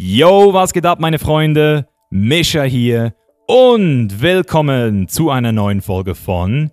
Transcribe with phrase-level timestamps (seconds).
[0.00, 1.88] Yo, was geht ab, meine Freunde?
[2.08, 3.14] Mischa hier
[3.48, 6.70] und willkommen zu einer neuen Folge von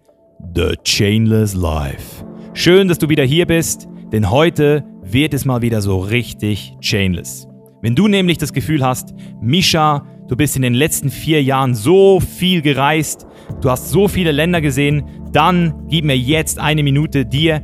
[0.53, 2.23] The Chainless Life.
[2.53, 7.47] Schön, dass du wieder hier bist, denn heute wird es mal wieder so richtig chainless.
[7.81, 12.19] Wenn du nämlich das Gefühl hast, Mischa, du bist in den letzten vier Jahren so
[12.19, 13.25] viel gereist,
[13.59, 17.63] du hast so viele Länder gesehen, dann gib mir jetzt eine Minute, dir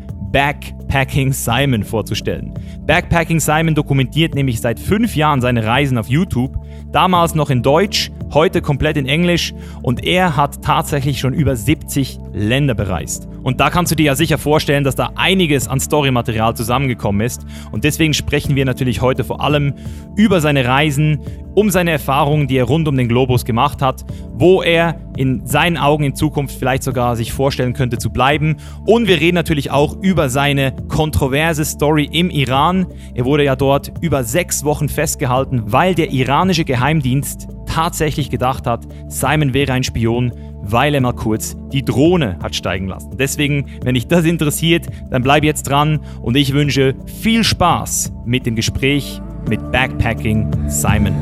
[0.92, 2.54] Backpacking Simon vorzustellen.
[2.86, 6.54] Backpacking Simon dokumentiert nämlich seit fünf Jahren seine Reisen auf YouTube,
[6.92, 12.20] damals noch in Deutsch, heute komplett in Englisch und er hat tatsächlich schon über 70
[12.34, 13.28] Länder bereist.
[13.44, 17.46] Und da kannst du dir ja sicher vorstellen, dass da einiges an Storymaterial zusammengekommen ist.
[17.72, 19.74] Und deswegen sprechen wir natürlich heute vor allem
[20.16, 21.20] über seine Reisen,
[21.56, 25.78] um seine Erfahrungen, die er rund um den Globus gemacht hat, wo er in seinen
[25.78, 28.58] Augen in Zukunft vielleicht sogar sich vorstellen könnte zu bleiben.
[28.86, 32.86] Und wir reden natürlich auch über seine kontroverse Story im Iran.
[33.16, 38.86] Er wurde ja dort über sechs Wochen festgehalten, weil der iranische Geheimdienst tatsächlich gedacht hat,
[39.08, 43.16] Simon wäre ein Spion, weil er mal kurz die Drohne hat steigen lassen.
[43.18, 48.46] Deswegen, wenn dich das interessiert, dann bleib jetzt dran und ich wünsche viel Spaß mit
[48.46, 51.16] dem Gespräch mit Backpacking Simon.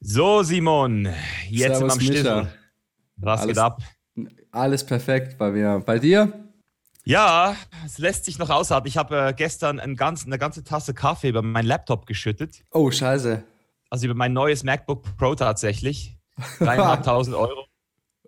[0.00, 1.08] So, Simon,
[1.48, 2.52] jetzt Servus, am Stissel.
[3.16, 3.80] Was alles, geht ab?
[4.52, 5.82] Alles perfekt bei mir.
[5.84, 6.32] Bei dir?
[7.04, 7.56] Ja,
[7.86, 8.88] es lässt sich noch aushalten.
[8.88, 12.62] Ich habe äh, gestern ein ganz, eine ganze Tasse Kaffee über meinen Laptop geschüttet.
[12.70, 13.42] Oh, scheiße.
[13.88, 16.16] Also über mein neues MacBook Pro tatsächlich.
[16.60, 17.66] 3.500 Euro.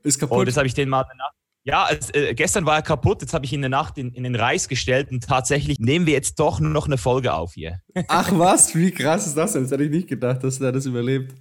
[0.02, 0.38] Ist kaputt.
[0.38, 1.34] Und das habe ich den mal Nacht.
[1.64, 4.12] Ja, es, äh, gestern war er kaputt, jetzt habe ich ihn in der Nacht in,
[4.14, 7.80] in, den Reis gestellt und tatsächlich nehmen wir jetzt doch noch eine Folge auf hier.
[8.08, 9.62] Ach was, wie krass ist das denn?
[9.62, 11.34] Das hätte ich nicht gedacht, dass er das überlebt.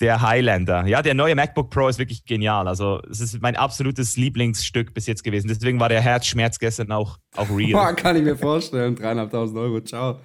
[0.00, 0.86] Der Highlander.
[0.86, 2.68] Ja, der neue MacBook Pro ist wirklich genial.
[2.68, 5.48] Also, es ist mein absolutes Lieblingsstück bis jetzt gewesen.
[5.48, 7.72] Deswegen war der Herzschmerz gestern auch, auch real.
[7.72, 8.94] Boah, kann ich mir vorstellen.
[8.94, 10.20] Dreieinhalbtausend Euro, ciao.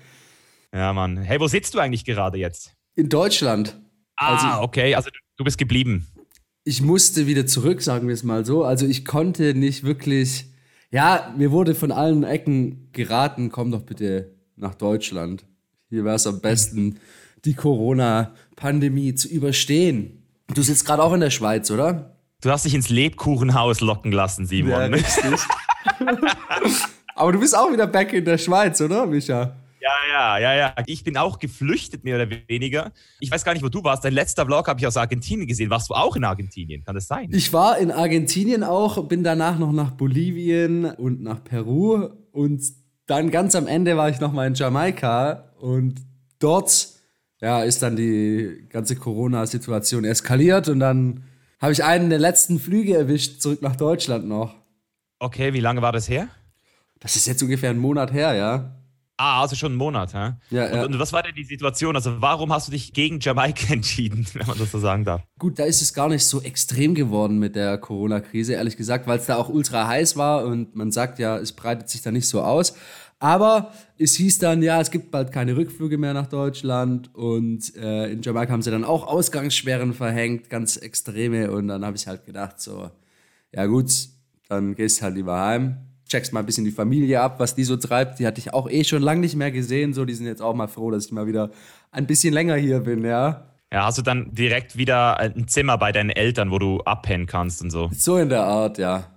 [0.74, 1.18] Ja, Mann.
[1.18, 2.74] Hey, wo sitzt du eigentlich gerade jetzt?
[2.96, 3.80] In Deutschland.
[4.18, 4.94] Ah, also, okay.
[4.94, 6.06] Also, du bist geblieben.
[6.66, 8.66] Ich musste wieder zurück, sagen wir es mal so.
[8.66, 10.48] Also, ich konnte nicht wirklich.
[10.92, 15.46] Ja, mir wurde von allen Ecken geraten, komm doch bitte nach Deutschland.
[15.90, 17.00] Hier wäre es am besten
[17.46, 20.24] die Corona-Pandemie zu überstehen.
[20.54, 22.16] Du sitzt gerade auch in der Schweiz, oder?
[22.42, 24.72] Du hast dich ins Lebkuchenhaus locken lassen, Simon.
[24.72, 25.40] Ja, richtig.
[27.16, 29.56] Aber du bist auch wieder back in der Schweiz, oder, Micha?
[29.82, 30.76] Ja, ja, ja, ja.
[30.86, 32.92] Ich bin auch geflüchtet, mehr oder weniger.
[33.20, 34.06] Ich weiß gar nicht, wo du warst.
[34.06, 35.72] Dein letzter Vlog habe ich aus Argentinien gesehen.
[35.72, 36.84] Warst du auch in Argentinien?
[36.84, 37.30] Kann das sein?
[37.32, 42.10] Ich war in Argentinien auch, bin danach noch nach Bolivien und nach Peru.
[42.32, 42.62] Und
[43.08, 45.52] dann ganz am Ende war ich nochmal in Jamaika.
[45.60, 46.02] Und
[46.38, 46.90] dort
[47.42, 51.24] ja, ist dann die ganze Corona-Situation eskaliert und dann
[51.60, 54.56] habe ich einen der letzten Flüge erwischt, zurück nach Deutschland noch.
[55.20, 56.28] Okay, wie lange war das her?
[57.00, 58.76] Das ist jetzt ungefähr einen Monat her, ja.
[59.18, 60.34] Ah, also schon einen Monat, hä?
[60.50, 60.84] Ja, ja.
[60.84, 61.96] Und, und, was war denn die Situation?
[61.96, 65.22] Also, warum hast du dich gegen Jamaika entschieden, wenn man das so sagen darf?
[65.38, 69.20] Gut, da ist es gar nicht so extrem geworden mit der Corona-Krise, ehrlich gesagt, weil
[69.20, 72.28] es da auch ultra heiß war und man sagt ja, es breitet sich da nicht
[72.28, 72.74] so aus.
[73.22, 78.12] Aber es hieß dann, ja, es gibt bald keine Rückflüge mehr nach Deutschland und äh,
[78.12, 81.52] in Jamaika haben sie dann auch Ausgangssperren verhängt, ganz extreme.
[81.52, 82.90] Und dann habe ich halt gedacht, so,
[83.52, 83.92] ja gut,
[84.50, 85.78] dann gehst halt lieber heim,
[86.10, 88.18] checkst mal ein bisschen die Familie ab, was die so treibt.
[88.18, 89.94] Die hatte ich auch eh schon lange nicht mehr gesehen.
[89.94, 91.52] So, die sind jetzt auch mal froh, dass ich mal wieder
[91.92, 93.52] ein bisschen länger hier bin, ja.
[93.72, 97.62] Ja, hast du dann direkt wieder ein Zimmer bei deinen Eltern, wo du abpennen kannst
[97.62, 97.92] und so?
[97.94, 99.12] So in der Art, ja.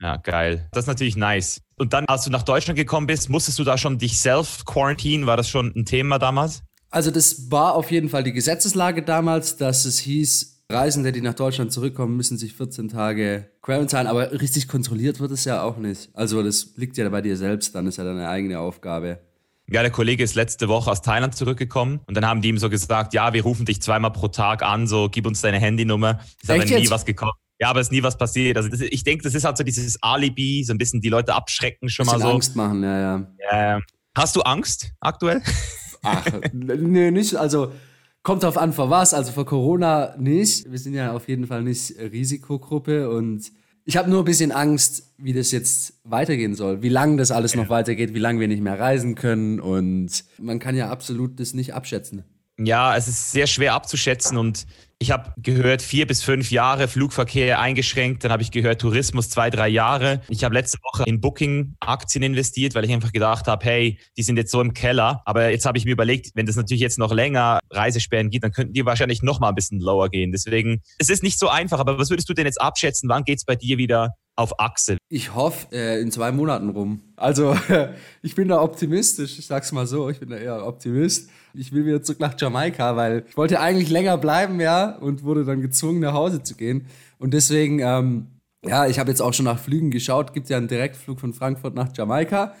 [0.00, 0.68] Ja, geil.
[0.70, 1.60] Das ist natürlich nice.
[1.78, 5.26] Und dann, als du nach Deutschland gekommen bist, musstest du da schon dich self quarantine?
[5.26, 6.62] War das schon ein Thema damals?
[6.90, 11.34] Also das war auf jeden Fall die Gesetzeslage damals, dass es hieß, Reisende, die nach
[11.34, 16.10] Deutschland zurückkommen, müssen sich 14 Tage quarantine, aber richtig kontrolliert wird es ja auch nicht.
[16.12, 19.18] Also das liegt ja bei dir selbst, dann ist ja deine eigene Aufgabe.
[19.70, 22.68] Ja, der Kollege ist letzte Woche aus Thailand zurückgekommen und dann haben die ihm so
[22.68, 26.20] gesagt, ja, wir rufen dich zweimal pro Tag an, so gib uns deine Handynummer.
[26.42, 26.90] Ist aber nie jetzt?
[26.90, 27.32] was gekommen.
[27.58, 28.56] Ja, aber es ist nie was passiert.
[28.56, 31.34] Also das, ich denke, das ist halt so dieses Alibi, so ein bisschen die Leute
[31.34, 32.28] abschrecken schon mal so.
[32.28, 33.26] Angst machen, ja, ja.
[33.52, 33.80] ja.
[34.16, 35.42] Hast du Angst aktuell?
[36.02, 37.34] Ach, nö, nicht.
[37.34, 37.72] Also
[38.22, 39.14] kommt drauf an, vor was.
[39.14, 40.70] Also vor Corona nicht.
[40.70, 43.50] Wir sind ja auf jeden Fall nicht Risikogruppe und
[43.84, 47.54] ich habe nur ein bisschen Angst, wie das jetzt weitergehen soll, wie lange das alles
[47.54, 51.54] noch weitergeht, wie lange wir nicht mehr reisen können und man kann ja absolut das
[51.54, 52.22] nicht abschätzen.
[52.58, 54.66] Ja, es ist sehr schwer abzuschätzen und
[55.00, 58.24] Ich habe gehört, vier bis fünf Jahre Flugverkehr eingeschränkt.
[58.24, 60.22] Dann habe ich gehört, Tourismus zwei, drei Jahre.
[60.28, 64.36] Ich habe letzte Woche in Booking-Aktien investiert, weil ich einfach gedacht habe, hey, die sind
[64.36, 65.22] jetzt so im Keller.
[65.24, 68.50] Aber jetzt habe ich mir überlegt, wenn das natürlich jetzt noch länger Reisesperren gibt, dann
[68.50, 70.32] könnten die wahrscheinlich noch mal ein bisschen lower gehen.
[70.32, 71.78] Deswegen, es ist nicht so einfach.
[71.78, 73.08] Aber was würdest du denn jetzt abschätzen?
[73.08, 74.98] Wann geht es bei dir wieder auf Achse?
[75.08, 77.00] Ich hoffe äh, in zwei Monaten rum.
[77.16, 77.56] Also
[78.22, 81.28] ich bin da optimistisch, ich sag's mal so, ich bin da eher Optimist.
[81.54, 85.44] Ich will wieder zurück nach Jamaika, weil ich wollte eigentlich länger bleiben, ja, und wurde
[85.44, 86.86] dann gezwungen, nach Hause zu gehen.
[87.18, 88.28] Und deswegen, ähm,
[88.64, 91.74] ja, ich habe jetzt auch schon nach Flügen geschaut, gibt ja einen Direktflug von Frankfurt
[91.74, 92.54] nach Jamaika.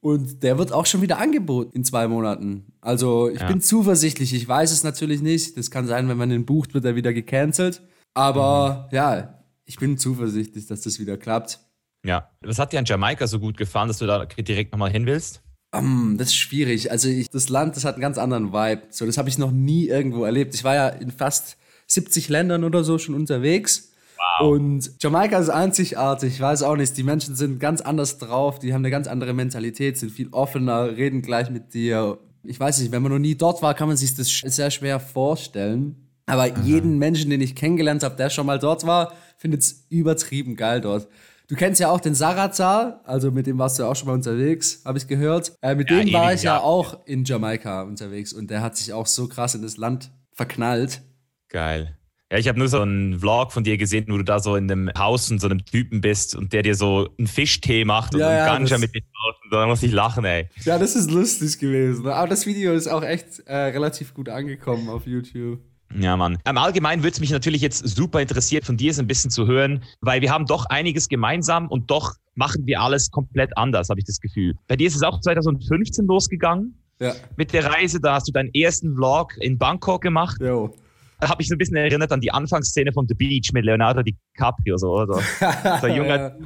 [0.00, 2.66] Und der wird auch schon wieder angeboten in zwei Monaten.
[2.80, 3.48] Also ich ja.
[3.48, 4.34] bin zuversichtlich.
[4.34, 5.56] Ich weiß es natürlich nicht.
[5.56, 7.80] Das kann sein, wenn man den bucht, wird er wieder gecancelt.
[8.12, 8.94] Aber mhm.
[8.94, 11.60] ja, ich bin zuversichtlich, dass das wieder klappt.
[12.04, 12.30] Ja.
[12.42, 15.42] Was hat dir an Jamaika so gut gefallen, dass du da direkt nochmal hin willst?
[15.74, 16.90] Um, das ist schwierig.
[16.90, 18.82] Also ich, das Land, das hat einen ganz anderen Vibe.
[18.90, 20.54] So, das habe ich noch nie irgendwo erlebt.
[20.54, 21.56] Ich war ja in fast
[21.88, 23.92] 70 Ländern oder so schon unterwegs.
[24.38, 24.52] Wow.
[24.52, 26.34] Und Jamaika ist einzigartig.
[26.34, 26.96] Ich weiß auch nicht.
[26.96, 28.58] Die Menschen sind ganz anders drauf.
[28.58, 32.18] Die haben eine ganz andere Mentalität, sind viel offener, reden gleich mit dir.
[32.44, 35.00] Ich weiß nicht, wenn man noch nie dort war, kann man sich das sehr schwer
[35.00, 35.96] vorstellen.
[36.26, 36.62] Aber Aha.
[36.62, 39.12] jeden Menschen, den ich kennengelernt habe, der schon mal dort war,
[39.44, 41.06] findet es übertrieben geil dort.
[41.48, 44.80] Du kennst ja auch den Sarazar, also mit dem warst du auch schon mal unterwegs,
[44.86, 45.52] habe ich gehört.
[45.60, 48.78] Äh, mit ja, dem war ich ja, ja auch in Jamaika unterwegs und der hat
[48.78, 51.02] sich auch so krass in das Land verknallt.
[51.50, 51.98] Geil.
[52.32, 54.70] Ja, ich habe nur so einen Vlog von dir gesehen, wo du da so in
[54.72, 58.20] einem Haus und so einem Typen bist und der dir so einen Fischtee macht und
[58.20, 59.50] ja, einen Ganja mit dir draußen.
[59.50, 60.48] Da muss ich lachen, ey.
[60.64, 62.06] Ja, das ist lustig gewesen.
[62.06, 65.60] Aber das Video ist auch echt äh, relativ gut angekommen auf YouTube.
[65.96, 66.38] Ja, Mann.
[66.44, 69.46] Im Allgemeinen würde es mich natürlich jetzt super interessiert, von dir so ein bisschen zu
[69.46, 74.00] hören, weil wir haben doch einiges gemeinsam und doch machen wir alles komplett anders, habe
[74.00, 74.54] ich das Gefühl.
[74.66, 77.14] Bei dir ist es auch 2015 losgegangen ja.
[77.36, 78.00] mit der Reise.
[78.00, 80.36] Da hast du deinen ersten Vlog in Bangkok gemacht.
[80.40, 80.74] Jo.
[81.20, 84.02] Da habe ich so ein bisschen erinnert an die Anfangsszene von The Beach mit Leonardo
[84.02, 85.20] DiCaprio, so, oder?
[85.80, 86.36] so ein junger,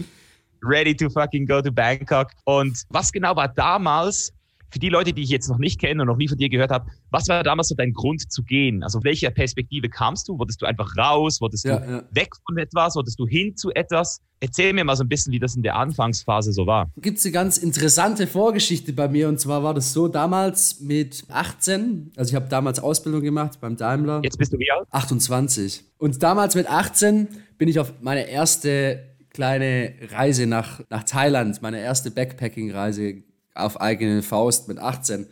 [0.62, 2.32] ready to fucking go to Bangkok.
[2.44, 4.32] Und was genau war damals
[4.70, 6.70] für die Leute, die ich jetzt noch nicht kenne und noch nie von dir gehört
[6.70, 8.82] habe, was war damals so dein Grund zu gehen?
[8.82, 10.38] Also welcher Perspektive kamst du?
[10.38, 11.40] Wolltest du einfach raus?
[11.40, 12.02] Wolltest ja, du ja.
[12.10, 12.94] weg von etwas?
[12.96, 14.20] Wolltest du hin zu etwas?
[14.40, 16.92] Erzähl mir mal so ein bisschen, wie das in der Anfangsphase so war.
[16.98, 21.24] Gibt es eine ganz interessante Vorgeschichte bei mir und zwar war das so damals mit
[21.28, 24.20] 18, also ich habe damals Ausbildung gemacht beim Daimler.
[24.22, 24.86] Jetzt bist du wie alt?
[24.90, 25.84] 28.
[25.98, 27.28] Und damals mit 18
[27.58, 33.22] bin ich auf meine erste kleine Reise nach, nach Thailand, meine erste Backpacking-Reise
[33.58, 35.26] auf eigene Faust mit 18.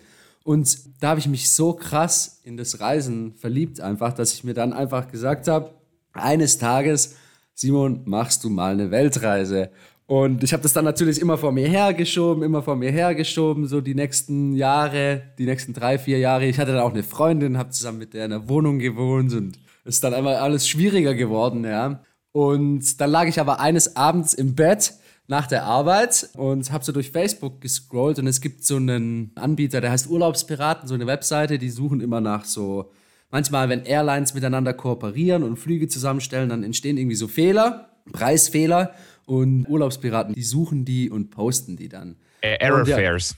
[0.44, 4.55] Und da habe ich mich so krass in das Reisen verliebt, einfach, dass ich mir
[4.55, 5.70] dann einfach gesagt habe,
[6.12, 7.17] eines Tages,
[7.55, 9.70] Simon, machst du mal eine Weltreise.
[10.06, 13.81] Und ich habe das dann natürlich immer vor mir hergeschoben, immer vor mir hergeschoben, so
[13.81, 16.46] die nächsten Jahre, die nächsten drei, vier Jahre.
[16.46, 19.58] Ich hatte dann auch eine Freundin, habe zusammen mit der in einer Wohnung gewohnt und
[19.84, 22.02] es ist dann einmal alles schwieriger geworden, ja.
[22.31, 24.94] Und dann lag ich aber eines Abends im Bett
[25.28, 29.81] nach der Arbeit und habe so durch Facebook gescrollt und es gibt so einen Anbieter,
[29.81, 32.93] der heißt Urlaubspiraten, so eine Webseite, die suchen immer nach so,
[33.31, 38.94] manchmal, wenn Airlines miteinander kooperieren und Flüge zusammenstellen, dann entstehen irgendwie so Fehler, Preisfehler
[39.25, 42.17] und Urlaubspiraten, die suchen die und posten die dann.
[42.40, 43.34] Error ja, Fares.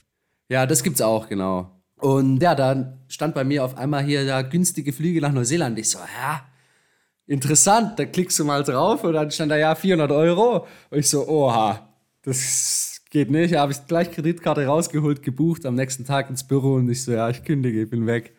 [0.49, 1.71] Ja, das gibt's auch, genau.
[1.99, 5.77] Und ja, dann stand bei mir auf einmal hier ja günstige Flüge nach Neuseeland.
[5.79, 6.45] Ich so, ja,
[7.29, 10.65] interessant, da klickst du mal drauf und dann stand da ja 400 Euro.
[10.89, 11.87] Und ich so, oha,
[12.23, 13.53] das geht nicht.
[13.53, 17.11] Da habe ich gleich Kreditkarte rausgeholt, gebucht, am nächsten Tag ins Büro und ich so,
[17.11, 18.35] ja, ich kündige, ich bin weg.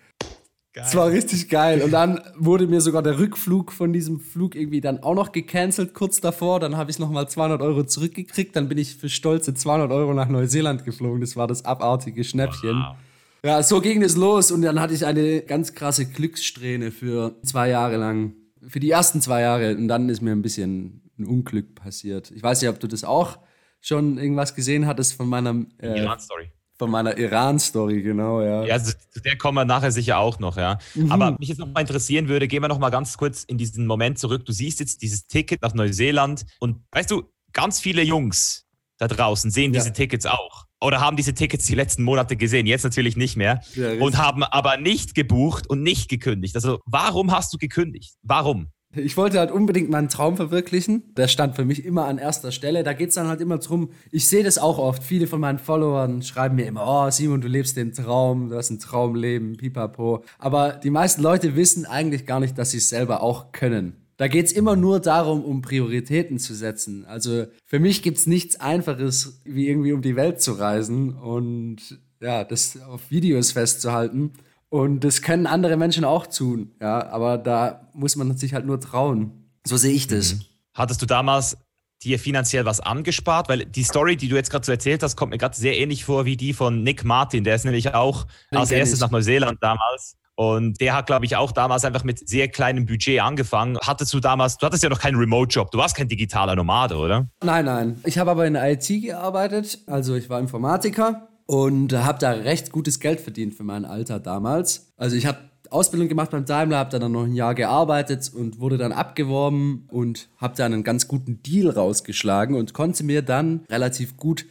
[0.73, 0.85] Geil.
[0.85, 1.83] Das war richtig geil.
[1.83, 5.95] Und dann wurde mir sogar der Rückflug von diesem Flug irgendwie dann auch noch gecancelt
[5.95, 6.61] kurz davor.
[6.61, 8.55] Dann habe ich nochmal 200 Euro zurückgekriegt.
[8.55, 11.21] Dann bin ich für stolze 200 Euro nach Neuseeland geflogen.
[11.21, 12.77] Das war das abartige Schnäppchen.
[12.77, 12.97] Wow.
[13.45, 17.71] Ja, so ging es los und dann hatte ich eine ganz krasse Glückssträhne für zwei
[17.71, 18.35] Jahre lang
[18.67, 22.31] für die ersten zwei Jahre und dann ist mir ein bisschen ein Unglück passiert.
[22.31, 23.39] Ich weiß nicht, ob du das auch
[23.81, 26.51] schon irgendwas gesehen hattest von meiner äh, Iran-Story.
[26.79, 28.65] Von meiner Iran-Story, genau, ja.
[28.65, 30.79] Ja, zu der kommen wir nachher sicher auch noch, ja.
[30.95, 31.13] Mhm.
[31.13, 33.87] Aber mich jetzt noch mal interessieren würde, gehen wir noch mal ganz kurz in diesen
[33.87, 34.47] Moment zurück.
[34.47, 39.51] Du siehst jetzt dieses Ticket nach Neuseeland und weißt du, ganz viele Jungs da draußen
[39.51, 39.81] sehen ja.
[39.81, 43.61] diese Tickets auch oder haben diese Tickets die letzten Monate gesehen, jetzt natürlich nicht mehr,
[43.75, 46.55] ja, und haben aber nicht gebucht und nicht gekündigt.
[46.55, 48.15] Also warum hast du gekündigt?
[48.23, 48.69] Warum?
[48.93, 51.15] Ich wollte halt unbedingt meinen Traum verwirklichen.
[51.17, 52.83] Der stand für mich immer an erster Stelle.
[52.83, 55.05] Da geht es dann halt immer drum, ich sehe das auch oft.
[55.05, 58.71] Viele von meinen Followern schreiben mir immer, oh Simon, du lebst den Traum, du hast
[58.71, 60.25] ein Traumleben, pipapo.
[60.41, 63.95] Aber die meisten Leute wissen eigentlich gar nicht, dass sie es selber auch können.
[64.21, 67.07] Da geht es immer nur darum, um Prioritäten zu setzen.
[67.07, 71.99] Also für mich gibt es nichts Einfaches, wie irgendwie um die Welt zu reisen und
[72.21, 74.35] ja, das auf Videos festzuhalten.
[74.69, 78.79] Und das können andere Menschen auch tun, ja, aber da muss man sich halt nur
[78.79, 79.49] trauen.
[79.67, 80.35] So sehe ich das.
[80.35, 80.41] Mhm.
[80.75, 81.57] Hattest du damals
[82.03, 83.49] dir finanziell was angespart?
[83.49, 86.05] Weil die Story, die du jetzt gerade so erzählt hast, kommt mir gerade sehr ähnlich
[86.05, 87.43] vor wie die von Nick Martin.
[87.43, 89.01] Der ist nämlich auch Den als erstes ich.
[89.01, 90.19] nach Neuseeland damals.
[90.41, 93.77] Und der hat, glaube ich, auch damals einfach mit sehr kleinem Budget angefangen.
[93.83, 97.29] Hattest du damals, du hattest ja noch keinen Remote-Job, du warst kein digitaler Nomade, oder?
[97.45, 98.01] Nein, nein.
[98.07, 102.73] Ich habe aber in der IT gearbeitet, also ich war Informatiker und habe da recht
[102.73, 104.95] gutes Geld verdient für mein Alter damals.
[104.97, 105.37] Also ich habe
[105.69, 110.31] Ausbildung gemacht beim Daimler, habe dann noch ein Jahr gearbeitet und wurde dann abgeworben und
[110.39, 114.47] habe dann einen ganz guten Deal rausgeschlagen und konnte mir dann relativ gut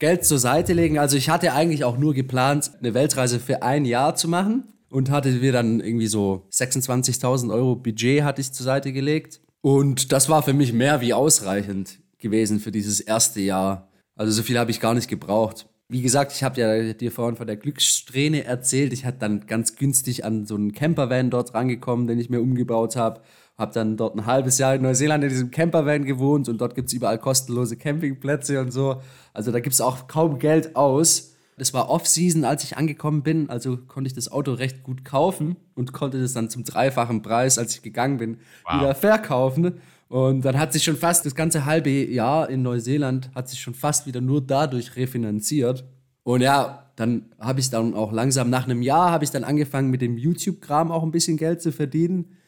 [0.00, 0.98] Geld zur Seite legen.
[0.98, 5.10] Also ich hatte eigentlich auch nur geplant, eine Weltreise für ein Jahr zu machen und
[5.10, 9.40] hatte mir dann irgendwie so 26.000 Euro Budget hatte ich zur Seite gelegt.
[9.62, 13.88] Und das war für mich mehr wie ausreichend gewesen für dieses erste Jahr.
[14.16, 17.34] Also so viel habe ich gar nicht gebraucht wie gesagt, ich habe ja dir vorhin
[17.34, 18.92] von der Glückssträhne erzählt.
[18.92, 22.94] Ich hatte dann ganz günstig an so einen Campervan dort rangekommen, den ich mir umgebaut
[22.94, 23.22] habe.
[23.58, 26.88] Habe dann dort ein halbes Jahr in Neuseeland in diesem Campervan gewohnt und dort gibt
[26.88, 29.02] es überall kostenlose Campingplätze und so.
[29.34, 31.34] Also da gibt es auch kaum Geld aus.
[31.60, 35.56] Das war Off-Season, als ich angekommen bin, also konnte ich das Auto recht gut kaufen
[35.74, 38.80] und konnte das dann zum dreifachen Preis, als ich gegangen bin, wow.
[38.80, 39.74] wieder verkaufen.
[40.08, 43.74] Und dann hat sich schon fast das ganze halbe Jahr in Neuseeland hat sich schon
[43.74, 45.84] fast wieder nur dadurch refinanziert.
[46.22, 49.90] Und ja, dann habe ich dann auch langsam nach einem Jahr habe ich dann angefangen
[49.90, 52.38] mit dem YouTube-Kram auch ein bisschen Geld zu verdienen.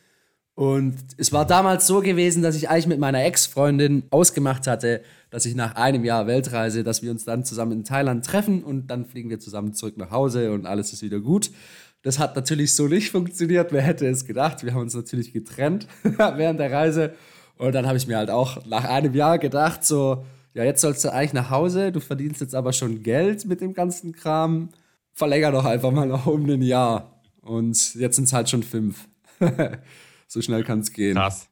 [0.55, 5.03] Und es war damals so gewesen, dass ich eigentlich mit meiner Ex-Freundin ausgemacht hatte,
[5.33, 8.89] dass ich nach einem Jahr Weltreise, dass wir uns dann zusammen in Thailand treffen und
[8.89, 11.51] dann fliegen wir zusammen zurück nach Hause und alles ist wieder gut.
[12.03, 13.73] Das hat natürlich so nicht funktioniert.
[13.73, 14.63] Wer hätte es gedacht?
[14.63, 17.15] Wir haben uns natürlich getrennt während der Reise.
[17.57, 21.03] Und dann habe ich mir halt auch nach einem Jahr gedacht, so, ja, jetzt sollst
[21.03, 24.69] du eigentlich nach Hause, du verdienst jetzt aber schon Geld mit dem ganzen Kram.
[25.15, 27.23] Verlänger doch einfach mal noch um ein Jahr.
[27.41, 29.09] Und jetzt sind es halt schon fünf.
[30.29, 31.15] so schnell kann es gehen.
[31.15, 31.49] Krass.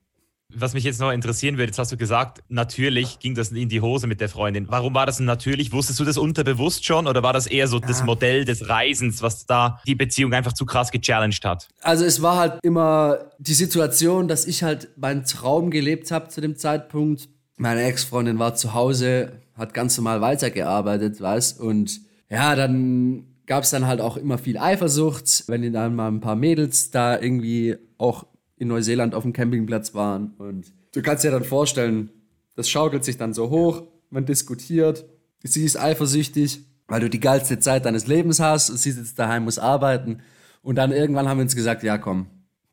[0.54, 3.80] Was mich jetzt noch interessieren würde, jetzt hast du gesagt, natürlich ging das in die
[3.80, 4.66] Hose mit der Freundin.
[4.69, 5.73] Warum war das denn natürlich?
[5.73, 7.87] Wusstest du das unterbewusst schon oder war das eher so ja.
[7.87, 11.69] das Modell des Reisens, was da die Beziehung einfach zu krass gechallenged hat?
[11.83, 16.40] Also es war halt immer die Situation, dass ich halt meinen Traum gelebt habe zu
[16.40, 17.28] dem Zeitpunkt.
[17.57, 23.71] Meine Ex-Freundin war zu Hause, hat ganz normal weitergearbeitet, weißt und ja, dann gab es
[23.71, 28.25] dann halt auch immer viel Eifersucht, wenn dann mal ein paar Mädels da irgendwie auch
[28.61, 30.35] in Neuseeland auf dem Campingplatz waren.
[30.38, 32.11] Und du kannst dir dann vorstellen,
[32.55, 35.07] das schaukelt sich dann so hoch, man diskutiert,
[35.43, 39.45] sie ist eifersüchtig, weil du die geilste Zeit deines Lebens hast und sie sitzt daheim,
[39.45, 40.21] muss arbeiten.
[40.62, 42.26] Und dann irgendwann haben wir uns gesagt, ja komm,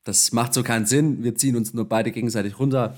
[0.04, 2.98] das macht so keinen Sinn, wir ziehen uns nur beide gegenseitig runter,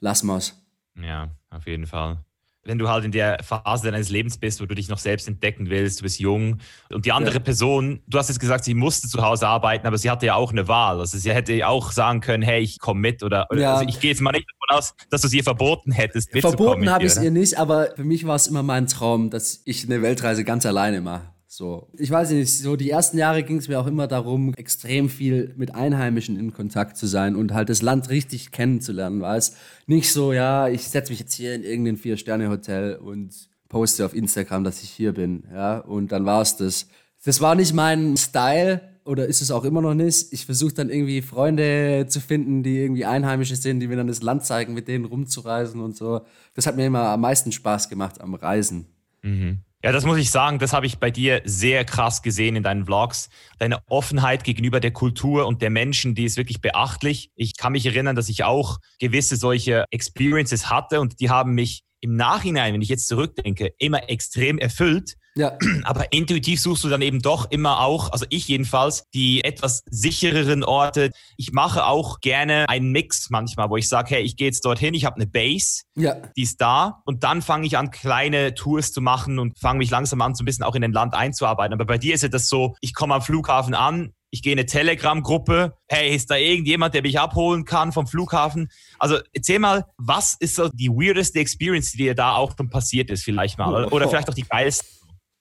[0.00, 0.54] lassen wir's.
[0.96, 2.24] Ja, auf jeden Fall
[2.66, 5.70] wenn du halt in der Phase deines Lebens bist, wo du dich noch selbst entdecken
[5.70, 6.58] willst, du bist jung
[6.90, 7.40] und die andere ja.
[7.40, 10.52] Person, du hast jetzt gesagt, sie musste zu Hause arbeiten, aber sie hatte ja auch
[10.52, 11.00] eine Wahl.
[11.00, 13.74] Also sie hätte auch sagen können, hey, ich komme mit oder, ja.
[13.74, 16.30] also ich gehe jetzt mal nicht davon aus, dass du es ihr verboten hättest.
[16.32, 19.62] Verboten habe ich es ihr nicht, aber für mich war es immer mein Traum, dass
[19.64, 21.35] ich eine Weltreise ganz alleine mache.
[21.56, 25.08] So, ich weiß nicht, so die ersten Jahre ging es mir auch immer darum, extrem
[25.08, 30.12] viel mit Einheimischen in Kontakt zu sein und halt das Land richtig kennenzulernen, weißt Nicht
[30.12, 33.30] so, ja, ich setze mich jetzt hier in irgendein Vier-Sterne-Hotel und
[33.70, 36.88] poste auf Instagram, dass ich hier bin, ja, und dann war es das.
[37.24, 40.34] Das war nicht mein Style oder ist es auch immer noch nicht.
[40.34, 44.20] Ich versuche dann irgendwie Freunde zu finden, die irgendwie Einheimische sind, die mir dann das
[44.20, 46.20] Land zeigen, mit denen rumzureisen und so.
[46.54, 48.88] Das hat mir immer am meisten Spaß gemacht am Reisen.
[49.22, 49.60] Mhm.
[49.86, 52.86] Ja, das muss ich sagen, das habe ich bei dir sehr krass gesehen in deinen
[52.86, 53.28] Vlogs.
[53.60, 57.30] Deine Offenheit gegenüber der Kultur und der Menschen, die ist wirklich beachtlich.
[57.36, 61.84] Ich kann mich erinnern, dass ich auch gewisse solche Experiences hatte und die haben mich
[62.00, 65.14] im Nachhinein, wenn ich jetzt zurückdenke, immer extrem erfüllt.
[65.36, 65.56] Ja.
[65.84, 70.64] Aber intuitiv suchst du dann eben doch immer auch, also ich jedenfalls, die etwas sichereren
[70.64, 71.12] Orte.
[71.36, 74.94] Ich mache auch gerne einen Mix manchmal, wo ich sage, hey, ich gehe jetzt dorthin,
[74.94, 76.16] ich habe eine Base, ja.
[76.36, 79.90] die ist da und dann fange ich an, kleine Tours zu machen und fange mich
[79.90, 81.74] langsam an, so ein bisschen auch in den Land einzuarbeiten.
[81.74, 84.58] Aber bei dir ist ja das so, ich komme am Flughafen an, ich gehe in
[84.58, 88.68] eine Telegram-Gruppe, hey, ist da irgendjemand, der mich abholen kann vom Flughafen?
[88.98, 93.10] Also erzähl mal, was ist so die weirdeste Experience, die dir da auch schon passiert
[93.10, 93.72] ist, vielleicht mal?
[93.72, 94.84] Oder, oder vielleicht auch die geilste?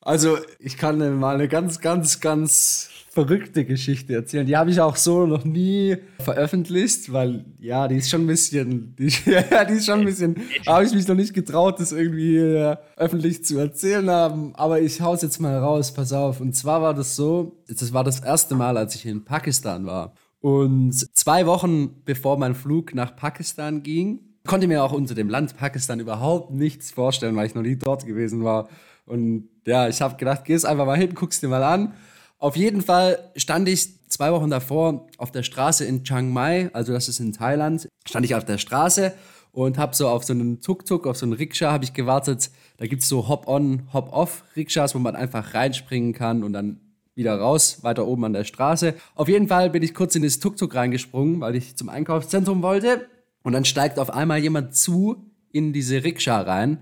[0.05, 4.45] Also, ich kann mal eine ganz, ganz, ganz verrückte Geschichte erzählen.
[4.45, 8.95] Die habe ich auch so noch nie veröffentlicht, weil ja, die ist schon ein bisschen,
[8.99, 10.35] die, die ist schon ein bisschen,
[10.67, 14.53] habe ich mich noch nicht getraut, das irgendwie äh, öffentlich zu erzählen haben.
[14.55, 16.39] Aber ich hau's jetzt mal raus, pass auf.
[16.39, 20.13] Und zwar war das so, das war das erste Mal, als ich in Pakistan war.
[20.39, 25.57] Und zwei Wochen bevor mein Flug nach Pakistan ging, konnte mir auch unter dem Land
[25.57, 28.69] Pakistan überhaupt nichts vorstellen, weil ich noch nie dort gewesen war.
[29.05, 31.93] Und ja, ich habe gedacht, gehst einfach mal hin, guckst dir mal an.
[32.37, 36.93] Auf jeden Fall stand ich zwei Wochen davor auf der Straße in Chiang Mai, also
[36.93, 39.13] das ist in Thailand, stand ich auf der Straße
[39.51, 42.51] und habe so auf so einen Tuk-Tuk, auf so einen Rikscha habe ich gewartet.
[42.77, 46.81] Da gibt es so Hop-on, Hop-off-Rikschas, wo man einfach reinspringen kann und dann
[47.15, 48.95] wieder raus, weiter oben an der Straße.
[49.15, 53.07] Auf jeden Fall bin ich kurz in das Tuk-Tuk reingesprungen, weil ich zum Einkaufszentrum wollte.
[53.43, 56.79] Und dann steigt auf einmal jemand zu in diese Rikscha rein.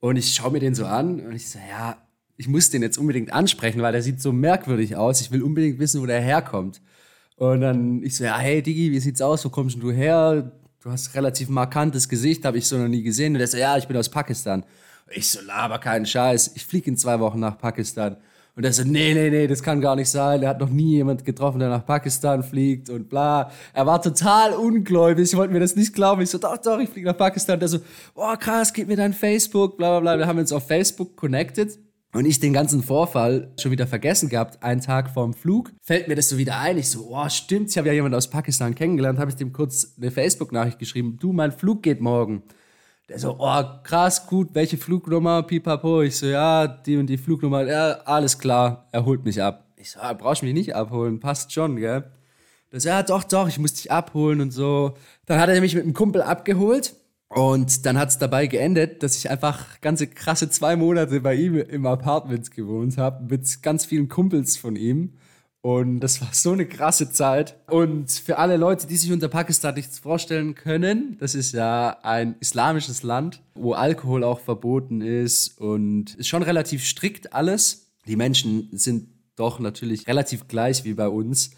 [0.00, 1.96] Und ich schaue mir den so an und ich so, ja,
[2.36, 5.20] ich muss den jetzt unbedingt ansprechen, weil der sieht so merkwürdig aus.
[5.20, 6.80] Ich will unbedingt wissen, wo der herkommt.
[7.36, 9.44] Und dann ich so, ja, hey Digi, wie sieht's aus?
[9.44, 10.52] Wo kommst du her?
[10.82, 13.34] Du hast relativ markantes Gesicht, habe ich so noch nie gesehen.
[13.34, 14.64] Und der so, ja, ich bin aus Pakistan.
[15.10, 16.52] Ich so, laber keinen Scheiß.
[16.54, 18.16] Ich fliege in zwei Wochen nach Pakistan.
[18.60, 20.42] Und er so, nee, nee, nee, das kann gar nicht sein.
[20.42, 23.50] Er hat noch nie jemand getroffen, der nach Pakistan fliegt und bla.
[23.72, 25.32] Er war total ungläubig.
[25.32, 26.20] Ich wollte mir das nicht glauben.
[26.20, 27.58] Ich so, doch, doch, ich fliege nach Pakistan.
[27.58, 27.78] Der so,
[28.14, 30.18] oh krass, gib mir dein Facebook, bla, bla, bla.
[30.18, 31.78] Wir haben uns auf Facebook connected.
[32.12, 36.16] Und ich den ganzen Vorfall schon wieder vergessen gehabt, einen Tag vorm Flug, fällt mir
[36.16, 36.76] das so wieder ein.
[36.76, 39.94] Ich so, oh, stimmt, ich habe ja jemanden aus Pakistan kennengelernt, habe ich dem kurz
[39.96, 42.42] eine Facebook-Nachricht geschrieben, du, mein Flug geht morgen.
[43.10, 46.00] Der so, oh, krass, gut, welche Flugnummer, pipapo.
[46.02, 49.66] Ich so, ja, die und die Flugnummer, ja, alles klar, er holt mich ab.
[49.74, 52.04] Ich so, ah, brauchst mich nicht abholen, passt schon, gell?
[52.70, 54.94] Das, ja, doch, doch, ich muss dich abholen und so.
[55.26, 56.94] Dann hat er mich mit einem Kumpel abgeholt
[57.26, 61.56] und dann hat es dabei geendet, dass ich einfach ganze krasse zwei Monate bei ihm
[61.56, 65.14] im Apartment gewohnt habe, mit ganz vielen Kumpels von ihm.
[65.62, 67.56] Und das war so eine krasse Zeit.
[67.68, 72.36] Und für alle Leute, die sich unter Pakistan nichts vorstellen können, das ist ja ein
[72.40, 77.90] islamisches Land, wo Alkohol auch verboten ist und ist schon relativ strikt alles.
[78.06, 81.50] Die Menschen sind doch natürlich relativ gleich wie bei uns.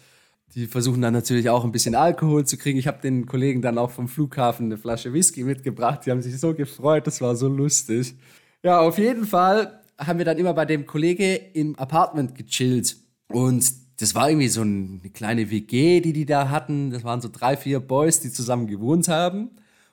[0.53, 2.77] Die versuchen dann natürlich auch ein bisschen Alkohol zu kriegen.
[2.77, 6.05] Ich habe den Kollegen dann auch vom Flughafen eine Flasche Whisky mitgebracht.
[6.05, 8.15] Die haben sich so gefreut, das war so lustig.
[8.63, 12.97] Ja, auf jeden Fall haben wir dann immer bei dem Kollege im Apartment gechillt.
[13.29, 16.91] Und das war irgendwie so eine kleine WG, die die da hatten.
[16.91, 19.51] Das waren so drei, vier Boys, die zusammen gewohnt haben.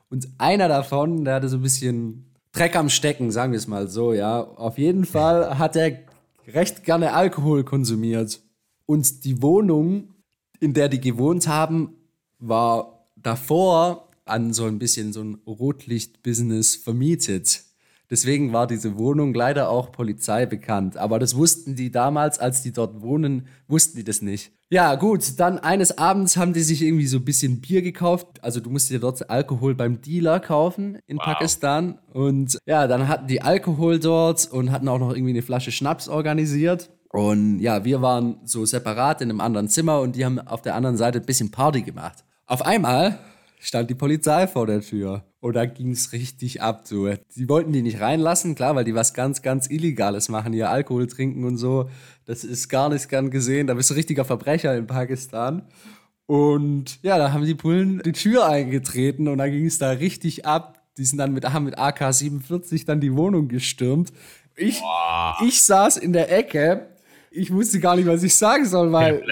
[0.09, 3.89] Und einer davon, der hatte so ein bisschen Dreck am Stecken, sagen wir es mal
[3.89, 4.41] so, ja.
[4.43, 6.01] Auf jeden Fall hat er
[6.49, 8.41] recht gerne Alkohol konsumiert.
[8.87, 10.15] Und die Wohnung,
[10.59, 11.95] in der die gewohnt haben,
[12.39, 17.65] war davor an so ein bisschen so ein Rotlicht-Business vermietet.
[18.11, 20.97] Deswegen war diese Wohnung leider auch Polizei bekannt.
[20.97, 24.53] Aber das wussten die damals, als die dort wohnen, wussten die das nicht.
[24.69, 28.27] Ja, gut, dann eines Abends haben die sich irgendwie so ein bisschen Bier gekauft.
[28.43, 31.25] Also du musst dir dort Alkohol beim Dealer kaufen in wow.
[31.25, 31.99] Pakistan.
[32.13, 36.09] Und ja, dann hatten die Alkohol dort und hatten auch noch irgendwie eine Flasche Schnaps
[36.09, 36.91] organisiert.
[37.13, 40.77] Und ja, wir waren so separat in einem anderen Zimmer und die haben auf der
[40.77, 42.25] anderen Seite ein bisschen Party gemacht.
[42.47, 43.19] Auf einmal
[43.61, 45.25] stand die Polizei vor der Tür.
[45.39, 46.83] Und da ging es richtig ab.
[46.85, 47.09] So.
[47.37, 51.07] Die wollten die nicht reinlassen, klar, weil die was ganz, ganz Illegales machen, hier Alkohol
[51.07, 51.89] trinken und so.
[52.25, 53.67] Das ist gar nicht gern gesehen.
[53.67, 55.63] Da bist du richtiger Verbrecher in Pakistan.
[56.27, 60.47] Und ja, da haben die Bullen die Tür eingetreten und da ging es da richtig
[60.47, 60.83] ab.
[60.97, 64.13] Die sind dann mit, haben mit AK-47 dann die Wohnung gestürmt.
[64.57, 64.83] Ich,
[65.47, 66.90] ich saß in der Ecke
[67.31, 69.23] ich wusste gar nicht, was ich sagen soll, weil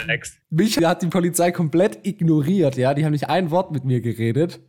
[0.50, 2.94] mich hat die Polizei komplett ignoriert, ja.
[2.94, 4.60] Die haben nicht ein Wort mit mir geredet.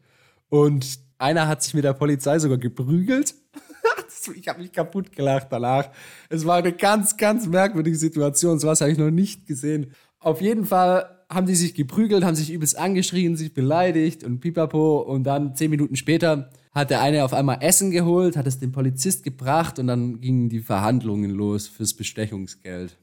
[0.50, 3.36] Und einer hat sich mit der Polizei sogar geprügelt.
[4.36, 5.90] ich habe mich kaputt gelacht danach.
[6.30, 8.58] Es war eine ganz, ganz merkwürdige Situation.
[8.58, 9.94] So was habe ich noch nicht gesehen.
[10.20, 15.02] Auf jeden Fall haben die sich geprügelt, haben sich übelst angeschrien, sich beleidigt und pipapo.
[15.02, 18.72] Und dann zehn Minuten später hat der eine auf einmal Essen geholt, hat es dem
[18.72, 22.98] Polizist gebracht und dann gingen die Verhandlungen los fürs Bestechungsgeld.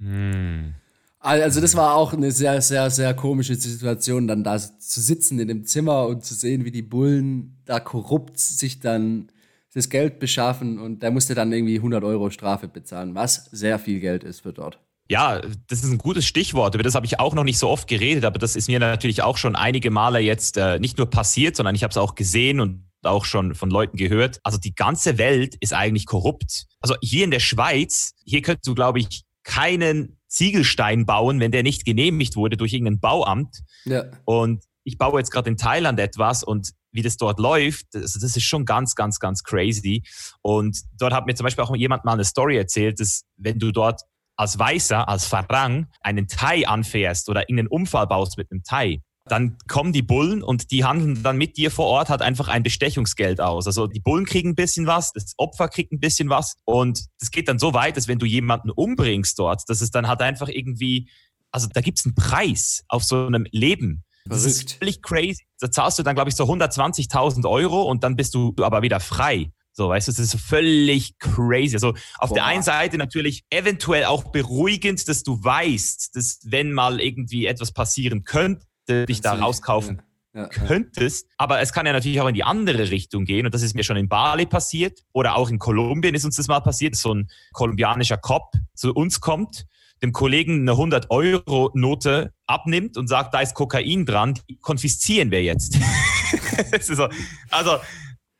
[0.00, 0.74] Hm.
[1.22, 5.48] Also das war auch eine sehr, sehr, sehr komische Situation, dann da zu sitzen in
[5.48, 9.30] dem Zimmer und zu sehen, wie die Bullen da korrupt sich dann
[9.74, 14.00] das Geld beschaffen und der musste dann irgendwie 100 Euro Strafe bezahlen, was sehr viel
[14.00, 14.80] Geld ist für dort.
[15.10, 16.74] Ja, das ist ein gutes Stichwort.
[16.74, 19.22] Über das habe ich auch noch nicht so oft geredet, aber das ist mir natürlich
[19.22, 22.60] auch schon einige Male jetzt äh, nicht nur passiert, sondern ich habe es auch gesehen
[22.60, 24.40] und auch schon von Leuten gehört.
[24.44, 26.66] Also die ganze Welt ist eigentlich korrupt.
[26.80, 31.62] Also hier in der Schweiz, hier könntest du, glaube ich, keinen Ziegelstein bauen, wenn der
[31.62, 33.60] nicht genehmigt wurde durch irgendein Bauamt.
[33.84, 34.04] Ja.
[34.24, 38.36] Und ich baue jetzt gerade in Thailand etwas und wie das dort läuft, das, das
[38.36, 40.02] ist schon ganz, ganz, ganz crazy.
[40.42, 43.70] Und dort hat mir zum Beispiel auch jemand mal eine Story erzählt, dass wenn du
[43.70, 44.02] dort
[44.36, 49.58] als Weißer, als Farang einen Thai anfährst oder irgendeinen Unfall baust mit einem Thai, dann
[49.68, 53.40] kommen die Bullen und die handeln dann mit dir vor Ort halt einfach ein Bestechungsgeld
[53.40, 53.66] aus.
[53.66, 57.30] Also die Bullen kriegen ein bisschen was, das Opfer kriegt ein bisschen was und das
[57.30, 60.48] geht dann so weit, dass wenn du jemanden umbringst dort, dass es dann halt einfach
[60.48, 61.08] irgendwie,
[61.52, 64.04] also da gibt es einen Preis auf so einem Leben.
[64.24, 64.56] Das Verrückt.
[64.56, 65.46] ist völlig crazy.
[65.60, 69.00] Da zahlst du dann, glaube ich, so 120.000 Euro und dann bist du aber wieder
[69.00, 69.50] frei.
[69.72, 71.76] So, weißt du, das ist völlig crazy.
[71.76, 72.34] Also auf Boah.
[72.34, 77.72] der einen Seite natürlich eventuell auch beruhigend, dass du weißt, dass wenn mal irgendwie etwas
[77.72, 78.66] passieren könnte,
[79.06, 81.26] dich da rauskaufen ja, könntest.
[81.26, 81.34] Ja.
[81.38, 83.46] Aber es kann ja natürlich auch in die andere Richtung gehen.
[83.46, 86.48] Und das ist mir schon in Bali passiert oder auch in Kolumbien ist uns das
[86.48, 86.96] mal passiert.
[86.96, 89.66] So ein kolumbianischer Cop zu uns kommt,
[90.02, 95.74] dem Kollegen eine 100-Euro-Note abnimmt und sagt, da ist Kokain dran, die konfiszieren wir jetzt.
[96.80, 97.08] so,
[97.50, 97.76] also,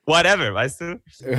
[0.06, 1.02] whatever, weißt du?
[1.20, 1.36] Äh,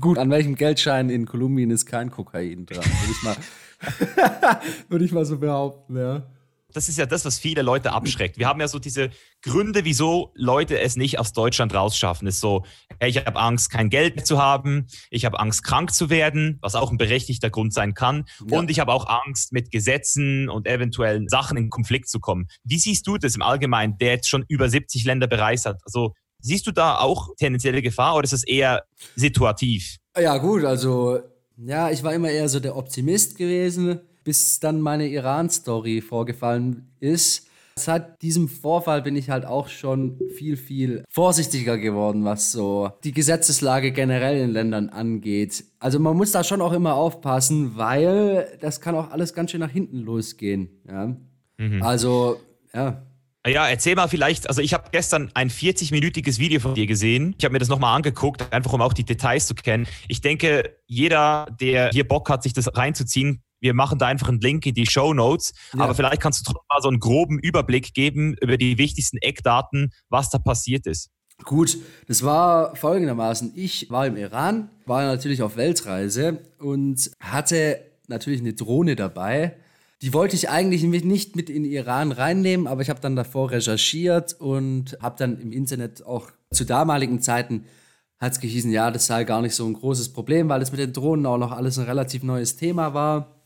[0.00, 2.84] gut, an welchem Geldschein in Kolumbien ist kein Kokain dran?
[2.84, 6.26] Würde ich mal, würde ich mal so behaupten, ja
[6.72, 8.38] das ist ja das, was viele Leute abschreckt.
[8.38, 9.10] Wir haben ja so diese
[9.42, 12.28] Gründe, wieso Leute es nicht aus Deutschland rausschaffen.
[12.28, 12.64] Es ist so,
[12.98, 16.58] hey, ich habe Angst, kein Geld mehr zu haben, ich habe Angst, krank zu werden,
[16.60, 18.24] was auch ein berechtigter Grund sein kann.
[18.48, 18.58] Ja.
[18.58, 22.48] Und ich habe auch Angst, mit Gesetzen und eventuellen Sachen in Konflikt zu kommen.
[22.64, 25.80] Wie siehst du das im Allgemeinen, der jetzt schon über 70 Länder bereist hat?
[25.84, 28.84] Also siehst du da auch tendenzielle Gefahr oder ist es eher
[29.16, 29.96] situativ?
[30.18, 31.20] Ja, gut, also
[31.56, 37.46] ja, ich war immer eher so der Optimist gewesen bis dann meine Iran-Story vorgefallen ist.
[37.76, 43.12] Seit diesem Vorfall bin ich halt auch schon viel, viel vorsichtiger geworden, was so die
[43.12, 45.64] Gesetzeslage generell in Ländern angeht.
[45.78, 49.60] Also man muss da schon auch immer aufpassen, weil das kann auch alles ganz schön
[49.60, 50.68] nach hinten losgehen.
[50.86, 51.16] Ja?
[51.58, 51.82] Mhm.
[51.82, 52.40] Also,
[52.74, 53.02] ja.
[53.46, 57.34] Ja, erzähl mal vielleicht, also ich habe gestern ein 40-minütiges Video von dir gesehen.
[57.38, 59.86] Ich habe mir das nochmal angeguckt, einfach um auch die Details zu kennen.
[60.08, 64.40] Ich denke, jeder, der hier Bock hat, sich das reinzuziehen, wir machen da einfach einen
[64.40, 65.52] Link in die Show Notes.
[65.74, 65.84] Ja.
[65.84, 69.92] Aber vielleicht kannst du trotzdem mal so einen groben Überblick geben über die wichtigsten Eckdaten,
[70.08, 71.10] was da passiert ist.
[71.44, 73.52] Gut, das war folgendermaßen.
[73.54, 79.56] Ich war im Iran, war natürlich auf Weltreise und hatte natürlich eine Drohne dabei.
[80.02, 83.50] Die wollte ich eigentlich nicht mit in den Iran reinnehmen, aber ich habe dann davor
[83.50, 87.64] recherchiert und habe dann im Internet auch zu damaligen Zeiten
[88.18, 90.80] hat es gehießen, ja, das sei gar nicht so ein großes Problem, weil es mit
[90.80, 93.39] den Drohnen auch noch alles ein relativ neues Thema war.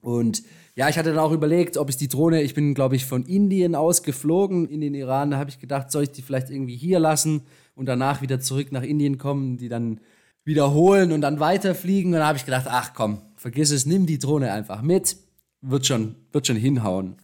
[0.00, 0.42] Und
[0.74, 3.24] ja, ich hatte dann auch überlegt, ob ich die Drohne, ich bin, glaube ich, von
[3.24, 5.30] Indien aus geflogen in den Iran.
[5.30, 7.42] Da habe ich gedacht, soll ich die vielleicht irgendwie hier lassen
[7.74, 10.00] und danach wieder zurück nach Indien kommen, die dann
[10.44, 12.12] wiederholen und dann weiterfliegen.
[12.12, 15.16] Und dann habe ich gedacht, ach komm, vergiss es, nimm die Drohne einfach mit.
[15.60, 17.16] Wird schon, wird schon hinhauen.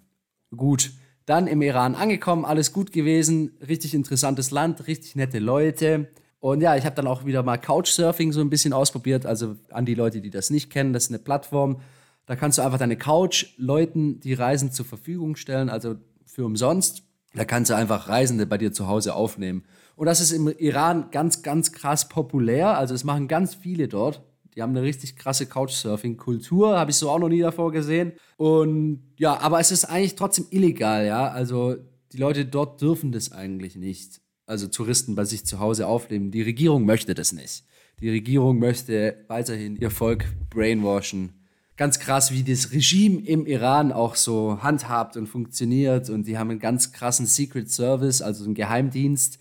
[0.55, 0.93] Gut.
[1.25, 6.09] Dann im Iran angekommen, alles gut gewesen, richtig interessantes Land, richtig nette Leute.
[6.39, 9.27] Und ja, ich habe dann auch wieder mal Couchsurfing so ein bisschen ausprobiert.
[9.27, 11.81] Also an die Leute, die das nicht kennen, das ist eine Plattform,
[12.27, 17.05] da kannst du einfach deine Couch Leuten, die Reisen zur Verfügung stellen, also für umsonst.
[17.35, 19.65] Da kannst du einfach Reisende bei dir zu Hause aufnehmen.
[19.95, 22.77] Und das ist im Iran ganz, ganz krass populär.
[22.77, 24.23] Also das machen ganz viele dort.
[24.55, 28.13] Die haben eine richtig krasse Couchsurfing-Kultur, habe ich so auch noch nie davor gesehen.
[28.39, 31.29] Und ja, aber es ist eigentlich trotzdem illegal, ja.
[31.29, 31.77] Also
[32.13, 34.23] die Leute dort dürfen das eigentlich nicht.
[34.47, 36.31] Also Touristen bei sich zu Hause aufnehmen.
[36.31, 37.65] Die Regierung möchte das nicht.
[38.01, 41.46] Die Regierung möchte weiterhin ihr Volk brainwashen
[41.77, 46.11] ganz krass, wie das Regime im Iran auch so handhabt und funktioniert.
[46.11, 49.39] Und die haben einen ganz krassen Secret Service, also einen Geheimdienst.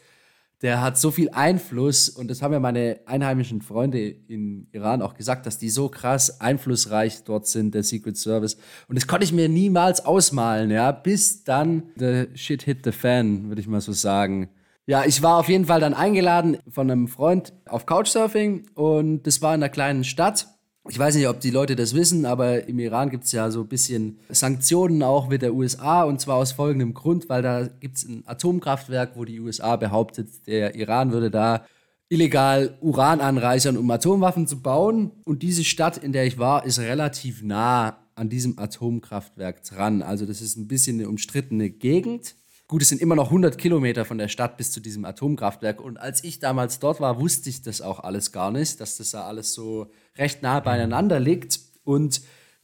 [0.62, 5.13] Der hat so viel Einfluss und das haben ja meine einheimischen Freunde im Iran auch
[5.13, 8.58] gesagt, dass die so krass einflussreich dort sind, der Secret Service.
[8.88, 13.50] Und das konnte ich mir niemals ausmalen, ja, bis dann the shit hit the fan,
[13.50, 14.50] würde ich mal so sagen.
[14.88, 19.41] Ja, ich war auf jeden Fall dann eingeladen von einem Freund auf Couchsurfing und das
[19.41, 20.48] war in einer kleinen Stadt
[20.88, 23.62] ich weiß nicht, ob die Leute das wissen, aber im Iran gibt es ja so
[23.62, 27.98] ein bisschen Sanktionen auch mit der USA und zwar aus folgendem Grund, weil da gibt
[27.98, 31.65] es ein Atomkraftwerk, wo die USA behauptet, der Iran würde da
[32.10, 35.12] illegal Uran anreichern, um Atomwaffen zu bauen.
[35.26, 40.02] Und diese Stadt, in der ich war, ist relativ nah an diesem Atomkraftwerk dran.
[40.02, 42.36] Also das ist ein bisschen eine umstrittene Gegend.
[42.67, 45.80] Gut, es sind immer noch 100 Kilometer von der Stadt bis zu diesem Atomkraftwerk.
[45.80, 49.12] Und als ich damals dort war, wusste ich das auch alles gar nicht, dass das
[49.12, 51.60] da alles so recht nah beieinander liegt.
[51.84, 52.21] Und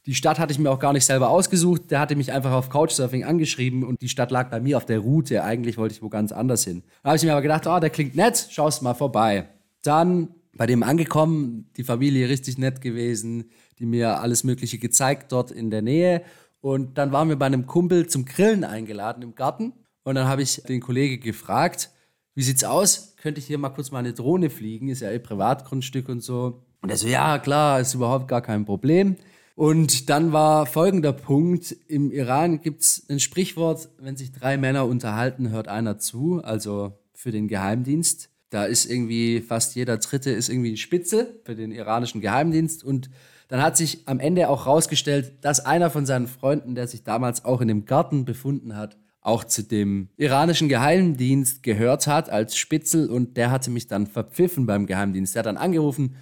[0.07, 1.91] die Stadt hatte ich mir auch gar nicht selber ausgesucht.
[1.91, 4.97] Der hatte mich einfach auf Couchsurfing angeschrieben und die Stadt lag bei mir auf der
[4.97, 5.43] Route.
[5.43, 6.81] Eigentlich wollte ich wo ganz anders hin.
[7.03, 9.49] Da habe ich mir aber gedacht, oh, der klingt nett, schaust mal vorbei.
[9.83, 15.51] Dann bei dem angekommen, die Familie richtig nett gewesen, die mir alles Mögliche gezeigt dort
[15.51, 16.23] in der Nähe.
[16.59, 19.73] Und dann waren wir bei einem Kumpel zum Grillen eingeladen im Garten.
[20.03, 21.91] Und dann habe ich den Kollegen gefragt,
[22.33, 23.15] wie sieht's aus?
[23.17, 24.89] Könnte ich hier mal kurz meine Drohne fliegen?
[24.89, 26.63] Ist ja ihr Privatgrundstück und so.
[26.81, 29.17] Und er so, ja, klar, ist überhaupt gar kein Problem.
[29.55, 31.75] Und dann war folgender Punkt.
[31.87, 36.93] Im Iran gibt es ein Sprichwort, wenn sich drei Männer unterhalten, hört einer zu, also
[37.13, 38.29] für den Geheimdienst.
[38.49, 42.83] Da ist irgendwie fast jeder Dritte ist irgendwie ein Spitze für den iranischen Geheimdienst.
[42.83, 43.09] Und
[43.49, 47.45] dann hat sich am Ende auch rausgestellt, dass einer von seinen Freunden, der sich damals
[47.45, 53.09] auch in dem Garten befunden hat, auch zu dem iranischen Geheimdienst gehört hat als Spitzel
[53.09, 55.35] und der hatte mich dann verpfiffen beim Geheimdienst.
[55.35, 56.15] Der hat dann angerufen,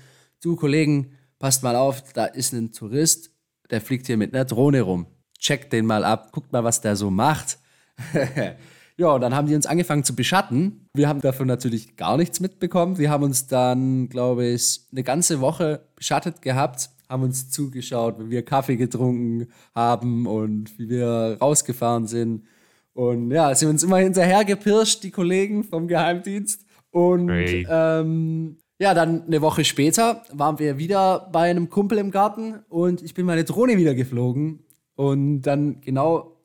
[0.44, 3.32] du Kollegen, passt mal auf, da ist ein Tourist,
[3.70, 5.08] der fliegt hier mit einer Drohne rum.
[5.40, 7.60] Checkt den mal ab, guckt mal, was der so macht.
[8.98, 10.86] ja, und dann haben die uns angefangen zu beschatten.
[10.94, 12.98] Wir haben davon natürlich gar nichts mitbekommen.
[12.98, 18.30] Wir haben uns dann, glaube ich, eine ganze Woche beschattet gehabt, haben uns zugeschaut, wie
[18.30, 22.44] wir Kaffee getrunken haben und wie wir rausgefahren sind.
[23.00, 26.66] Und ja, sind uns immer hinterher gepirscht, die Kollegen vom Geheimdienst.
[26.92, 32.60] Und ähm, ja, dann eine Woche später waren wir wieder bei einem Kumpel im Garten
[32.68, 34.66] und ich bin meine Drohne wieder geflogen.
[34.96, 36.40] Und dann genau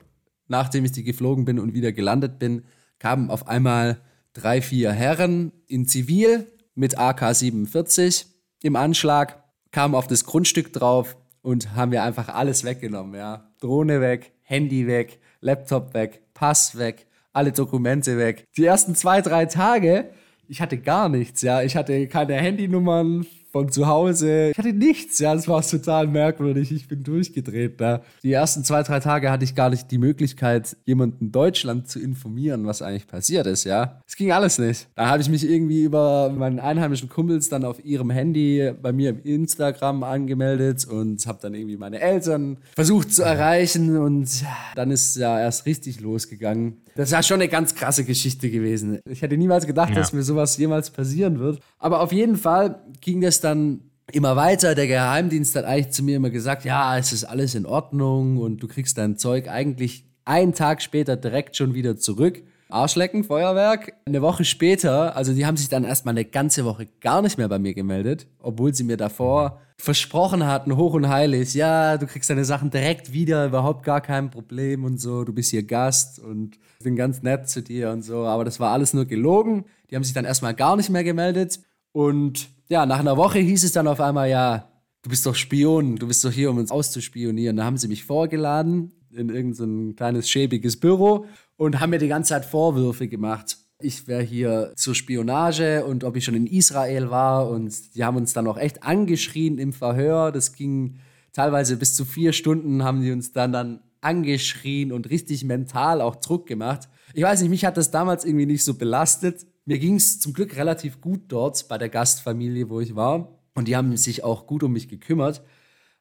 [0.49, 2.65] nachdem ich die geflogen bin und wieder gelandet bin,
[2.99, 3.99] kamen auf einmal
[4.33, 8.27] drei, vier Herren in Zivil mit AK-47
[8.63, 13.15] im Anschlag, kamen auf das Grundstück drauf und haben mir einfach alles weggenommen.
[13.15, 13.53] Ja.
[13.61, 18.45] Drohne weg, Handy weg, Laptop weg, Pass weg, alle Dokumente weg.
[18.57, 20.11] Die ersten zwei, drei Tage
[20.49, 21.63] ich hatte gar nichts, ja.
[21.63, 24.51] Ich hatte keine Handynummern von zu Hause.
[24.51, 25.33] Ich hatte nichts, ja.
[25.33, 26.73] Das war total merkwürdig.
[26.73, 28.03] Ich bin durchgedreht da.
[28.25, 32.01] Die ersten zwei, drei Tage hatte ich gar nicht die Möglichkeit, jemanden in Deutschland zu
[32.01, 34.03] informieren, was eigentlich passiert ist, ja.
[34.09, 34.89] Es ging alles nicht.
[34.97, 39.11] Da habe ich mich irgendwie über meinen einheimischen Kumpels dann auf ihrem Handy bei mir
[39.11, 44.29] im Instagram angemeldet und habe dann irgendwie meine Eltern versucht zu erreichen und
[44.75, 46.79] dann ist ja erst richtig losgegangen.
[46.97, 49.01] Das war schon eine ganz krasse Geschichte gewesen.
[49.09, 49.97] Ich hätte niemals gedacht, ja.
[49.97, 51.61] dass mir sowas jemals passieren wird.
[51.79, 54.75] Aber auf jeden Fall ging das dann immer weiter.
[54.75, 58.63] Der Geheimdienst hat eigentlich zu mir immer gesagt, ja, es ist alles in Ordnung und
[58.63, 62.43] du kriegst dein Zeug eigentlich einen Tag später direkt schon wieder zurück.
[62.69, 63.93] Arschlecken, Feuerwerk.
[64.07, 67.49] Eine Woche später, also die haben sich dann erstmal eine ganze Woche gar nicht mehr
[67.49, 72.31] bei mir gemeldet, obwohl sie mir davor versprochen hatten, hoch und heilig, ja, du kriegst
[72.31, 76.59] deine Sachen direkt wieder, überhaupt gar kein Problem und so, du bist hier Gast und
[76.83, 79.65] bin ganz nett zu dir und so, aber das war alles nur gelogen.
[79.91, 81.61] Die haben sich dann erstmal gar nicht mehr gemeldet
[81.93, 84.71] und ja, nach einer Woche hieß es dann auf einmal, ja,
[85.03, 87.57] du bist doch Spion, du bist doch hier, um uns auszuspionieren.
[87.57, 92.31] Da haben sie mich vorgeladen in irgendein kleines schäbiges Büro und haben mir die ganze
[92.31, 93.59] Zeit Vorwürfe gemacht.
[93.81, 98.17] Ich wäre hier zur Spionage und ob ich schon in Israel war und die haben
[98.17, 100.33] uns dann auch echt angeschrien im Verhör.
[100.33, 100.97] Das ging
[101.33, 106.17] teilweise bis zu vier Stunden haben die uns dann dann angeschrien und richtig mental auch
[106.17, 106.89] Druck gemacht.
[107.15, 109.47] Ich weiß nicht, mich hat das damals irgendwie nicht so belastet.
[109.67, 113.39] Mir ging es zum Glück relativ gut dort bei der Gastfamilie, wo ich war.
[113.55, 115.43] Und die haben sich auch gut um mich gekümmert.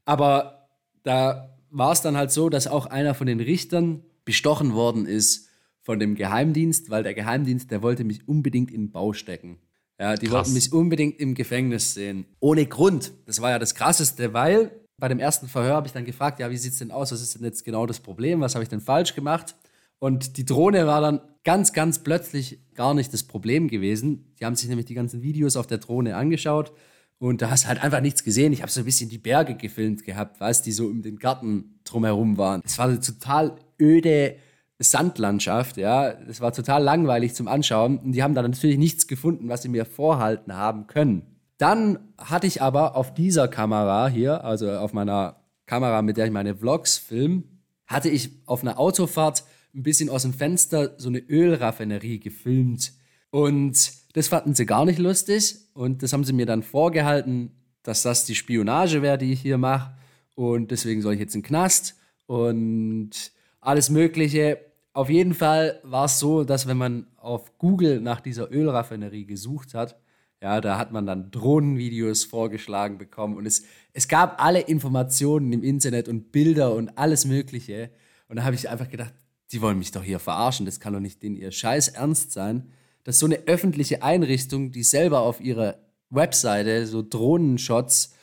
[0.06, 0.68] Aber
[1.04, 5.50] da war es dann halt so, dass auch einer von den Richtern bestochen worden ist
[5.82, 9.60] von dem Geheimdienst, weil der Geheimdienst, der wollte mich unbedingt in den Bau stecken.
[10.00, 10.48] Ja, die Krass.
[10.48, 12.26] wollten mich unbedingt im Gefängnis sehen.
[12.40, 13.12] Ohne Grund.
[13.26, 16.50] Das war ja das Krasseste, weil bei dem ersten Verhör habe ich dann gefragt, ja,
[16.50, 17.12] wie sieht es denn aus?
[17.12, 18.42] Was ist denn jetzt genau das Problem?
[18.42, 19.56] Was habe ich denn falsch gemacht?
[20.00, 24.34] Und die Drohne war dann ganz, ganz plötzlich gar nicht das Problem gewesen.
[24.40, 26.74] Die haben sich nämlich die ganzen Videos auf der Drohne angeschaut
[27.20, 28.54] und da hast du halt einfach nichts gesehen.
[28.54, 31.80] Ich habe so ein bisschen die Berge gefilmt gehabt, weißt die so um den Garten
[31.86, 32.62] drumherum waren.
[32.66, 34.36] Es war eine total öde
[34.80, 36.14] Sandlandschaft, ja.
[36.14, 37.98] Das war total langweilig zum Anschauen.
[37.98, 41.24] Und die haben da natürlich nichts gefunden, was sie mir vorhalten haben können.
[41.58, 46.32] Dann hatte ich aber auf dieser Kamera hier, also auf meiner Kamera, mit der ich
[46.32, 47.44] meine Vlogs filme,
[47.88, 52.94] hatte ich auf einer Autofahrt ein bisschen aus dem Fenster so eine Ölraffinerie gefilmt.
[53.32, 55.56] Und das fanden sie gar nicht lustig.
[55.74, 59.58] Und das haben sie mir dann vorgehalten, dass das die Spionage wäre, die ich hier
[59.58, 59.96] mache.
[60.36, 61.96] Und deswegen soll ich jetzt in den Knast
[62.28, 64.60] und alles Mögliche.
[64.94, 69.74] Auf jeden Fall war es so, dass wenn man auf Google nach dieser Ölraffinerie gesucht
[69.74, 70.00] hat,
[70.42, 75.64] ja, da hat man dann Drohnenvideos vorgeschlagen bekommen und es, es gab alle Informationen im
[75.64, 77.92] Internet und Bilder und alles Mögliche.
[78.28, 79.14] Und da habe ich einfach gedacht,
[79.54, 82.72] die wollen mich doch hier verarschen, das kann doch nicht in ihr Scheiß ernst sein,
[83.04, 85.78] dass so eine öffentliche Einrichtung, die selber auf ihrer
[86.10, 88.14] Webseite so Drohnenshots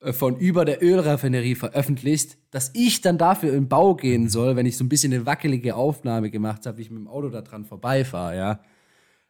[0.00, 4.66] äh, von über der Ölraffinerie veröffentlicht, dass ich dann dafür in Bau gehen soll, wenn
[4.66, 7.42] ich so ein bisschen eine wackelige Aufnahme gemacht habe, wie ich mit dem Auto da
[7.42, 8.60] dran vorbeifahre, ja.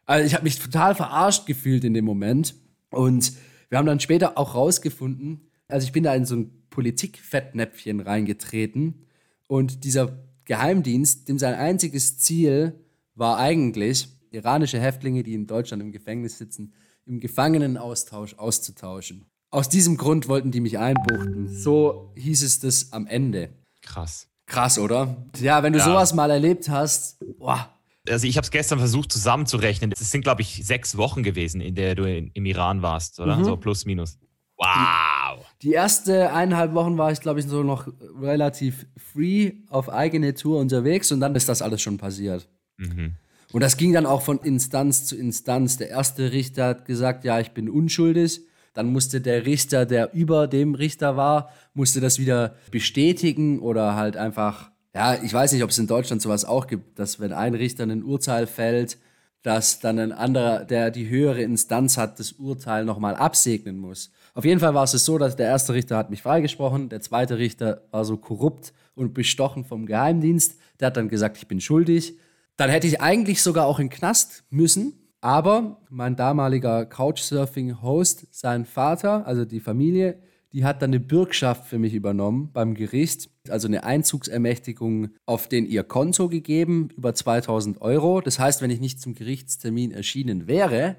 [0.05, 2.55] Also ich habe mich total verarscht gefühlt in dem Moment
[2.91, 3.33] und
[3.69, 9.05] wir haben dann später auch rausgefunden, also ich bin da in so ein Politikfettnäpfchen reingetreten
[9.47, 12.73] und dieser Geheimdienst, dem sein einziges Ziel
[13.15, 16.73] war eigentlich, iranische Häftlinge, die in Deutschland im Gefängnis sitzen,
[17.05, 19.25] im Gefangenenaustausch auszutauschen.
[19.49, 21.47] Aus diesem Grund wollten die mich einbuchten.
[21.53, 23.49] So hieß es das am Ende.
[23.81, 24.27] Krass.
[24.45, 25.17] Krass, oder?
[25.39, 25.85] Ja, wenn du ja.
[25.85, 27.69] sowas mal erlebt hast, boah.
[28.07, 29.91] Also ich habe es gestern versucht zusammenzurechnen.
[29.91, 33.35] Es sind, glaube ich, sechs Wochen gewesen, in der du in, im Iran warst, oder?
[33.35, 33.43] Mhm.
[33.43, 34.17] So plus minus.
[34.57, 35.16] Wow.
[35.63, 37.87] Die erste eineinhalb Wochen war ich, glaube ich, so noch
[38.21, 42.47] relativ free auf eigene Tour unterwegs und dann ist das alles schon passiert.
[42.77, 43.15] Mhm.
[43.53, 45.77] Und das ging dann auch von Instanz zu Instanz.
[45.77, 48.41] Der erste Richter hat gesagt, ja, ich bin unschuldig.
[48.73, 54.17] Dann musste der Richter, der über dem Richter war, musste das wieder bestätigen oder halt
[54.17, 57.55] einfach, ja, ich weiß nicht, ob es in Deutschland sowas auch gibt, dass wenn ein
[57.55, 58.99] Richter ein Urteil fällt,
[59.41, 64.11] dass dann ein anderer, der die höhere Instanz hat, das Urteil nochmal absegnen muss.
[64.37, 67.39] Auf jeden Fall war es so, dass der erste Richter hat mich freigesprochen, der zweite
[67.39, 72.19] Richter war so korrupt und bestochen vom Geheimdienst, der hat dann gesagt, ich bin schuldig.
[72.55, 78.65] Dann hätte ich eigentlich sogar auch in den Knast müssen, aber mein damaliger Couchsurfing-Host, sein
[78.65, 80.19] Vater, also die Familie,
[80.53, 85.65] die hat dann eine Bürgschaft für mich übernommen beim Gericht, also eine Einzugsermächtigung auf den
[85.65, 88.21] ihr Konto gegeben, über 2000 Euro.
[88.21, 90.97] Das heißt, wenn ich nicht zum Gerichtstermin erschienen wäre,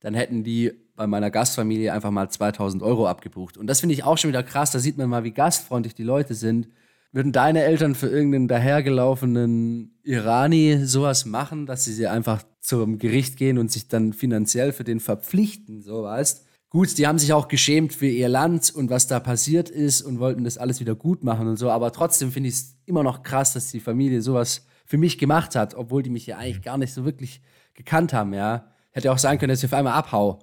[0.00, 3.56] dann hätten die bei meiner Gastfamilie einfach mal 2000 Euro abgebucht.
[3.56, 4.70] Und das finde ich auch schon wieder krass.
[4.70, 6.68] Da sieht man mal, wie gastfreundlich die Leute sind.
[7.12, 13.36] Würden deine Eltern für irgendeinen dahergelaufenen Irani sowas machen, dass sie sie einfach zum Gericht
[13.36, 16.44] gehen und sich dann finanziell für den verpflichten, so weißt?
[16.70, 20.18] Gut, die haben sich auch geschämt für ihr Land und was da passiert ist und
[20.18, 23.22] wollten das alles wieder gut machen und so, aber trotzdem finde ich es immer noch
[23.22, 26.76] krass, dass die Familie sowas für mich gemacht hat, obwohl die mich ja eigentlich gar
[26.76, 27.42] nicht so wirklich
[27.74, 28.72] gekannt haben, ja.
[28.90, 30.40] Hätte auch sein können, dass ich auf einmal abhau.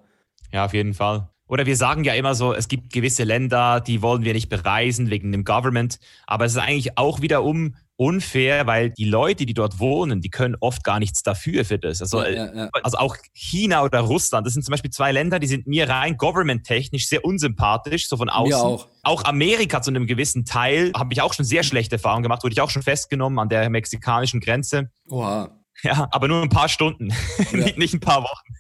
[0.53, 1.29] Ja, auf jeden Fall.
[1.51, 5.09] Oder wir sagen ja immer so, es gibt gewisse Länder, die wollen wir nicht bereisen
[5.09, 5.99] wegen dem Government.
[6.25, 10.55] Aber es ist eigentlich auch wiederum unfair, weil die Leute, die dort wohnen, die können
[10.61, 12.01] oft gar nichts dafür für das.
[12.01, 12.69] Also, ja, ja, ja.
[12.81, 16.15] also auch China oder Russland, das sind zum Beispiel zwei Länder, die sind mir rein
[16.17, 18.49] government-technisch sehr unsympathisch, so von außen.
[18.49, 18.87] Mir auch.
[19.03, 22.53] Auch Amerika zu einem gewissen Teil habe ich auch schon sehr schlechte Erfahrungen gemacht, wurde
[22.53, 24.89] ich auch schon festgenommen an der mexikanischen Grenze.
[25.09, 25.60] Oha.
[25.83, 27.07] Ja, aber nur ein paar Stunden,
[27.53, 28.53] nicht, nicht ein paar Wochen.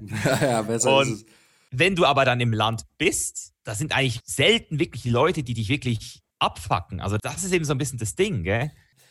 [0.24, 1.26] ja, ja, besser Und ist es.
[1.70, 5.68] Wenn du aber dann im Land bist, da sind eigentlich selten wirklich Leute, die dich
[5.68, 7.00] wirklich abfacken.
[7.00, 8.70] Also das ist eben so ein bisschen das Ding, gell?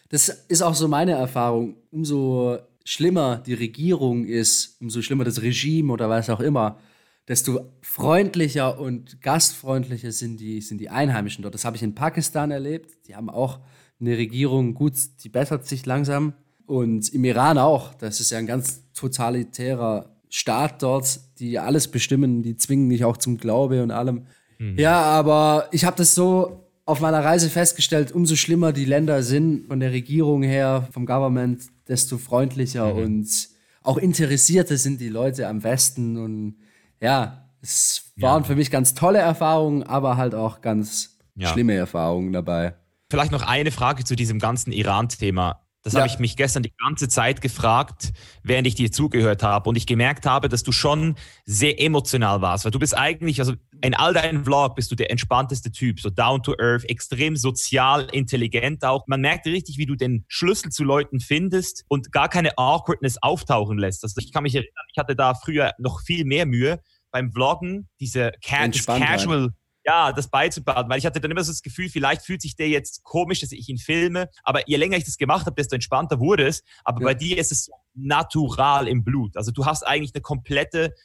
[0.09, 1.75] Das ist auch so meine Erfahrung.
[1.91, 6.79] Umso schlimmer die Regierung ist, umso schlimmer das Regime oder was auch immer,
[7.27, 11.55] desto freundlicher und gastfreundlicher sind die, sind die Einheimischen dort.
[11.55, 13.07] Das habe ich in Pakistan erlebt.
[13.07, 13.59] Die haben auch
[13.99, 16.33] eine Regierung, gut, die bessert sich langsam.
[16.65, 17.93] Und im Iran auch.
[17.93, 23.17] Das ist ja ein ganz totalitärer Staat dort, die alles bestimmen, die zwingen mich auch
[23.17, 24.25] zum Glaube und allem.
[24.57, 24.77] Mhm.
[24.77, 29.67] Ja, aber ich habe das so auf meiner Reise festgestellt, umso schlimmer die Länder sind
[29.67, 33.03] von der Regierung her, vom Government, desto freundlicher mhm.
[33.03, 33.49] und
[33.81, 36.17] auch interessierter sind die Leute am Westen.
[36.17, 36.55] Und
[36.99, 38.47] ja, es waren ja.
[38.47, 41.49] für mich ganz tolle Erfahrungen, aber halt auch ganz ja.
[41.49, 42.75] schlimme Erfahrungen dabei.
[43.09, 45.64] Vielleicht noch eine Frage zu diesem ganzen Iran-Thema.
[45.85, 45.99] Das ja.
[45.99, 49.69] habe ich mich gestern die ganze Zeit gefragt, während ich dir zugehört habe.
[49.69, 52.65] Und ich gemerkt habe, dass du schon sehr emotional warst.
[52.65, 56.09] Weil du bist eigentlich, also in all deinen Vlog bist du der entspannteste Typ, so
[56.09, 59.05] down to earth, extrem sozial, intelligent auch.
[59.05, 63.77] Man merkt richtig, wie du den Schlüssel zu Leuten findest und gar keine Awkwardness auftauchen
[63.77, 64.03] lässt.
[64.03, 66.79] Also ich kann mich erinnern, ich hatte da früher noch viel mehr Mühe
[67.11, 69.51] beim Vloggen, diese ca Casual.
[69.85, 72.69] Ja, das beizubehalten, weil ich hatte dann immer so das Gefühl, vielleicht fühlt sich der
[72.69, 76.19] jetzt komisch, dass ich ihn filme, aber je länger ich das gemacht habe, desto entspannter
[76.19, 76.63] wurde es.
[76.83, 77.05] Aber ja.
[77.05, 79.37] bei dir ist es natural im Blut.
[79.37, 80.95] Also du hast eigentlich eine komplette,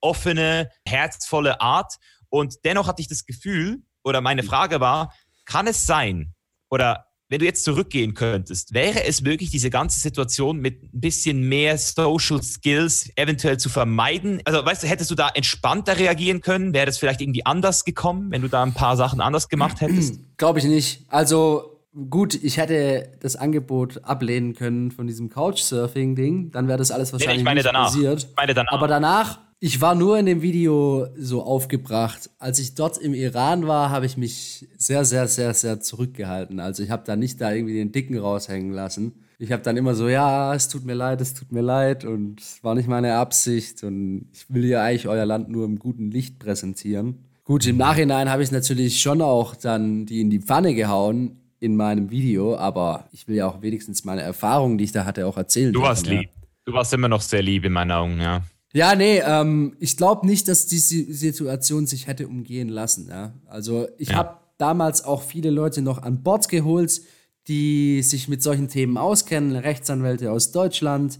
[0.00, 1.96] offene, herzvolle Art
[2.30, 5.12] und dennoch hatte ich das Gefühl, oder meine Frage war,
[5.44, 6.34] kann es sein,
[6.70, 11.48] oder wenn du jetzt zurückgehen könntest, wäre es möglich, diese ganze Situation mit ein bisschen
[11.48, 14.42] mehr Social Skills eventuell zu vermeiden?
[14.44, 16.74] Also, weißt du, hättest du da entspannter reagieren können?
[16.74, 20.16] Wäre das vielleicht irgendwie anders gekommen, wenn du da ein paar Sachen anders gemacht hättest?
[20.38, 21.04] Glaube ich nicht.
[21.06, 27.12] Also, gut, ich hätte das Angebot ablehnen können von diesem Couchsurfing-Ding, dann wäre das alles
[27.12, 27.86] wahrscheinlich nee, ich meine danach.
[27.86, 28.24] passiert.
[28.24, 28.72] Ich meine danach.
[28.72, 32.30] Aber danach ich war nur in dem Video so aufgebracht.
[32.38, 36.60] Als ich dort im Iran war, habe ich mich sehr, sehr, sehr, sehr zurückgehalten.
[36.60, 39.12] Also ich habe da nicht da irgendwie den Dicken raushängen lassen.
[39.38, 42.40] Ich habe dann immer so, ja, es tut mir leid, es tut mir leid und
[42.40, 46.10] es war nicht meine Absicht und ich will ja eigentlich euer Land nur im guten
[46.10, 47.18] Licht präsentieren.
[47.44, 51.76] Gut, im Nachhinein habe ich natürlich schon auch dann die in die Pfanne gehauen in
[51.76, 55.36] meinem Video, aber ich will ja auch wenigstens meine Erfahrungen, die ich da hatte, auch
[55.36, 55.72] erzählen.
[55.72, 56.30] Du warst lieb.
[56.64, 58.42] Du warst immer noch sehr lieb in meinen Augen, ja.
[58.72, 63.08] Ja, nee, ähm, ich glaube nicht, dass diese Situation sich hätte umgehen lassen.
[63.08, 63.32] Ja?
[63.46, 64.16] Also ich ja.
[64.16, 67.02] habe damals auch viele Leute noch an Bord geholt,
[67.48, 71.18] die sich mit solchen Themen auskennen, Rechtsanwälte aus Deutschland.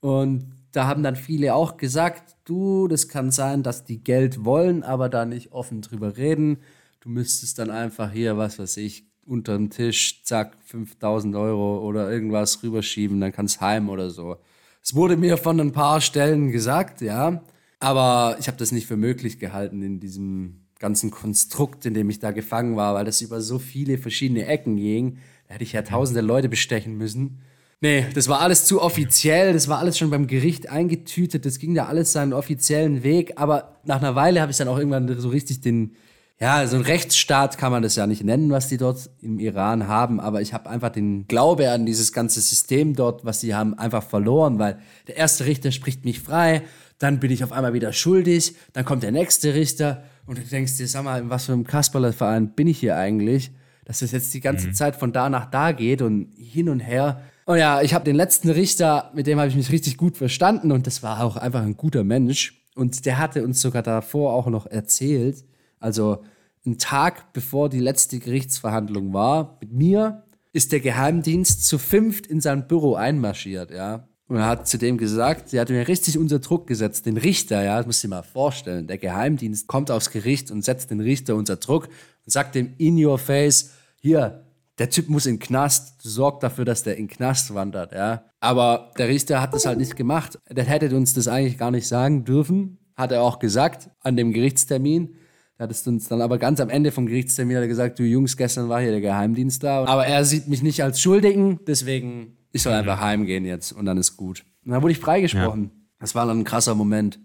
[0.00, 4.82] Und da haben dann viele auch gesagt, du, das kann sein, dass die Geld wollen,
[4.84, 6.58] aber da nicht offen drüber reden.
[7.00, 12.10] Du müsstest dann einfach hier, was weiß ich, unter den Tisch, zack, 5000 Euro oder
[12.10, 14.36] irgendwas rüberschieben, dann kannst heim oder so.
[14.82, 17.42] Es wurde mir von ein paar Stellen gesagt, ja,
[17.78, 22.18] aber ich habe das nicht für möglich gehalten in diesem ganzen Konstrukt, in dem ich
[22.18, 25.18] da gefangen war, weil das über so viele verschiedene Ecken ging.
[25.46, 27.38] Da hätte ich ja tausende Leute bestechen müssen.
[27.80, 31.74] Nee, das war alles zu offiziell, das war alles schon beim Gericht eingetütet, das ging
[31.74, 35.28] da alles seinen offiziellen Weg, aber nach einer Weile habe ich dann auch irgendwann so
[35.28, 35.96] richtig den,
[36.40, 39.86] ja, so ein Rechtsstaat kann man das ja nicht nennen, was die dort im Iran
[39.86, 43.78] haben, aber ich habe einfach den Glaube an dieses ganze System dort, was sie haben,
[43.78, 46.62] einfach verloren, weil der erste Richter spricht mich frei,
[46.98, 50.76] dann bin ich auf einmal wieder schuldig, dann kommt der nächste Richter und du denkst
[50.76, 53.50] dir, sag mal, in was für einem Kasperle-Verein bin ich hier eigentlich?
[53.84, 54.74] Dass das jetzt die ganze mhm.
[54.74, 57.22] Zeit von da nach da geht und hin und her.
[57.44, 60.70] Und ja, ich habe den letzten Richter, mit dem habe ich mich richtig gut verstanden
[60.70, 62.62] und das war auch einfach ein guter Mensch.
[62.74, 65.44] Und der hatte uns sogar davor auch noch erzählt,
[65.82, 66.22] also
[66.64, 72.40] einen Tag bevor die letzte Gerichtsverhandlung war, mit mir ist der Geheimdienst zu fünft in
[72.40, 74.08] sein Büro einmarschiert, ja.
[74.28, 77.62] Und er hat zu dem gesagt, sie hat mir richtig unter Druck gesetzt, den Richter,
[77.62, 78.86] ja, das du dir mal vorstellen.
[78.86, 81.88] Der Geheimdienst kommt aufs Gericht und setzt den Richter unter Druck
[82.24, 84.46] und sagt dem in your face, hier,
[84.78, 88.24] der Typ muss in den Knast, sorg dafür, dass der in den Knast wandert, ja.
[88.40, 90.38] Aber der Richter hat das halt nicht gemacht.
[90.48, 94.32] Der hätte uns das eigentlich gar nicht sagen dürfen, hat er auch gesagt an dem
[94.32, 95.14] Gerichtstermin.
[95.58, 98.04] Er hat es uns dann aber ganz am Ende vom Gerichtstermin hat er gesagt, du
[98.04, 99.84] Jungs, gestern war hier der Geheimdienst da.
[99.84, 103.96] Aber er sieht mich nicht als Schuldigen, deswegen ich soll einfach heimgehen jetzt und dann
[103.96, 104.44] ist gut.
[104.64, 105.64] Und dann wurde ich freigesprochen.
[105.64, 105.70] Ja.
[106.00, 107.20] Das war dann ein krasser Moment.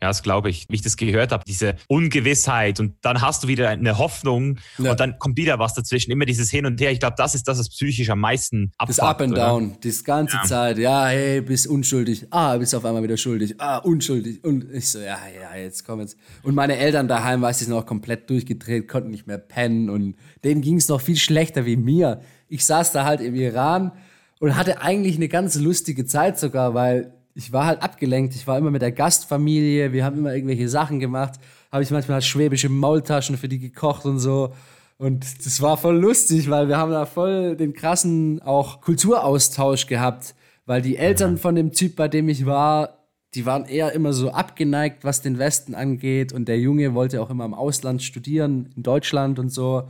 [0.00, 0.66] Ja, das glaube ich.
[0.68, 4.92] Wie ich das gehört habe, diese Ungewissheit und dann hast du wieder eine Hoffnung ja.
[4.92, 6.12] und dann kommt wieder was dazwischen.
[6.12, 6.92] Immer dieses Hin und Her.
[6.92, 8.98] Ich glaube, das ist das, was psychisch am meisten abfuckt.
[8.98, 9.46] Das Up and oder?
[9.46, 10.42] Down, das ganze ja.
[10.44, 10.78] Zeit.
[10.78, 12.28] Ja, hey, bist unschuldig.
[12.30, 13.56] Ah, bist auf einmal wieder schuldig.
[13.58, 14.44] Ah, unschuldig.
[14.44, 16.16] Und ich so, ja, ja, jetzt komm jetzt.
[16.44, 20.60] Und meine Eltern daheim, weiß ich noch, komplett durchgedreht, konnten nicht mehr pennen und denen
[20.60, 22.20] ging es noch viel schlechter wie mir.
[22.48, 23.90] Ich saß da halt im Iran
[24.38, 28.34] und hatte eigentlich eine ganz lustige Zeit sogar, weil ich war halt abgelenkt.
[28.34, 31.38] Ich war immer mit der Gastfamilie, wir haben immer irgendwelche Sachen gemacht.
[31.70, 34.54] Habe ich manchmal schwäbische Maultaschen für die gekocht und so.
[34.96, 40.34] Und das war voll lustig, weil wir haben da voll den krassen auch Kulturaustausch gehabt,
[40.66, 44.30] weil die Eltern von dem Typ, bei dem ich war, die waren eher immer so
[44.32, 46.32] abgeneigt, was den Westen angeht.
[46.32, 49.84] Und der Junge wollte auch immer im Ausland studieren, in Deutschland und so.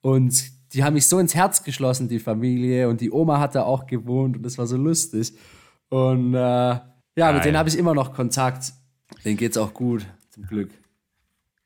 [0.00, 0.42] Und
[0.72, 2.88] die haben mich so ins Herz geschlossen, die Familie.
[2.88, 5.34] Und die Oma hat da auch gewohnt und das war so lustig.
[5.90, 6.78] Und äh,
[7.16, 7.34] ja, Geil.
[7.34, 8.72] mit denen habe ich immer noch Kontakt.
[9.24, 10.70] Denen geht's auch gut, zum Glück.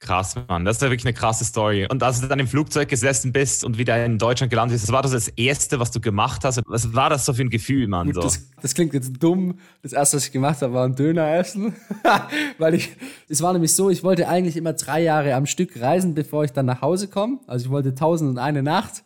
[0.01, 0.65] Krass, Mann.
[0.65, 1.89] Das ist ja wirklich eine krasse Story.
[1.91, 4.93] Und als du dann im Flugzeug gesessen bist und wieder in Deutschland gelandet bist, was
[4.93, 6.63] war das das Erste, was du gemacht hast?
[6.67, 8.13] Was war das so für ein Gefühl, Mann?
[8.13, 8.21] So?
[8.21, 9.59] Das, das, klingt jetzt dumm.
[9.83, 11.75] Das Erste, was ich gemacht habe, war ein Döner essen.
[12.59, 12.91] Weil ich,
[13.29, 16.53] es war nämlich so, ich wollte eigentlich immer drei Jahre am Stück reisen, bevor ich
[16.53, 17.41] dann nach Hause komme.
[17.49, 19.03] Also ich wollte tausend und eine Nacht.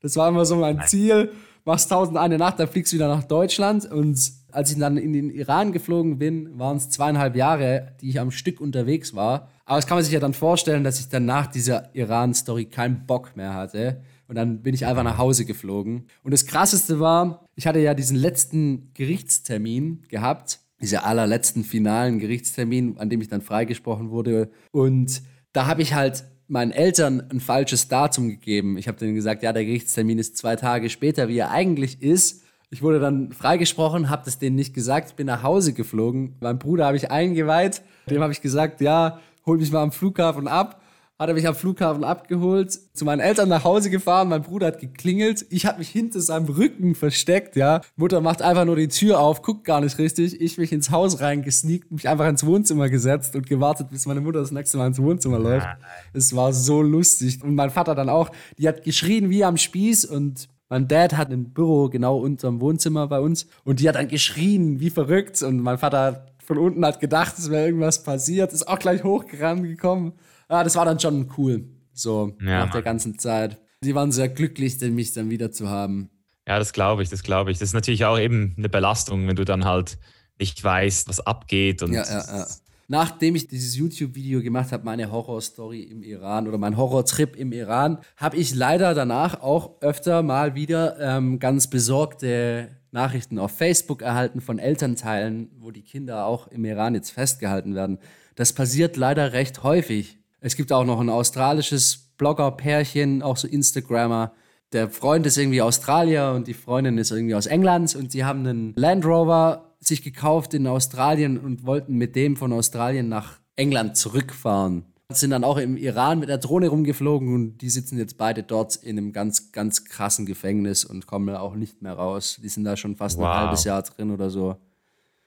[0.00, 1.32] Das war immer so mein Ziel.
[1.64, 4.16] Machst tausend und eine Nacht, dann fliegst du wieder nach Deutschland und
[4.56, 8.30] als ich dann in den Iran geflogen bin, waren es zweieinhalb Jahre, die ich am
[8.30, 9.50] Stück unterwegs war.
[9.66, 13.04] Aber das kann man sich ja dann vorstellen, dass ich dann nach dieser Iran-Story keinen
[13.06, 14.00] Bock mehr hatte.
[14.28, 16.06] Und dann bin ich einfach nach Hause geflogen.
[16.22, 22.96] Und das Krasseste war, ich hatte ja diesen letzten Gerichtstermin gehabt, dieser allerletzten finalen Gerichtstermin,
[22.96, 24.50] an dem ich dann freigesprochen wurde.
[24.72, 28.78] Und da habe ich halt meinen Eltern ein falsches Datum gegeben.
[28.78, 32.45] Ich habe denen gesagt, ja, der Gerichtstermin ist zwei Tage später, wie er eigentlich ist.
[32.70, 36.34] Ich wurde dann freigesprochen, habe das denen nicht gesagt, bin nach Hause geflogen.
[36.40, 37.82] Mein Bruder habe ich eingeweiht.
[38.10, 40.82] Dem habe ich gesagt, ja, hol mich mal am Flughafen ab.
[41.18, 44.28] Hat er mich am Flughafen abgeholt, zu meinen Eltern nach Hause gefahren.
[44.28, 45.46] Mein Bruder hat geklingelt.
[45.48, 47.80] Ich habe mich hinter seinem Rücken versteckt, ja.
[47.96, 50.38] Mutter macht einfach nur die Tür auf, guckt gar nicht richtig.
[50.38, 54.40] Ich mich ins Haus reingesneakt, mich einfach ins Wohnzimmer gesetzt und gewartet, bis meine Mutter
[54.40, 55.68] das nächste Mal ins Wohnzimmer läuft.
[56.12, 57.42] Es war so lustig.
[57.42, 61.30] Und mein Vater dann auch, die hat geschrien wie am Spieß und mein Dad hat
[61.30, 65.42] ein Büro genau unterm Wohnzimmer bei uns und die hat dann geschrien, wie verrückt.
[65.42, 69.62] Und mein Vater von unten hat gedacht, es wäre irgendwas passiert, ist auch gleich hochgerannt
[69.62, 70.12] gekommen.
[70.50, 73.58] Ja, das war dann schon cool, so ja, nach der ganzen Zeit.
[73.82, 76.10] Die waren sehr glücklich, mich dann wieder zu haben.
[76.48, 77.58] Ja, das glaube ich, das glaube ich.
[77.58, 79.98] Das ist natürlich auch eben eine Belastung, wenn du dann halt
[80.38, 81.82] nicht weißt, was abgeht.
[81.82, 82.46] Und ja, ja, ja
[82.88, 87.98] nachdem ich dieses YouTube-Video gemacht habe, meine Horrorstory im Iran oder mein Horrortrip im Iran,
[88.16, 94.40] habe ich leider danach auch öfter mal wieder ähm, ganz besorgte Nachrichten auf Facebook erhalten
[94.40, 97.98] von Elternteilen, wo die Kinder auch im Iran jetzt festgehalten werden.
[98.36, 100.18] Das passiert leider recht häufig.
[100.40, 104.32] Es gibt auch noch ein australisches Blogger-Pärchen, auch so Instagrammer.
[104.72, 108.40] Der Freund ist irgendwie Australier und die Freundin ist irgendwie aus England und sie haben
[108.40, 113.96] einen Land Rover sich gekauft in Australien und wollten mit dem von Australien nach England
[113.96, 114.84] zurückfahren.
[115.10, 118.74] Sind dann auch im Iran mit der Drohne rumgeflogen und die sitzen jetzt beide dort
[118.76, 122.40] in einem ganz, ganz krassen Gefängnis und kommen auch nicht mehr raus.
[122.42, 123.26] Die sind da schon fast wow.
[123.26, 124.56] ein halbes Jahr drin oder so.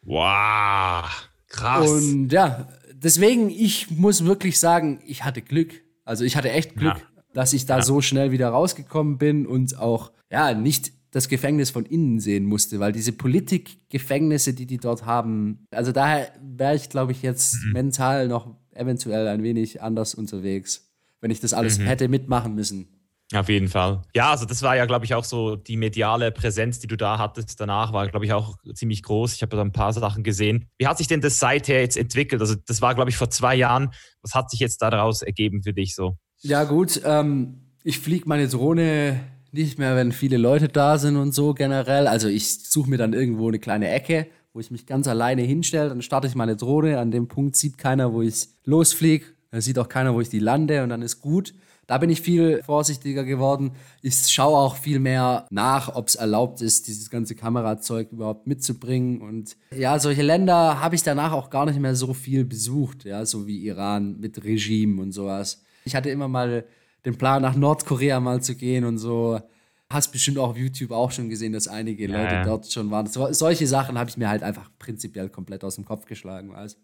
[0.04, 1.06] Wow,
[1.48, 1.90] krass.
[1.90, 5.82] Und ja, deswegen, ich muss wirklich sagen, ich hatte Glück.
[6.04, 7.24] Also ich hatte echt Glück, Ja.
[7.34, 7.84] dass ich da Ja.
[7.84, 12.80] so schnell wieder rausgekommen bin und auch, ja, nicht das Gefängnis von innen sehen musste,
[12.80, 17.72] weil diese Politikgefängnisse, die die dort haben, also daher wäre ich, glaube ich, jetzt Mhm.
[17.74, 20.90] mental noch eventuell ein wenig anders unterwegs,
[21.22, 21.84] wenn ich das alles Mhm.
[21.84, 22.88] hätte mitmachen müssen.
[23.34, 24.02] Auf jeden Fall.
[24.16, 27.20] Ja, also das war ja, glaube ich, auch so die mediale Präsenz, die du da
[27.20, 29.36] hattest danach, war, glaube ich, auch ziemlich groß.
[29.36, 30.66] Ich habe da ein paar Sachen gesehen.
[30.80, 32.42] Wie hat sich denn das seither jetzt entwickelt?
[32.42, 33.92] Also das war, glaube ich, vor zwei Jahren.
[34.24, 36.18] Was hat sich jetzt daraus ergeben für dich so?
[36.42, 37.02] Ja, gut.
[37.06, 39.20] Ähm, ich fliege meine Drohne
[39.54, 42.08] nicht mehr, wenn viele Leute da sind und so generell.
[42.08, 45.90] Also ich suche mir dann irgendwo eine kleine Ecke, wo ich mich ganz alleine hinstelle.
[45.90, 47.00] Dann starte ich meine Drohne.
[47.00, 49.26] An dem Punkt sieht keiner, wo ich losfliege.
[49.52, 51.54] Da sieht auch keiner, wo ich die lande und dann ist gut.
[51.90, 53.72] Da bin ich viel vorsichtiger geworden.
[54.04, 59.22] Ich schaue auch viel mehr nach, ob es erlaubt ist, dieses ganze Kamerazeug überhaupt mitzubringen.
[59.22, 63.26] Und ja, solche Länder habe ich danach auch gar nicht mehr so viel besucht, ja,
[63.26, 65.64] so wie Iran mit Regime und sowas.
[65.84, 66.64] Ich hatte immer mal
[67.06, 69.40] den Plan, nach Nordkorea mal zu gehen und so.
[69.92, 72.44] Hast bestimmt auch auf YouTube auch schon gesehen, dass einige Ja, Leute ja.
[72.44, 73.08] dort schon waren.
[73.08, 76.78] So, solche Sachen habe ich mir halt einfach prinzipiell komplett aus dem Kopf geschlagen, weißt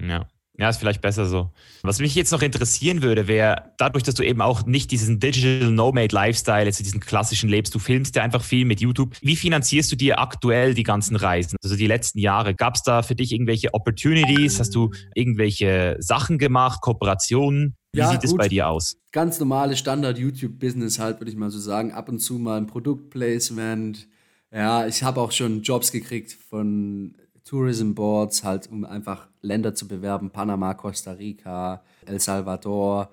[0.00, 0.26] Ja.
[0.60, 1.52] Ja, ist vielleicht besser so.
[1.82, 5.70] Was mich jetzt noch interessieren würde, wäre, dadurch, dass du eben auch nicht diesen Digital
[5.70, 9.14] Nomade Lifestyle, jetzt diesen klassischen lebst, du filmst ja einfach viel mit YouTube.
[9.22, 11.56] Wie finanzierst du dir aktuell die ganzen Reisen?
[11.62, 12.56] Also die letzten Jahre.
[12.56, 14.58] Gab es da für dich irgendwelche Opportunities?
[14.58, 17.76] Hast du irgendwelche Sachen gemacht, Kooperationen?
[17.98, 18.38] Wie Ja, sieht es gut.
[18.38, 18.96] bei dir aus?
[19.10, 21.92] ganz normale Standard-YouTube-Business halt, würde ich mal so sagen.
[21.92, 24.06] Ab und zu mal ein Produktplacement.
[24.52, 29.88] Ja, ich habe auch schon Jobs gekriegt von Tourism Boards, halt, um einfach Länder zu
[29.88, 30.30] bewerben.
[30.30, 33.10] Panama, Costa Rica, El Salvador.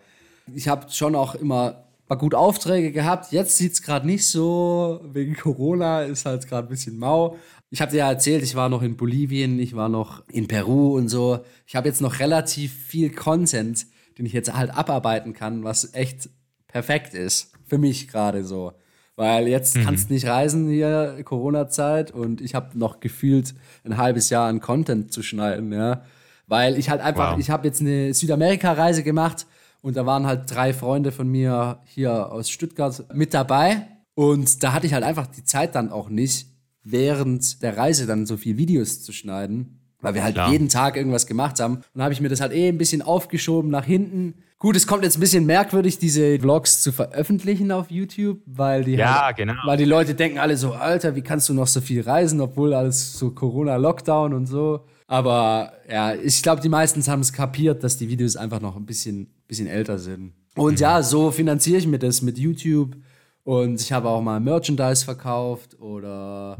[0.53, 3.31] Ich habe schon auch immer mal gut Aufträge gehabt.
[3.31, 4.99] Jetzt sieht es gerade nicht so.
[5.11, 7.38] Wegen Corona ist halt gerade ein bisschen mau.
[7.71, 10.95] Ich habe dir ja erzählt, ich war noch in Bolivien, ich war noch in Peru
[10.97, 11.39] und so.
[11.65, 13.88] Ich habe jetzt noch relativ viel Content,
[14.18, 16.30] den ich jetzt halt abarbeiten kann, was echt
[16.68, 17.51] perfekt ist.
[17.66, 18.74] Für mich gerade so.
[19.16, 23.55] Weil jetzt kannst du nicht reisen hier, Corona-Zeit, und ich habe noch gefühlt
[23.86, 26.03] ein halbes Jahr an Content zu schneiden, ja.
[26.47, 27.39] Weil ich halt einfach, Wow.
[27.39, 29.47] ich habe jetzt eine Südamerika-Reise gemacht
[29.82, 33.88] und da waren halt drei Freunde von mir hier aus Stuttgart mit dabei.
[34.16, 36.47] Und da hatte ich halt einfach die Zeit dann auch nicht,
[36.84, 40.51] während der Reise dann so viel Videos zu schneiden, weil wir halt Klar.
[40.51, 41.76] jeden Tag irgendwas gemacht haben.
[41.78, 44.36] Und dann habe ich mir das halt eh ein bisschen aufgeschoben nach hinten.
[44.60, 48.93] Gut, es kommt jetzt ein bisschen merkwürdig, diese Vlogs zu veröffentlichen auf YouTube, weil die
[48.93, 49.53] Ja, halt, genau.
[49.66, 52.74] weil die Leute denken alle so, Alter, wie kannst du noch so viel reisen, obwohl
[52.74, 54.86] alles so Corona-Lockdown und so.
[55.08, 58.86] Aber ja, ich glaube, die meisten haben es kapiert, dass die Videos einfach noch ein
[58.86, 60.34] bisschen, bisschen älter sind.
[60.56, 62.95] Und ja, so finanziere ich mir das mit YouTube.
[63.43, 66.58] Und ich habe auch mal Merchandise verkauft oder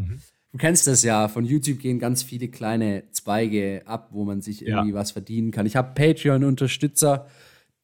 [0.56, 4.66] du kennst das ja, von YouTube gehen ganz viele kleine Zweige ab, wo man sich
[4.66, 5.66] irgendwie was verdienen kann.
[5.66, 7.28] Ich habe Patreon-Unterstützer,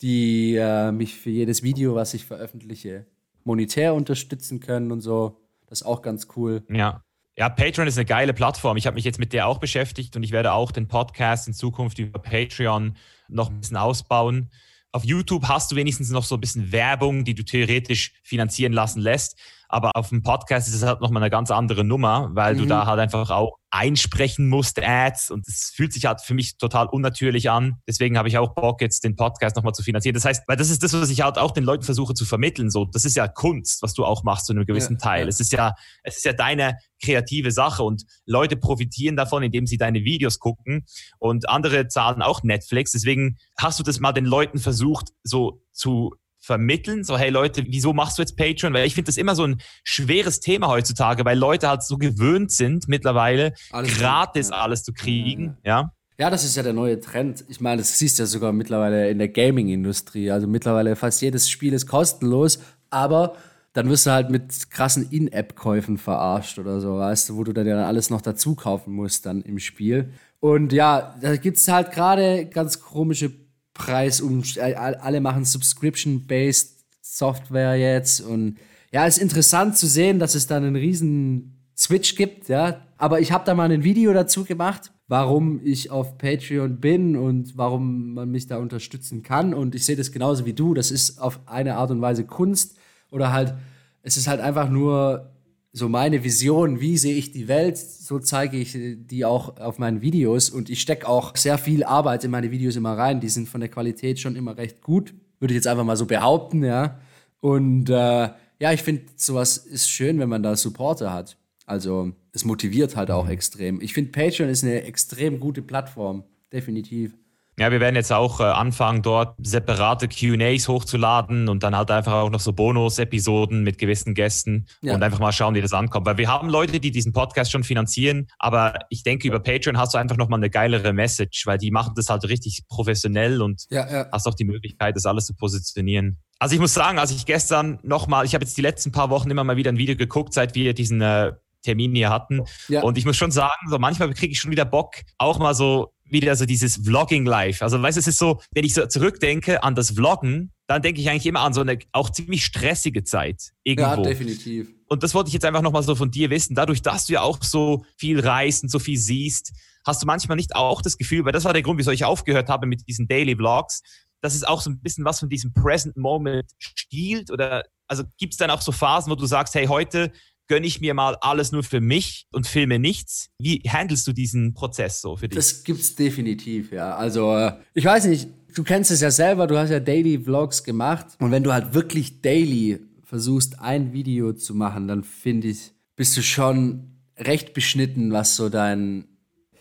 [0.01, 3.07] die äh, mich für jedes Video, was ich veröffentliche,
[3.43, 5.41] monetär unterstützen können und so.
[5.67, 6.63] Das ist auch ganz cool.
[6.71, 7.03] Ja.
[7.37, 8.77] Ja, Patreon ist eine geile Plattform.
[8.77, 11.53] Ich habe mich jetzt mit der auch beschäftigt und ich werde auch den Podcast in
[11.53, 12.95] Zukunft über Patreon
[13.27, 14.49] noch ein bisschen ausbauen.
[14.93, 19.01] Auf YouTube hast du wenigstens noch so ein bisschen Werbung, die du theoretisch finanzieren lassen
[19.01, 19.37] lässt.
[19.71, 22.69] Aber auf dem Podcast ist es halt nochmal eine ganz andere Nummer, weil du Mhm.
[22.69, 25.31] da halt einfach auch einsprechen musst, Ads.
[25.31, 27.77] Und es fühlt sich halt für mich total unnatürlich an.
[27.87, 30.13] Deswegen habe ich auch Bock, jetzt den Podcast nochmal zu finanzieren.
[30.13, 32.69] Das heißt, weil das ist das, was ich halt auch den Leuten versuche zu vermitteln.
[32.69, 35.21] So, das ist ja Kunst, was du auch machst zu einem gewissen Ja, Teil.
[35.23, 35.27] ja.
[35.29, 39.77] Es ist ja, es ist ja deine kreative Sache und Leute profitieren davon, indem sie
[39.77, 40.85] deine Videos gucken
[41.17, 42.91] und andere zahlen auch Netflix.
[42.91, 47.93] Deswegen hast du das mal den Leuten versucht, so zu vermitteln, so hey Leute, wieso
[47.93, 48.73] machst du jetzt Patreon?
[48.73, 52.51] Weil ich finde das immer so ein schweres Thema heutzutage, weil Leute halt so gewöhnt
[52.51, 54.55] sind mittlerweile Alles gratis ja.
[54.55, 55.93] alles zu kriegen, ja.
[56.17, 57.45] Ja, das ist ja der neue Trend.
[57.47, 60.29] Ich meine, das siehst du ja sogar mittlerweile in der Gaming-Industrie.
[60.29, 62.59] Also mittlerweile fast jedes Spiel ist kostenlos,
[62.91, 63.37] aber
[63.73, 67.65] dann wirst du halt mit krassen In-App-Käufen verarscht oder so, weißt du, wo du dann
[67.65, 70.11] ja alles noch dazu kaufen musst dann im Spiel.
[70.39, 73.31] Und ja, da gibt es halt gerade ganz komische
[73.73, 74.43] Preisum...
[74.55, 78.57] äh, Alle machen Subscription-Based Software jetzt und
[78.91, 82.85] ja, ist interessant zu sehen, dass es da einen riesen Switch gibt, ja.
[82.97, 87.57] Aber ich habe da mal ein Video dazu gemacht, warum ich auf Patreon bin und
[87.57, 89.53] warum man mich da unterstützen kann.
[89.53, 90.73] Und ich sehe das genauso wie du.
[90.73, 92.77] Das ist auf eine Art und Weise Kunst
[93.09, 93.55] oder halt,
[94.03, 95.30] es ist halt einfach nur
[95.73, 99.79] so meine Vision, wie sehe ich die Welt, so zeige ich äh, die auch auf
[99.79, 103.21] meinen Videos und ich stecke auch sehr viel Arbeit in meine Videos immer rein.
[103.21, 106.05] Die sind von der Qualität schon immer recht gut, würde ich jetzt einfach mal so
[106.05, 106.99] behaupten, ja.
[107.39, 111.37] Und äh, ja, ich finde, sowas ist schön, wenn man da Supporter hat.
[111.65, 113.81] Also, es motiviert halt auch extrem.
[113.81, 117.13] Ich finde, Patreon ist eine extrem gute Plattform, definitiv.
[117.61, 122.13] Ja, wir werden jetzt auch äh, anfangen, dort separate QAs hochzuladen und dann halt einfach
[122.13, 124.95] auch noch so Bonus-Episoden mit gewissen Gästen ja.
[124.95, 126.07] und einfach mal schauen, wie das ankommt.
[126.07, 129.93] Weil wir haben Leute, die diesen Podcast schon finanzieren, aber ich denke, über Patreon hast
[129.93, 133.87] du einfach nochmal eine geilere Message, weil die machen das halt richtig professionell und ja,
[133.87, 134.07] ja.
[134.11, 136.17] hast auch die Möglichkeit, das alles zu positionieren.
[136.39, 139.29] Also ich muss sagen, als ich gestern nochmal, ich habe jetzt die letzten paar Wochen
[139.29, 142.41] immer mal wieder ein Video geguckt, seit wir diesen äh, Termin hier hatten.
[142.67, 142.81] Ja.
[142.81, 145.93] Und ich muss schon sagen, so manchmal kriege ich schon wieder Bock, auch mal so
[146.11, 147.61] wieder so dieses Vlogging live.
[147.61, 151.01] Also weißt du, es ist so, wenn ich so zurückdenke an das Vloggen, dann denke
[151.01, 154.03] ich eigentlich immer an so eine auch ziemlich stressige Zeit irgendwo.
[154.03, 154.69] Ja, definitiv.
[154.87, 156.55] Und das wollte ich jetzt einfach nochmal so von dir wissen.
[156.55, 159.53] Dadurch, dass du ja auch so viel reist und so viel siehst,
[159.85, 162.49] hast du manchmal nicht auch das Gefühl, weil das war der Grund, wieso ich aufgehört
[162.49, 163.81] habe mit diesen Daily Vlogs,
[164.21, 168.33] dass es auch so ein bisschen was von diesem Present Moment stiehlt oder also gibt
[168.33, 170.11] es dann auch so Phasen, wo du sagst, hey, heute
[170.47, 173.29] gönne ich mir mal alles nur für mich und filme nichts.
[173.39, 175.35] Wie handelst du diesen Prozess so für dich?
[175.35, 176.95] Das gibt's definitiv, ja.
[176.95, 180.63] Also, äh, ich weiß nicht, du kennst es ja selber, du hast ja Daily Vlogs
[180.63, 181.07] gemacht.
[181.19, 186.15] Und wenn du halt wirklich daily versuchst, ein Video zu machen, dann finde ich, bist
[186.17, 189.05] du schon recht beschnitten, was so dein.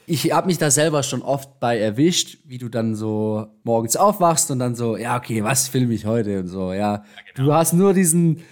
[0.07, 4.51] Ich habe mich da selber schon oft bei erwischt, wie du dann so morgens aufwachst
[4.51, 6.79] und dann so, ja, okay, was filme ich heute und so, ja.
[6.79, 7.05] ja
[7.35, 7.49] genau.
[7.49, 8.43] Du hast nur diesen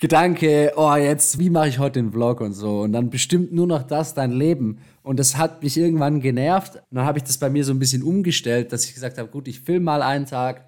[0.00, 2.82] Gedanke, oh, jetzt, wie mache ich heute den Vlog und so.
[2.82, 4.78] Und dann bestimmt nur noch das dein Leben.
[5.02, 6.76] Und das hat mich irgendwann genervt.
[6.76, 9.28] Und dann habe ich das bei mir so ein bisschen umgestellt, dass ich gesagt habe,
[9.28, 10.66] gut, ich filme mal einen Tag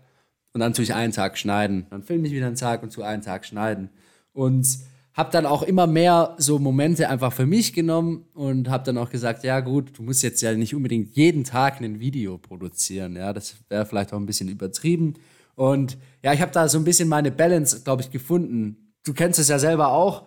[0.53, 1.87] und dann tue ich einen Tag schneiden.
[1.91, 3.91] Dann filme ich wieder einen Tag und tue einen Tag schneiden.
[4.33, 4.67] Und
[5.15, 9.11] habe dann auch immer mehr so Momente einfach für mich genommen und habe dann auch
[9.11, 13.15] gesagt, ja gut, du musst jetzt ja nicht unbedingt jeden Tag ein Video produzieren.
[13.15, 15.15] Ja, das wäre vielleicht auch ein bisschen übertrieben.
[15.55, 19.39] Und ja, ich habe da so ein bisschen meine Balance, glaube ich, gefunden du kennst
[19.39, 20.27] es ja selber auch,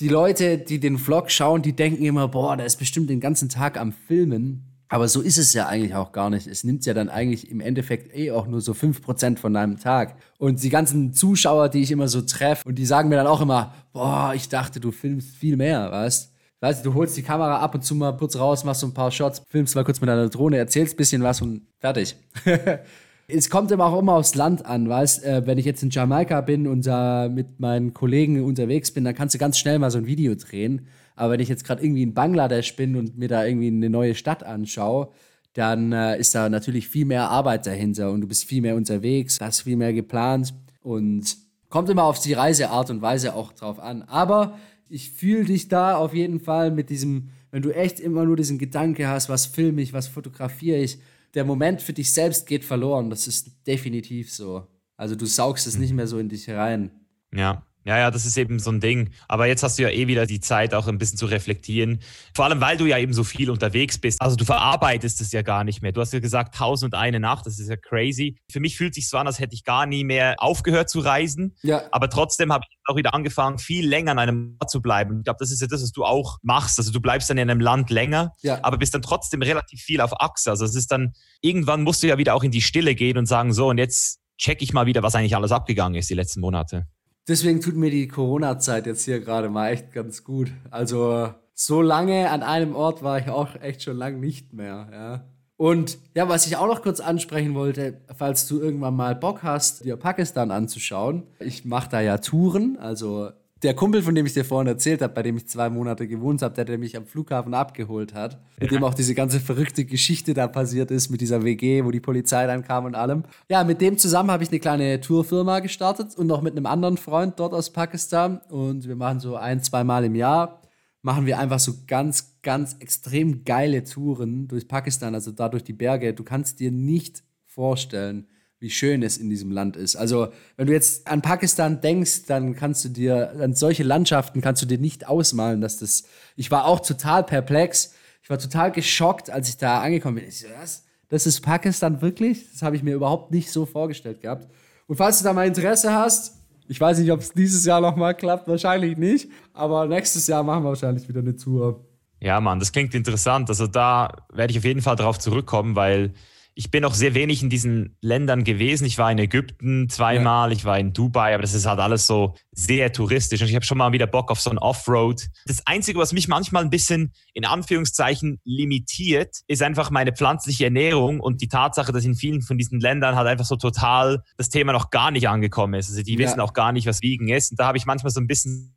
[0.00, 3.48] die Leute, die den Vlog schauen, die denken immer, boah, der ist bestimmt den ganzen
[3.48, 4.64] Tag am Filmen.
[4.90, 6.46] Aber so ist es ja eigentlich auch gar nicht.
[6.46, 10.16] Es nimmt ja dann eigentlich im Endeffekt eh auch nur so 5% von deinem Tag.
[10.38, 13.40] Und die ganzen Zuschauer, die ich immer so treffe, und die sagen mir dann auch
[13.40, 17.58] immer, boah, ich dachte, du filmst viel mehr, weißt Weißt du, du holst die Kamera
[17.58, 20.08] ab und zu mal kurz raus, machst so ein paar Shots, filmst mal kurz mit
[20.08, 22.16] deiner Drohne, erzählst ein bisschen was und fertig.
[23.30, 26.40] Es kommt immer auch immer aufs Land an, weißt äh, wenn ich jetzt in Jamaika
[26.40, 29.98] bin und da mit meinen Kollegen unterwegs bin, dann kannst du ganz schnell mal so
[29.98, 30.86] ein Video drehen.
[31.14, 34.14] Aber wenn ich jetzt gerade irgendwie in Bangladesch bin und mir da irgendwie eine neue
[34.14, 35.10] Stadt anschaue,
[35.52, 39.36] dann äh, ist da natürlich viel mehr Arbeit dahinter und du bist viel mehr unterwegs,
[39.42, 41.36] hast viel mehr geplant und
[41.68, 44.04] kommt immer auf die Reiseart und Weise auch drauf an.
[44.04, 44.58] Aber
[44.88, 48.56] ich fühle dich da auf jeden Fall mit diesem, wenn du echt immer nur diesen
[48.56, 50.98] Gedanke hast, was filme ich, was fotografiere ich,
[51.34, 53.10] der Moment für dich selbst geht verloren.
[53.10, 54.66] Das ist definitiv so.
[54.96, 56.90] Also du saugst es nicht mehr so in dich rein.
[57.32, 57.64] Ja.
[57.88, 59.14] Ja, ja, das ist eben so ein Ding.
[59.28, 62.00] Aber jetzt hast du ja eh wieder die Zeit, auch ein bisschen zu reflektieren.
[62.34, 64.20] Vor allem, weil du ja eben so viel unterwegs bist.
[64.20, 65.92] Also du verarbeitest es ja gar nicht mehr.
[65.92, 68.36] Du hast ja gesagt, tausend und eine Nacht, das ist ja crazy.
[68.52, 71.56] Für mich fühlt sich so an, als hätte ich gar nie mehr aufgehört zu reisen.
[71.62, 71.84] Ja.
[71.90, 75.20] Aber trotzdem habe ich auch wieder angefangen, viel länger an einem Ort zu bleiben.
[75.20, 76.78] Ich glaube, das ist ja das, was du auch machst.
[76.78, 78.58] Also du bleibst dann in einem Land länger, ja.
[78.62, 80.50] aber bist dann trotzdem relativ viel auf Achse.
[80.50, 83.24] Also es ist dann, irgendwann musst du ja wieder auch in die Stille gehen und
[83.24, 86.40] sagen, so, und jetzt check ich mal wieder, was eigentlich alles abgegangen ist die letzten
[86.40, 86.86] Monate.
[87.28, 90.50] Deswegen tut mir die Corona-Zeit jetzt hier gerade mal echt ganz gut.
[90.70, 95.24] Also so lange an einem Ort war ich auch echt schon lang nicht mehr, ja.
[95.58, 99.84] Und ja, was ich auch noch kurz ansprechen wollte, falls du irgendwann mal Bock hast,
[99.84, 101.24] dir Pakistan anzuschauen.
[101.40, 103.30] Ich mache da ja Touren, also
[103.62, 106.42] der Kumpel, von dem ich dir vorhin erzählt habe, bei dem ich zwei Monate gewohnt
[106.42, 110.34] habe, der, der mich am Flughafen abgeholt hat, mit dem auch diese ganze verrückte Geschichte
[110.34, 113.24] da passiert ist, mit dieser WG, wo die Polizei dann kam und allem.
[113.48, 116.96] Ja, mit dem zusammen habe ich eine kleine Tourfirma gestartet und noch mit einem anderen
[116.96, 118.40] Freund dort aus Pakistan.
[118.48, 120.62] Und wir machen so ein, zwei Mal im Jahr,
[121.02, 125.72] machen wir einfach so ganz, ganz extrem geile Touren durch Pakistan, also da durch die
[125.72, 126.14] Berge.
[126.14, 128.28] Du kannst dir nicht vorstellen,
[128.60, 129.96] wie schön es in diesem Land ist.
[129.96, 134.62] Also, wenn du jetzt an Pakistan denkst, dann kannst du dir, an solche Landschaften kannst
[134.62, 136.04] du dir nicht ausmalen, dass das.
[136.36, 137.94] Ich war auch total perplex.
[138.22, 140.28] Ich war total geschockt, als ich da angekommen bin.
[140.28, 140.84] Ich so, was?
[141.08, 142.50] Das ist Pakistan wirklich?
[142.52, 144.48] Das habe ich mir überhaupt nicht so vorgestellt gehabt.
[144.86, 146.34] Und falls du da mal Interesse hast,
[146.66, 150.64] ich weiß nicht, ob es dieses Jahr nochmal klappt, wahrscheinlich nicht, aber nächstes Jahr machen
[150.64, 151.86] wir wahrscheinlich wieder eine Tour.
[152.20, 153.48] Ja, Mann, das klingt interessant.
[153.48, 156.12] Also da werde ich auf jeden Fall drauf zurückkommen, weil
[156.58, 158.84] ich bin auch sehr wenig in diesen Ländern gewesen.
[158.84, 160.56] Ich war in Ägypten zweimal, ja.
[160.56, 163.40] ich war in Dubai, aber das ist halt alles so sehr touristisch.
[163.40, 165.24] Und ich habe schon mal wieder Bock auf so ein Offroad.
[165.46, 171.20] Das Einzige, was mich manchmal ein bisschen in Anführungszeichen limitiert, ist einfach meine pflanzliche Ernährung
[171.20, 174.72] und die Tatsache, dass in vielen von diesen Ländern halt einfach so total das Thema
[174.72, 175.90] noch gar nicht angekommen ist.
[175.90, 176.18] Also die ja.
[176.18, 177.52] wissen auch gar nicht, was Wiegen ist.
[177.52, 178.74] Und da habe ich manchmal so ein bisschen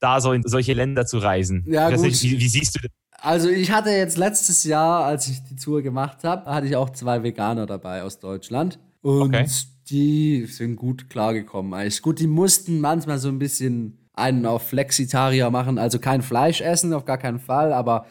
[0.00, 1.64] da so in solche Länder zu reisen.
[1.66, 2.00] Ja, gut.
[2.00, 2.90] Nicht, wie, wie siehst du das?
[3.26, 6.90] Also ich hatte jetzt letztes Jahr, als ich die Tour gemacht habe, hatte ich auch
[6.90, 8.78] zwei Veganer dabei aus Deutschland.
[9.02, 9.48] Und okay.
[9.90, 11.74] die sind gut klargekommen.
[11.74, 16.60] Eigentlich gut, die mussten manchmal so ein bisschen einen auf Flexitarier machen, also kein Fleisch
[16.60, 18.06] essen, auf gar keinen Fall, aber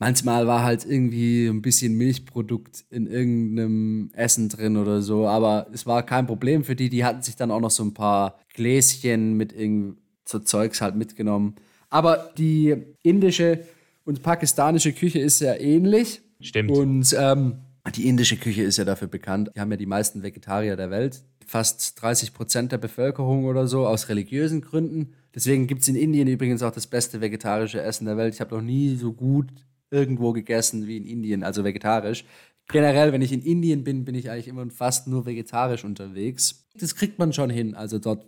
[0.00, 5.86] manchmal war halt irgendwie ein bisschen Milchprodukt in irgendeinem Essen drin oder so, aber es
[5.86, 6.88] war kein Problem für die.
[6.88, 10.96] Die hatten sich dann auch noch so ein paar Gläschen mit irgend so Zeugs halt
[10.96, 11.54] mitgenommen.
[11.88, 13.64] Aber die indische
[14.06, 16.22] und pakistanische Küche ist sehr ähnlich.
[16.40, 16.70] Stimmt.
[16.70, 17.58] Und ähm,
[17.94, 19.50] die indische Küche ist ja dafür bekannt.
[19.54, 21.22] Die haben ja die meisten Vegetarier der Welt.
[21.44, 25.12] Fast 30 Prozent der Bevölkerung oder so aus religiösen Gründen.
[25.34, 28.34] Deswegen gibt es in Indien übrigens auch das beste vegetarische Essen der Welt.
[28.34, 29.48] Ich habe noch nie so gut
[29.90, 32.24] irgendwo gegessen wie in Indien, also vegetarisch.
[32.68, 36.66] Generell, wenn ich in Indien bin, bin ich eigentlich immer fast nur vegetarisch unterwegs.
[36.74, 37.74] Das kriegt man schon hin.
[37.74, 38.24] Also dort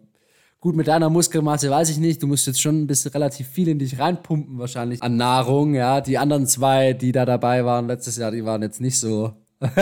[0.60, 2.20] Gut, mit deiner Muskelmasse weiß ich nicht.
[2.20, 5.74] Du musst jetzt schon ein bisschen relativ viel in dich reinpumpen, wahrscheinlich an Nahrung.
[5.74, 9.34] Ja, die anderen zwei, die da dabei waren letztes Jahr, die waren jetzt nicht so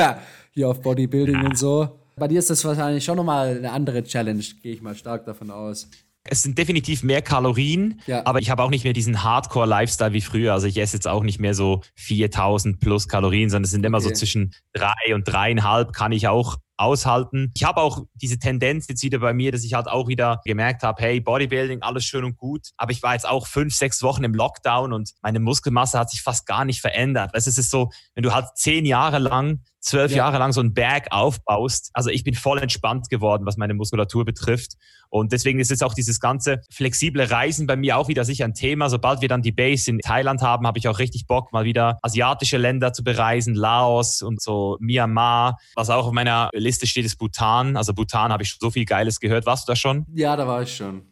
[0.53, 1.45] hier auf Bodybuilding ja.
[1.47, 1.99] und so.
[2.17, 5.51] Bei dir ist das wahrscheinlich schon nochmal eine andere Challenge, gehe ich mal stark davon
[5.51, 5.89] aus.
[6.29, 8.27] Es sind definitiv mehr Kalorien, ja.
[8.27, 10.53] aber ich habe auch nicht mehr diesen Hardcore-Lifestyle wie früher.
[10.53, 13.99] Also ich esse jetzt auch nicht mehr so 4000 plus Kalorien, sondern es sind immer
[13.99, 14.09] okay.
[14.09, 17.53] so zwischen drei und dreieinhalb kann ich auch aushalten.
[17.55, 20.83] Ich habe auch diese Tendenz jetzt wieder bei mir, dass ich halt auch wieder gemerkt
[20.83, 22.69] habe, hey, Bodybuilding, alles schön und gut.
[22.77, 26.23] Aber ich war jetzt auch fünf, sechs Wochen im Lockdown und meine Muskelmasse hat sich
[26.23, 27.31] fast gar nicht verändert.
[27.35, 30.19] Es ist so, wenn du halt zehn Jahre lang zwölf ja.
[30.19, 31.91] Jahre lang so einen Berg aufbaust.
[31.95, 34.73] Also ich bin voll entspannt geworden, was meine Muskulatur betrifft.
[35.09, 38.55] Und deswegen ist jetzt auch dieses ganze flexible Reisen bei mir auch wieder sicher ein
[38.55, 38.91] Thema.
[38.91, 41.99] Sobald wir dann die Base in Thailand haben, habe ich auch richtig Bock, mal wieder
[42.03, 45.59] asiatische Länder zu bereisen, Laos und so Myanmar.
[45.77, 47.77] Was auch auf meiner Liste steht, ist Bhutan.
[47.77, 49.47] Also Bhutan habe ich so viel Geiles gehört.
[49.47, 50.07] Warst du da schon?
[50.15, 51.03] Ja, da war ich schon.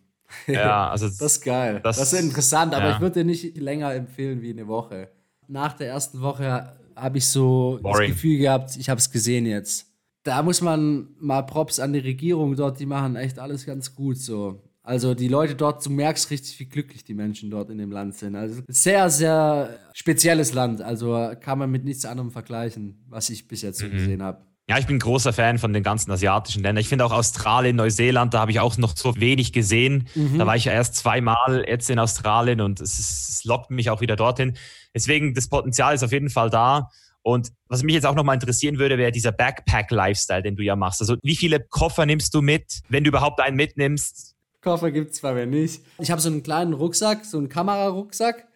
[0.46, 1.80] Ja, also das ist geil.
[1.82, 2.94] Das, das ist interessant, aber ja.
[2.94, 5.08] ich würde dir nicht länger empfehlen wie eine Woche.
[5.48, 8.08] Nach der ersten Woche habe ich so Boring.
[8.08, 9.86] das Gefühl gehabt, ich habe es gesehen jetzt.
[10.22, 14.16] Da muss man mal Props an die Regierung dort, die machen echt alles ganz gut
[14.16, 14.62] so.
[14.82, 18.16] Also die Leute dort, du merkst richtig, wie glücklich die Menschen dort in dem Land
[18.16, 18.36] sind.
[18.36, 20.82] Also sehr, sehr spezielles Land.
[20.82, 23.92] Also kann man mit nichts anderem vergleichen, was ich bis jetzt so mhm.
[23.92, 24.44] gesehen habe.
[24.68, 26.80] Ja, ich bin großer Fan von den ganzen asiatischen Ländern.
[26.80, 30.08] Ich finde auch Australien, Neuseeland, da habe ich auch noch so wenig gesehen.
[30.14, 30.38] Mhm.
[30.38, 34.00] Da war ich ja erst zweimal jetzt in Australien und es, es lockt mich auch
[34.00, 34.56] wieder dorthin.
[34.94, 36.88] Deswegen, das Potenzial ist auf jeden Fall da.
[37.20, 41.02] Und was mich jetzt auch nochmal interessieren würde, wäre dieser Backpack-Lifestyle, den du ja machst.
[41.02, 44.34] Also wie viele Koffer nimmst du mit, wenn du überhaupt einen mitnimmst?
[44.62, 45.82] Koffer gibt es bei mir nicht.
[45.98, 48.46] Ich habe so einen kleinen Rucksack, so einen Kamerarucksack.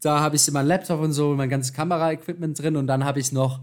[0.00, 2.76] Da habe ich meinen Laptop und so, mein ganzes Kameraequipment drin.
[2.76, 3.60] Und dann habe ich noch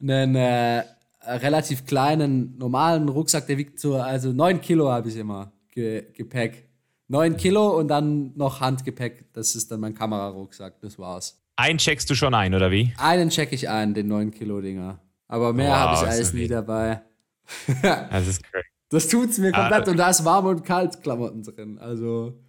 [0.00, 0.82] einen äh,
[1.22, 6.68] relativ kleinen, normalen Rucksack, der wiegt so, also 9 Kilo habe ich immer Ge Gepäck.
[7.08, 9.32] 9 Kilo und dann noch Handgepäck.
[9.32, 10.80] Das ist dann mein Kamerarucksack.
[10.80, 11.42] Das war's.
[11.56, 12.94] Einen checkst du schon ein, oder wie?
[12.98, 15.00] Einen check ich ein, den 9 Kilo Dinger.
[15.28, 17.02] Aber mehr wow, habe ich alles nie dabei.
[17.82, 18.66] das ist crazy.
[18.90, 21.78] Das tut's mir komplett ah, und da ist warm und kalt Klamotten drin.
[21.78, 22.40] Also.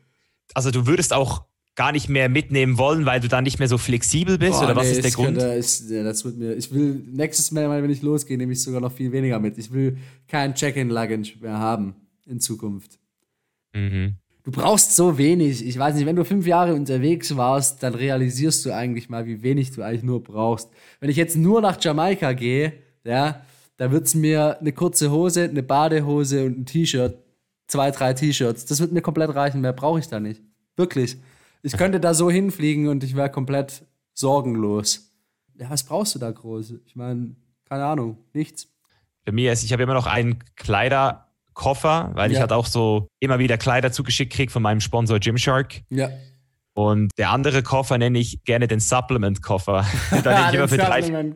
[0.56, 1.46] Also du würdest auch
[1.76, 4.60] gar nicht mehr mitnehmen wollen, weil du dann nicht mehr so flexibel bist?
[4.60, 5.38] Boah, oder was nee, ist der Grund?
[5.38, 8.62] Könnte, ich, ja, das wird mir, ich will nächstes Mal, wenn ich losgehe, nehme ich
[8.62, 9.58] sogar noch viel weniger mit.
[9.58, 9.98] Ich will
[10.28, 11.96] kein Check-in-Luggage mehr haben
[12.26, 13.00] in Zukunft.
[13.74, 14.16] Mhm.
[14.44, 15.66] Du brauchst so wenig.
[15.66, 19.44] Ich weiß nicht, wenn du fünf Jahre unterwegs warst, dann realisierst du eigentlich mal, wie
[19.44, 20.70] wenig du eigentlich nur brauchst.
[21.00, 23.42] Wenn ich jetzt nur nach Jamaika gehe, ja,
[23.78, 27.18] da wird es mir eine kurze Hose, eine Badehose und ein T-Shirt,
[27.68, 29.62] zwei, drei T-Shirts, das wird mir komplett reichen.
[29.62, 30.42] Mehr brauche ich da nicht.
[30.76, 31.18] Wirklich.
[31.64, 35.12] Ich könnte da so hinfliegen und ich wäre komplett sorgenlos.
[35.60, 36.76] Ja, was brauchst du da groß?
[36.86, 37.36] Ich meine,
[37.66, 38.68] keine Ahnung, nichts.
[39.26, 42.38] Bei mir ist, ich habe immer noch einen Kleiderkoffer, weil ja.
[42.38, 45.82] ich halt auch so immer wieder Kleider zugeschickt kriege von meinem Sponsor Gymshark.
[45.90, 46.10] Ja.
[46.74, 49.86] Und der andere Koffer nenne ich gerne den Supplement-Koffer.
[50.24, 51.36] da nehme ich immer für drei.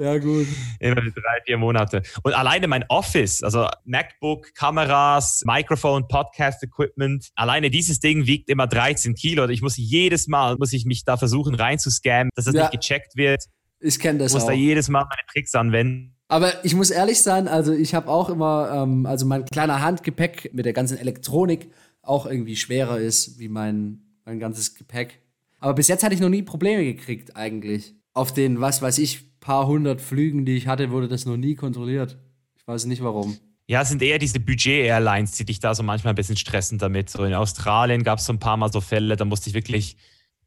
[0.00, 0.46] Ja, gut.
[0.78, 2.02] Immer drei, vier Monate.
[2.22, 9.16] Und alleine mein Office, also MacBook, Kameras, Mikrofon, Podcast-Equipment, alleine dieses Ding wiegt immer 13
[9.16, 9.48] Kilo.
[9.48, 12.62] Ich muss jedes Mal, muss ich mich da versuchen reinzuscannen, dass das ja.
[12.62, 13.44] nicht gecheckt wird.
[13.80, 14.48] Ich kenne das ich muss auch.
[14.48, 16.14] da jedes Mal meine Tricks anwenden.
[16.28, 20.50] Aber ich muss ehrlich sein, also ich habe auch immer, ähm, also mein kleiner Handgepäck
[20.52, 21.70] mit der ganzen Elektronik
[22.02, 25.22] auch irgendwie schwerer ist wie mein, mein ganzes Gepäck.
[25.58, 27.94] Aber bis jetzt hatte ich noch nie Probleme gekriegt eigentlich.
[28.12, 31.54] Auf den, was weiß ich, paar hundert Flügen, die ich hatte, wurde das noch nie
[31.54, 32.18] kontrolliert.
[32.56, 33.38] Ich weiß nicht warum.
[33.66, 37.10] Ja, es sind eher diese Budget-Airlines, die dich da so manchmal ein bisschen stressen damit.
[37.10, 39.96] So in Australien gab es so ein paar Mal so Fälle, da musste ich wirklich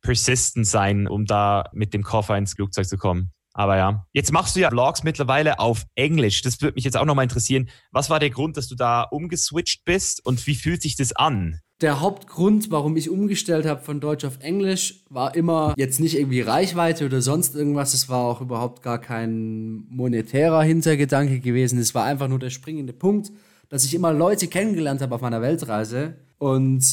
[0.02, 3.32] persistent sein, um da mit dem Koffer ins Flugzeug zu kommen.
[3.54, 6.42] Aber ja, jetzt machst du ja Vlogs mittlerweile auf Englisch.
[6.42, 7.70] Das würde mich jetzt auch nochmal interessieren.
[7.92, 11.60] Was war der Grund, dass du da umgeswitcht bist und wie fühlt sich das an?
[11.82, 16.42] Der Hauptgrund, warum ich umgestellt habe von Deutsch auf Englisch, war immer jetzt nicht irgendwie
[16.42, 17.94] Reichweite oder sonst irgendwas.
[17.94, 21.80] Es war auch überhaupt gar kein monetärer Hintergedanke gewesen.
[21.80, 23.32] Es war einfach nur der springende Punkt,
[23.70, 26.86] dass ich immer Leute kennengelernt habe auf meiner Weltreise und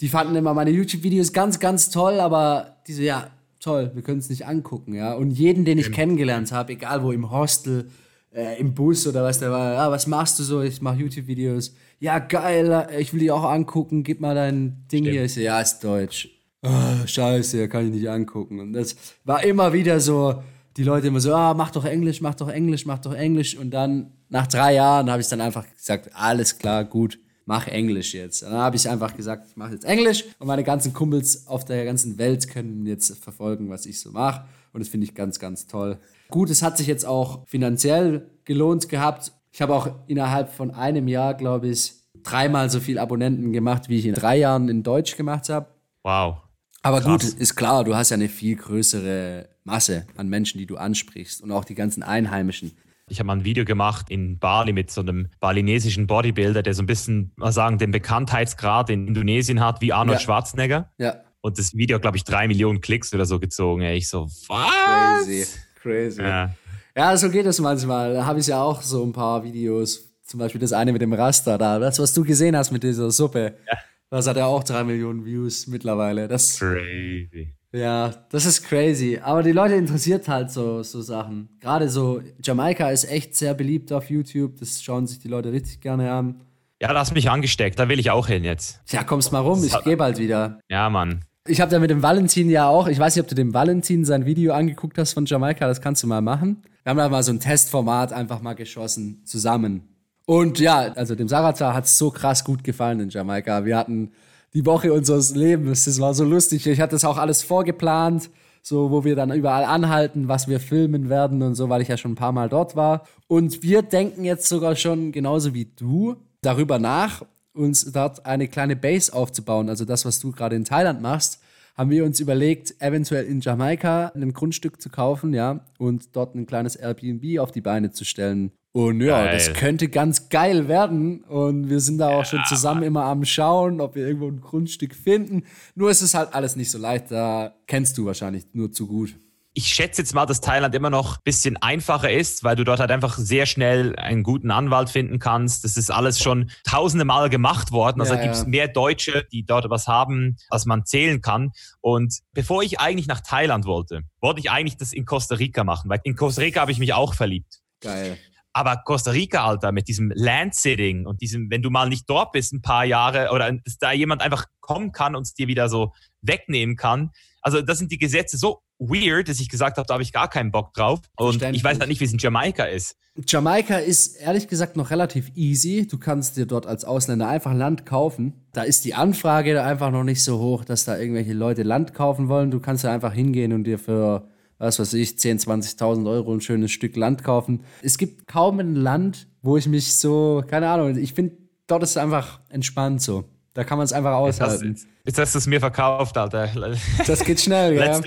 [0.00, 3.30] die fanden immer meine YouTube-Videos ganz, ganz toll, aber diese, ja,
[3.60, 5.14] toll, wir können es nicht angucken, ja.
[5.14, 5.96] Und jeden, den ich genau.
[5.96, 7.88] kennengelernt habe, egal wo, im Hostel,
[8.34, 10.62] äh, im Bus oder was der war, ja, was machst du so?
[10.62, 15.08] Ich mache YouTube-Videos ja, geil, ich will die auch angucken, gib mal dein Ding Stimmt.
[15.08, 15.24] hier.
[15.24, 16.28] Ich so, ja, ist deutsch.
[16.60, 18.58] Oh, scheiße, kann ich nicht angucken.
[18.58, 20.42] Und das war immer wieder so,
[20.76, 23.56] die Leute immer so, ah, mach doch Englisch, mach doch Englisch, mach doch Englisch.
[23.56, 28.14] Und dann, nach drei Jahren, habe ich dann einfach gesagt, alles klar, gut, mach Englisch
[28.14, 28.42] jetzt.
[28.42, 31.64] Und dann habe ich einfach gesagt, ich mache jetzt Englisch und meine ganzen Kumpels auf
[31.64, 34.44] der ganzen Welt können jetzt verfolgen, was ich so mache.
[34.72, 36.00] Und das finde ich ganz, ganz toll.
[36.30, 39.30] Gut, es hat sich jetzt auch finanziell gelohnt gehabt.
[39.52, 41.92] Ich habe auch innerhalb von einem Jahr, glaube ich,
[42.22, 45.66] dreimal so viel Abonnenten gemacht, wie ich in drei Jahren in Deutsch gemacht habe.
[46.02, 46.38] Wow.
[46.82, 47.32] Aber Krass.
[47.32, 51.42] gut, ist klar, du hast ja eine viel größere Masse an Menschen, die du ansprichst
[51.42, 52.72] und auch die ganzen Einheimischen.
[53.08, 56.82] Ich habe mal ein Video gemacht in Bali mit so einem balinesischen Bodybuilder, der so
[56.82, 60.24] ein bisschen, mal sagen, den Bekanntheitsgrad in Indonesien hat wie Arnold ja.
[60.24, 60.90] Schwarzenegger.
[60.96, 61.20] Ja.
[61.42, 63.82] Und das Video, glaube ich, drei Millionen Klicks oder so gezogen.
[63.82, 63.98] Ey.
[63.98, 65.26] Ich so, was?
[65.26, 65.46] Crazy,
[65.82, 66.22] crazy.
[66.22, 66.54] Ja.
[66.96, 68.14] Ja, so geht es manchmal.
[68.14, 70.08] Da habe ich ja auch so ein paar Videos.
[70.24, 71.78] Zum Beispiel das eine mit dem Raster da.
[71.78, 73.56] Das, was du gesehen hast mit dieser Suppe.
[73.66, 73.78] Ja.
[74.10, 76.28] Das hat ja auch drei Millionen Views mittlerweile.
[76.28, 77.54] Das, crazy.
[77.72, 79.18] Ja, das ist crazy.
[79.22, 81.48] Aber die Leute interessiert halt so, so Sachen.
[81.60, 84.58] Gerade so, Jamaika ist echt sehr beliebt auf YouTube.
[84.58, 86.42] Das schauen sich die Leute richtig gerne an.
[86.82, 87.78] Ja, da hast mich angesteckt.
[87.78, 88.80] Da will ich auch hin jetzt.
[88.88, 89.64] Ja, kommst mal rum.
[89.64, 90.58] Ich gehe bald wieder.
[90.68, 91.24] Ja, Mann.
[91.48, 94.04] Ich habe da mit dem Valentin ja auch, ich weiß nicht, ob du dem Valentin
[94.04, 96.62] sein Video angeguckt hast von Jamaika, das kannst du mal machen.
[96.84, 99.88] Wir haben da mal so ein Testformat einfach mal geschossen, zusammen.
[100.24, 103.64] Und ja, also dem Sarazar hat es so krass gut gefallen in Jamaika.
[103.64, 104.12] Wir hatten
[104.54, 106.64] die Woche unseres Lebens, das war so lustig.
[106.68, 108.30] Ich hatte das auch alles vorgeplant,
[108.62, 111.96] so wo wir dann überall anhalten, was wir filmen werden und so, weil ich ja
[111.96, 113.04] schon ein paar Mal dort war.
[113.26, 117.24] Und wir denken jetzt sogar schon genauso wie du darüber nach,
[117.54, 121.40] uns dort eine kleine Base aufzubauen, also das, was du gerade in Thailand machst,
[121.76, 126.46] haben wir uns überlegt, eventuell in Jamaika ein Grundstück zu kaufen, ja, und dort ein
[126.46, 128.52] kleines Airbnb auf die Beine zu stellen.
[128.72, 129.34] Und ja, geil.
[129.34, 131.24] das könnte ganz geil werden.
[131.24, 134.40] Und wir sind da auch ja, schon zusammen immer am Schauen, ob wir irgendwo ein
[134.40, 135.44] Grundstück finden.
[135.74, 137.10] Nur ist es halt alles nicht so leicht.
[137.10, 139.14] Da kennst du wahrscheinlich nur zu gut
[139.54, 142.80] ich schätze jetzt mal, dass Thailand immer noch ein bisschen einfacher ist, weil du dort
[142.80, 145.64] halt einfach sehr schnell einen guten Anwalt finden kannst.
[145.64, 148.00] Das ist alles schon tausende Mal gemacht worden.
[148.00, 148.48] Also ja, gibt es ja.
[148.48, 151.52] mehr Deutsche, die dort was haben, als man zählen kann.
[151.80, 155.90] Und bevor ich eigentlich nach Thailand wollte, wollte ich eigentlich das in Costa Rica machen,
[155.90, 157.60] weil in Costa Rica habe ich mich auch verliebt.
[157.80, 158.18] Geil.
[158.54, 162.52] Aber Costa Rica, Alter, mit diesem Landsitting und diesem, wenn du mal nicht dort bist,
[162.52, 165.92] ein paar Jahre oder dass da jemand einfach kommen kann und es dir wieder so
[166.22, 167.10] wegnehmen kann.
[167.42, 170.28] Also das sind die Gesetze so weird, dass ich gesagt habe, da habe ich gar
[170.28, 171.00] keinen Bock drauf.
[171.16, 172.96] Und ich weiß halt nicht, wie es in Jamaika ist.
[173.26, 175.86] Jamaika ist ehrlich gesagt noch relativ easy.
[175.86, 178.32] Du kannst dir dort als Ausländer einfach Land kaufen.
[178.52, 182.28] Da ist die Anfrage einfach noch nicht so hoch, dass da irgendwelche Leute Land kaufen
[182.28, 182.50] wollen.
[182.50, 184.28] Du kannst da einfach hingehen und dir für,
[184.58, 187.64] was weiß ich, 10.000, 20.000 Euro ein schönes Stück Land kaufen.
[187.82, 191.90] Es gibt kaum ein Land, wo ich mich so, keine Ahnung, ich finde, dort ist
[191.90, 193.24] es einfach entspannt so.
[193.54, 194.78] Da kann man es einfach aushalten.
[195.04, 196.48] Jetzt hast du es mir verkauft, Alter.
[197.06, 198.00] Das geht schnell, ja.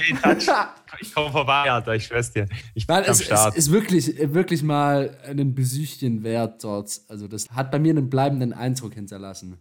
[0.99, 2.47] Ich komme vorbei, Alter, ich schwör's dir.
[2.73, 6.99] Ich bin Nein, es, es ist wirklich, wirklich mal ein Besuchchen wert dort.
[7.09, 9.57] Also das hat bei mir einen bleibenden Eindruck hinterlassen.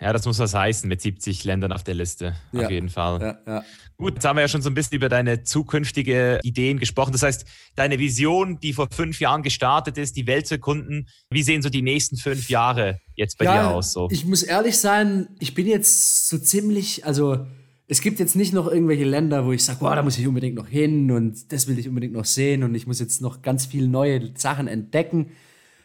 [0.00, 2.34] Ja, das muss was heißen mit 70 Ländern auf der Liste.
[2.52, 2.64] Ja.
[2.64, 3.20] Auf jeden Fall.
[3.20, 3.64] Ja, ja.
[3.96, 7.10] Gut, jetzt haben wir ja schon so ein bisschen über deine zukünftige Ideen gesprochen.
[7.10, 7.44] Das heißt,
[7.74, 11.68] deine Vision, die vor fünf Jahren gestartet ist, die Welt zu erkunden, wie sehen so
[11.68, 13.92] die nächsten fünf Jahre jetzt bei dir aus?
[13.92, 14.08] So?
[14.12, 17.46] Ich muss ehrlich sein, ich bin jetzt so ziemlich, also
[17.88, 20.54] es gibt jetzt nicht noch irgendwelche Länder, wo ich sage, wow, da muss ich unbedingt
[20.54, 23.66] noch hin und das will ich unbedingt noch sehen und ich muss jetzt noch ganz
[23.66, 25.32] viele neue Sachen entdecken.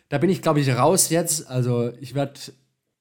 [0.10, 1.48] Da bin ich, glaube ich, raus jetzt.
[1.48, 2.34] Also ich werde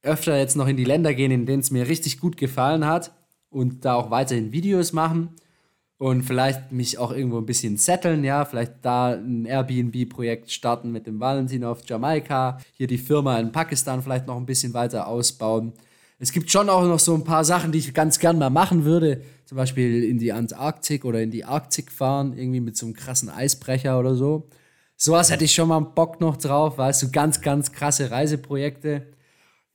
[0.03, 3.13] öfter jetzt noch in die Länder gehen, in denen es mir richtig gut gefallen hat
[3.51, 5.31] und da auch weiterhin Videos machen
[5.99, 11.07] und vielleicht mich auch irgendwo ein bisschen setteln, ja, vielleicht da ein Airbnb-Projekt starten mit
[11.07, 15.73] dem Valentin auf Jamaika, hier die Firma in Pakistan vielleicht noch ein bisschen weiter ausbauen.
[16.19, 18.85] Es gibt schon auch noch so ein paar Sachen, die ich ganz gern mal machen
[18.85, 22.95] würde, zum Beispiel in die Antarktik oder in die Arktik fahren, irgendwie mit so einem
[22.95, 24.49] krassen Eisbrecher oder so.
[24.97, 29.07] Sowas hätte ich schon mal Bock noch drauf, weißt du, ganz, ganz krasse Reiseprojekte.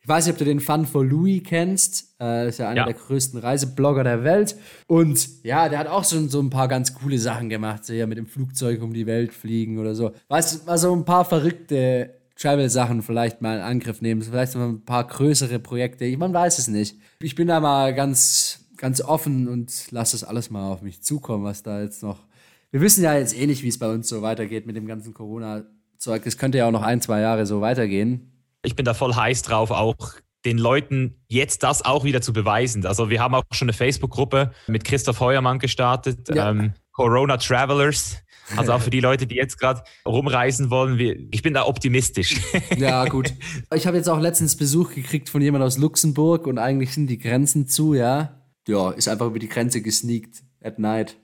[0.07, 2.15] Ich weiß nicht, ob du den Fun for Louis kennst.
[2.21, 2.85] Äh, ist ja einer ja.
[2.85, 4.55] der größten Reiseblogger der Welt.
[4.87, 7.83] Und ja, der hat auch so, so ein paar ganz coole Sachen gemacht.
[7.83, 10.13] So ja, mit dem Flugzeug um die Welt fliegen oder so.
[10.29, 14.69] Weißt du, war so ein paar verrückte, Travel-Sachen vielleicht mal in Angriff nehmen, vielleicht mal
[14.69, 16.17] ein paar größere Projekte.
[16.17, 16.95] Man weiß es nicht.
[17.21, 21.43] Ich bin da mal ganz, ganz offen und lasse das alles mal auf mich zukommen,
[21.43, 22.23] was da jetzt noch.
[22.71, 25.13] Wir wissen ja jetzt eh nicht, wie es bei uns so weitergeht mit dem ganzen
[25.13, 26.25] Corona-Zeug.
[26.25, 28.31] Es könnte ja auch noch ein, zwei Jahre so weitergehen.
[28.67, 29.95] Ich bin da voll heiß drauf, auch
[30.43, 32.85] den Leuten jetzt das auch wieder zu beweisen.
[32.85, 36.49] Also wir haben auch schon eine Facebook-Gruppe mit Christoph Heuermann gestartet, ja.
[36.49, 38.17] ähm, Corona Travelers.
[38.57, 40.99] Also auch für die Leute, die jetzt gerade rumreisen wollen,
[41.31, 42.41] ich bin da optimistisch.
[42.77, 43.33] Ja, gut.
[43.73, 47.19] Ich habe jetzt auch letztens Besuch gekriegt von jemand aus Luxemburg und eigentlich sind die
[47.19, 48.41] Grenzen zu, ja.
[48.67, 51.15] Ja, ist einfach über die Grenze gesneakt at night.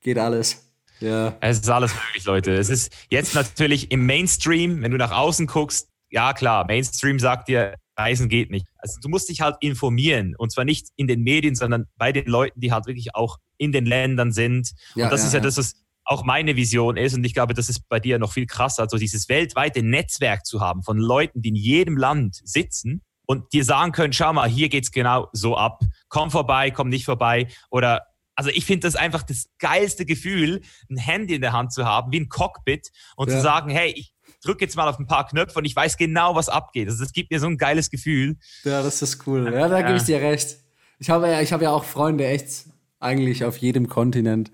[0.00, 0.72] Geht alles.
[0.98, 1.36] Ja.
[1.40, 2.54] Es ist alles möglich, Leute.
[2.54, 7.48] Es ist jetzt natürlich im Mainstream, wenn du nach außen guckst, ja klar, Mainstream sagt
[7.48, 8.66] dir, Reisen geht nicht.
[8.78, 12.26] Also du musst dich halt informieren und zwar nicht in den Medien, sondern bei den
[12.26, 14.70] Leuten, die halt wirklich auch in den Ländern sind.
[14.94, 17.34] Ja, und das ja, ist ja, ja das, was auch meine Vision ist und ich
[17.34, 20.96] glaube, das ist bei dir noch viel krasser, also dieses weltweite Netzwerk zu haben von
[20.96, 25.28] Leuten, die in jedem Land sitzen und dir sagen können, schau mal, hier geht's genau
[25.32, 25.82] so ab.
[26.08, 28.06] Komm vorbei, komm nicht vorbei oder
[28.36, 32.12] also ich finde das einfach das geilste Gefühl, ein Handy in der Hand zu haben,
[32.12, 33.36] wie ein Cockpit und ja.
[33.36, 36.34] zu sagen, hey, ich drücke jetzt mal auf ein paar Knöpfe und ich weiß genau,
[36.34, 36.88] was abgeht.
[36.88, 38.36] Also das gibt mir so ein geiles Gefühl.
[38.64, 39.44] Ja, das ist cool.
[39.52, 39.86] Ja, da ja.
[39.86, 40.58] gebe ich dir recht.
[40.98, 42.66] Ich habe ja, ich habe ja auch Freunde echt
[43.00, 44.50] eigentlich auf jedem Kontinent.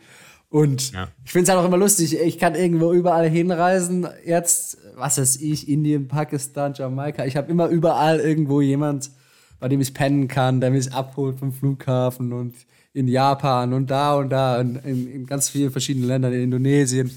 [0.48, 1.08] Und ja.
[1.24, 2.16] ich finde es halt auch immer lustig.
[2.16, 4.06] Ich kann irgendwo überall hinreisen.
[4.24, 7.24] Jetzt, was weiß ich, Indien, Pakistan, Jamaika.
[7.24, 9.10] Ich habe immer überall irgendwo jemand,
[9.58, 12.54] bei dem ich pennen kann, der mich abholt vom Flughafen und
[12.92, 17.10] in Japan und da und da und in, in ganz vielen verschiedenen Ländern, in Indonesien.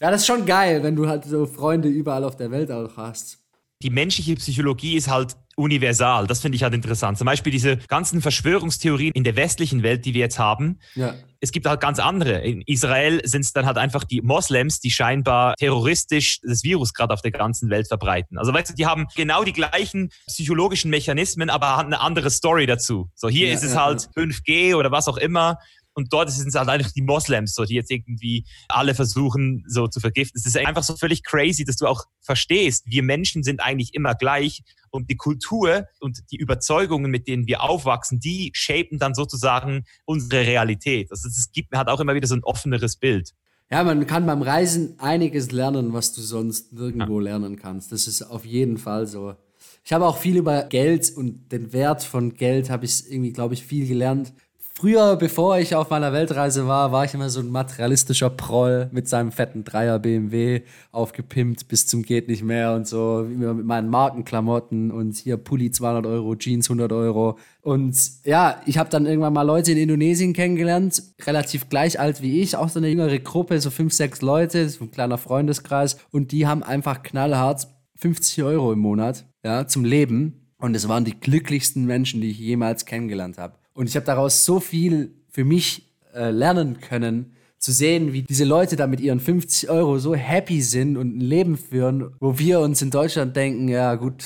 [0.00, 2.96] Ja, das ist schon geil, wenn du halt so Freunde überall auf der Welt auch
[2.96, 3.38] hast.
[3.82, 6.26] Die menschliche Psychologie ist halt universal.
[6.26, 7.18] Das finde ich halt interessant.
[7.18, 10.78] Zum Beispiel diese ganzen Verschwörungstheorien in der westlichen Welt, die wir jetzt haben.
[10.94, 11.14] Ja.
[11.40, 12.40] Es gibt halt ganz andere.
[12.40, 17.14] In Israel sind es dann halt einfach die Moslems, die scheinbar terroristisch das Virus gerade
[17.14, 18.38] auf der ganzen Welt verbreiten.
[18.38, 22.66] Also weißt du, die haben genau die gleichen psychologischen Mechanismen, aber haben eine andere Story
[22.66, 23.10] dazu.
[23.14, 25.58] So hier ja, ist es ja, halt 5G oder was auch immer.
[26.00, 29.86] Und dort sind es halt einfach die Moslems, so, die jetzt irgendwie alle versuchen, so
[29.86, 30.38] zu vergiften.
[30.38, 34.14] Es ist einfach so völlig crazy, dass du auch verstehst, wir Menschen sind eigentlich immer
[34.14, 39.84] gleich und die Kultur und die Überzeugungen, mit denen wir aufwachsen, die shapen dann sozusagen
[40.06, 41.10] unsere Realität.
[41.10, 43.34] Also es gibt, hat auch immer wieder so ein offeneres Bild.
[43.70, 47.24] Ja, man kann beim Reisen einiges lernen, was du sonst nirgendwo ja.
[47.24, 47.92] lernen kannst.
[47.92, 49.36] Das ist auf jeden Fall so.
[49.84, 53.54] Ich habe auch viel über Geld und den Wert von Geld habe ich irgendwie, glaube
[53.54, 54.32] ich, viel gelernt.
[54.80, 59.10] Früher, bevor ich auf meiner Weltreise war, war ich immer so ein materialistischer Proll mit
[59.10, 64.90] seinem fetten Dreier BMW aufgepimpt bis zum geht nicht mehr und so mit meinen Markenklamotten
[64.90, 67.36] und hier Pulli 200 Euro, Jeans 100 Euro.
[67.60, 72.40] Und ja, ich habe dann irgendwann mal Leute in Indonesien kennengelernt, relativ gleich alt wie
[72.40, 76.32] ich, auch so eine jüngere Gruppe, so fünf, sechs Leute, so ein kleiner Freundeskreis und
[76.32, 80.54] die haben einfach knallhart 50 Euro im Monat, ja, zum Leben.
[80.56, 83.59] Und es waren die glücklichsten Menschen, die ich jemals kennengelernt habe.
[83.80, 88.44] Und ich habe daraus so viel für mich äh, lernen können, zu sehen, wie diese
[88.44, 92.60] Leute da mit ihren 50 Euro so happy sind und ein Leben führen, wo wir
[92.60, 94.22] uns in Deutschland denken, ja gut,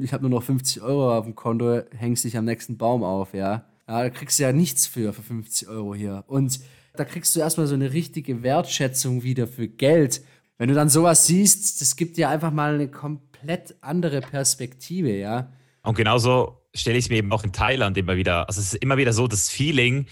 [0.00, 3.34] ich habe nur noch 50 Euro auf dem Konto, hängst dich am nächsten Baum auf,
[3.34, 3.64] ja.
[3.88, 6.22] Ja, da kriegst du ja nichts für, für 50 Euro hier.
[6.28, 6.60] Und
[6.94, 10.22] da kriegst du erstmal so eine richtige Wertschätzung wieder für Geld.
[10.58, 15.50] Wenn du dann sowas siehst, das gibt dir einfach mal eine komplett andere Perspektive, ja.
[15.82, 18.48] Und genauso stelle ich es mir eben auch in Thailand immer wieder.
[18.48, 20.06] Also es ist immer wieder so das Feeling,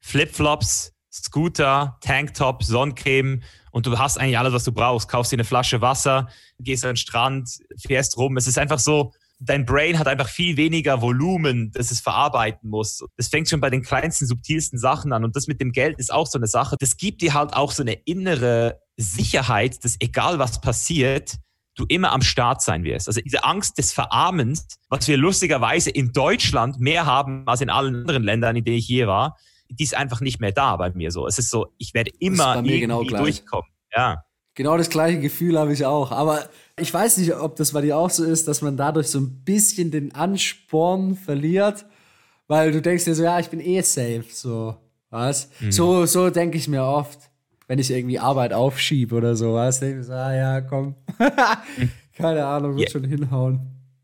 [0.00, 3.42] Flipflops, Scooter, Tanktop, Sonnencreme
[3.72, 5.08] und du hast eigentlich alles, was du brauchst.
[5.08, 6.28] Kaufst dir eine Flasche Wasser,
[6.58, 8.36] gehst an den Strand, fährst rum.
[8.36, 13.04] Es ist einfach so, dein Brain hat einfach viel weniger Volumen, das es verarbeiten muss.
[13.16, 15.24] Das fängt schon bei den kleinsten, subtilsten Sachen an.
[15.24, 16.76] Und das mit dem Geld ist auch so eine Sache.
[16.78, 21.36] Das gibt dir halt auch so eine innere Sicherheit, dass egal was passiert,
[21.78, 23.08] du immer am Start sein wirst.
[23.08, 27.94] Also diese Angst des Verarmens, was wir lustigerweise in Deutschland mehr haben als in allen
[27.96, 29.36] anderen Ländern, in denen ich je war,
[29.70, 31.26] die ist einfach nicht mehr da bei mir so.
[31.26, 33.70] Es ist so, ich werde immer irgendwie genau durchkommen.
[33.94, 34.24] Ja.
[34.54, 36.10] Genau das gleiche Gefühl habe ich auch.
[36.10, 39.20] Aber ich weiß nicht, ob das bei dir auch so ist, dass man dadurch so
[39.20, 41.86] ein bisschen den Ansporn verliert,
[42.48, 44.76] weil du denkst dir so, ja, ich bin eh safe, so.
[45.10, 45.48] Was?
[45.60, 45.72] Mhm.
[45.72, 47.30] So, so denke ich mir oft
[47.68, 50.96] wenn ich irgendwie Arbeit aufschiebe oder sowas, denke ich so, ah ja, komm.
[52.14, 52.90] Keine Ahnung, wird yeah.
[52.90, 53.60] schon hinhauen.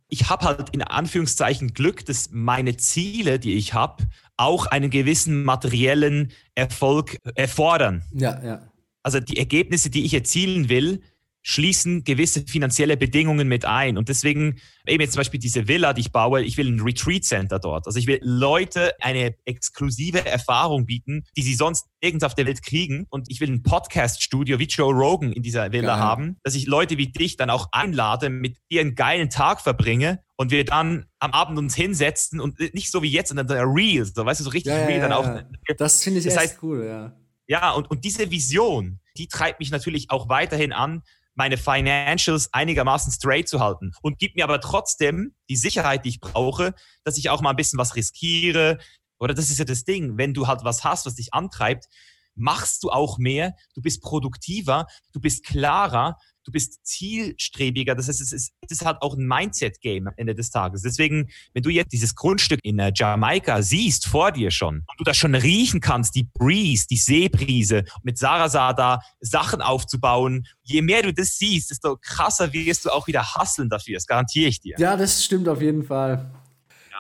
[0.09, 4.05] Ich habe halt in Anführungszeichen Glück, dass meine Ziele, die ich habe,
[4.37, 8.05] auch einen gewissen materiellen Erfolg erfordern.
[8.13, 8.69] Ja, ja.
[9.03, 11.01] Also die Ergebnisse, die ich erzielen will,
[11.47, 13.99] schließen gewisse finanzielle Bedingungen mit ein.
[13.99, 17.23] Und deswegen eben jetzt zum Beispiel diese Villa, die ich baue, ich will ein Retreat
[17.23, 17.87] Center dort.
[17.87, 22.63] Also ich will Leute eine exklusive Erfahrung bieten, die sie sonst nirgends auf der Welt
[22.63, 23.07] kriegen.
[23.11, 26.03] Und ich will ein Podcast-Studio wie Joe Rogan in dieser Villa Geil.
[26.03, 30.21] haben, dass ich Leute wie dich dann auch einlade, mit dir einen geilen Tag verbringe
[30.37, 34.25] und wir dann am Abend uns hinsetzen und nicht so wie jetzt, sondern real, so
[34.25, 35.27] weißt du, so richtig ja, real ja, dann auch.
[35.27, 35.45] Ja.
[35.77, 37.15] Das finde ich das echt heißt, cool, ja.
[37.47, 41.03] Ja, und, und diese Vision, die treibt mich natürlich auch weiterhin an,
[41.35, 46.21] meine Financials einigermaßen straight zu halten und gibt mir aber trotzdem die Sicherheit, die ich
[46.21, 48.79] brauche, dass ich auch mal ein bisschen was riskiere.
[49.19, 51.87] Oder das ist ja das Ding, wenn du halt was hast, was dich antreibt,
[52.35, 57.95] machst du auch mehr, du bist produktiver, du bist klarer, du bist zielstrebiger.
[57.95, 60.83] Das heißt, es ist, es ist halt auch ein Mindset-Game am Ende des Tages.
[60.83, 65.05] Deswegen, wenn du jetzt dieses Grundstück in äh, Jamaika siehst vor dir schon und du
[65.05, 71.13] das schon riechen kannst, die Breeze, die Seebrise, mit Sarasada Sachen aufzubauen, je mehr du
[71.13, 73.95] das siehst, desto krasser wirst du auch wieder hasseln dafür.
[73.95, 74.77] Das garantiere ich dir.
[74.79, 76.31] Ja, das stimmt auf jeden Fall.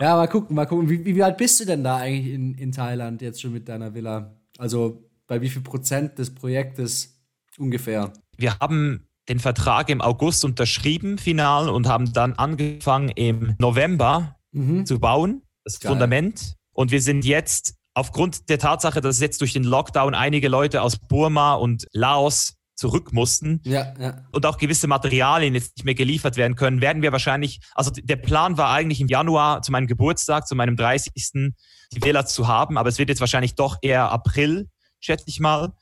[0.00, 0.88] Ja, ja mal gucken, mal gucken.
[0.88, 3.94] Wie, wie alt bist du denn da eigentlich in, in Thailand jetzt schon mit deiner
[3.94, 4.34] Villa?
[4.58, 7.20] Also bei wie viel Prozent des Projektes
[7.58, 8.12] ungefähr?
[8.36, 14.86] Wir haben den Vertrag im August unterschrieben, final, und haben dann angefangen im November mhm.
[14.86, 15.92] zu bauen, das Geil.
[15.92, 16.54] Fundament.
[16.72, 20.98] Und wir sind jetzt aufgrund der Tatsache, dass jetzt durch den Lockdown einige Leute aus
[20.98, 24.26] Burma und Laos zurück mussten ja, ja.
[24.32, 28.16] und auch gewisse Materialien jetzt nicht mehr geliefert werden können, werden wir wahrscheinlich, also der
[28.16, 31.12] Plan war eigentlich im Januar zu meinem Geburtstag, zu meinem 30.
[31.14, 34.68] die Wähler zu haben, aber es wird jetzt wahrscheinlich doch eher April,
[34.98, 35.72] schätze ich mal.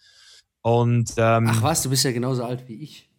[0.61, 3.11] Und, ähm, Ach was, du bist ja genauso alt wie ich.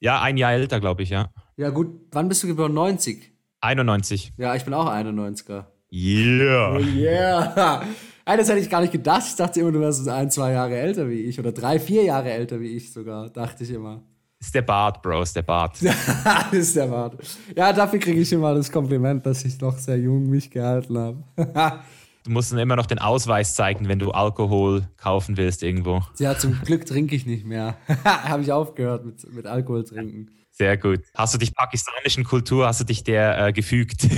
[0.00, 1.30] Ja, ein Jahr älter, glaube ich, ja.
[1.56, 1.88] Ja, gut.
[2.10, 2.74] Wann bist du geboren?
[2.74, 3.32] 90?
[3.60, 4.32] 91.
[4.36, 5.64] Ja, ich bin auch 91er.
[5.92, 6.76] Yeah.
[6.76, 7.82] Oh yeah.
[8.26, 9.24] Das hätte ich gar nicht gedacht.
[9.26, 11.38] Ich dachte immer, du wärst ein, zwei Jahre älter wie ich.
[11.38, 14.02] Oder drei, vier Jahre älter wie ich sogar, dachte ich immer.
[14.40, 15.76] Ist der Bart, Bro, ist der Bart.
[16.24, 17.16] das ist der Bart.
[17.54, 21.24] Ja, dafür kriege ich immer das Kompliment, dass ich noch sehr jung mich gehalten habe.
[22.24, 26.02] Du musst dann immer noch den Ausweis zeigen, wenn du Alkohol kaufen willst irgendwo.
[26.18, 27.76] Ja, zum Glück trinke ich nicht mehr.
[28.04, 30.30] Habe ich aufgehört mit, mit Alkohol trinken.
[30.50, 31.00] Sehr gut.
[31.14, 34.08] Hast du dich pakistanischen Kultur, hast du dich der äh, gefügt?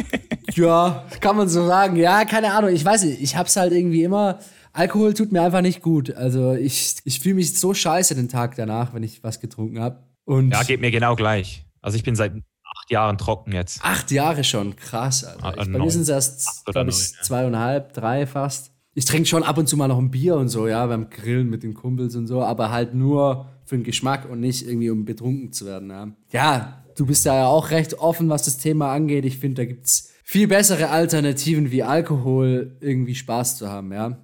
[0.54, 1.96] ja, kann man so sagen.
[1.96, 2.70] Ja, keine Ahnung.
[2.70, 4.38] Ich weiß nicht, ich hab's halt irgendwie immer.
[4.72, 6.14] Alkohol tut mir einfach nicht gut.
[6.14, 10.04] Also ich, ich fühle mich so scheiße den Tag danach, wenn ich was getrunken habe.
[10.28, 11.64] Ja, geht mir genau gleich.
[11.80, 12.32] Also ich bin seit
[12.74, 13.80] acht Jahren trocken jetzt.
[13.82, 15.24] Acht Jahre schon, krass.
[15.24, 15.44] Alter.
[15.44, 17.22] Ah, ich, bei mir sind es erst, glaube ich, ja.
[17.22, 18.72] zweieinhalb, drei fast.
[18.94, 21.50] Ich trinke schon ab und zu mal noch ein Bier und so, ja, beim Grillen
[21.50, 25.04] mit den Kumpels und so, aber halt nur für den Geschmack und nicht irgendwie, um
[25.04, 25.90] betrunken zu werden.
[25.90, 29.24] Ja, ja du bist da ja auch recht offen, was das Thema angeht.
[29.24, 34.18] Ich finde, da gibt es viel bessere Alternativen wie Alkohol, irgendwie Spaß zu haben, ja.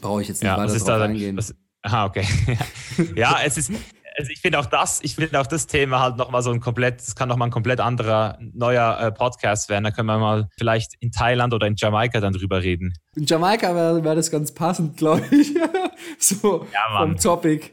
[0.00, 1.36] Brauche ich jetzt nicht ja, weiter drauf da, eingehen.
[1.36, 2.26] Das, aha, okay.
[3.16, 3.72] ja, es ist,
[4.16, 7.00] also ich finde auch das, ich finde auch das Thema halt nochmal so ein komplett,
[7.00, 9.84] es kann nochmal ein komplett anderer, neuer äh, Podcast werden.
[9.84, 12.94] Da können wir mal vielleicht in Thailand oder in Jamaika dann drüber reden.
[13.16, 15.54] In Jamaika wäre wär das ganz passend, glaube ich.
[16.18, 17.70] so ja, vom Topic.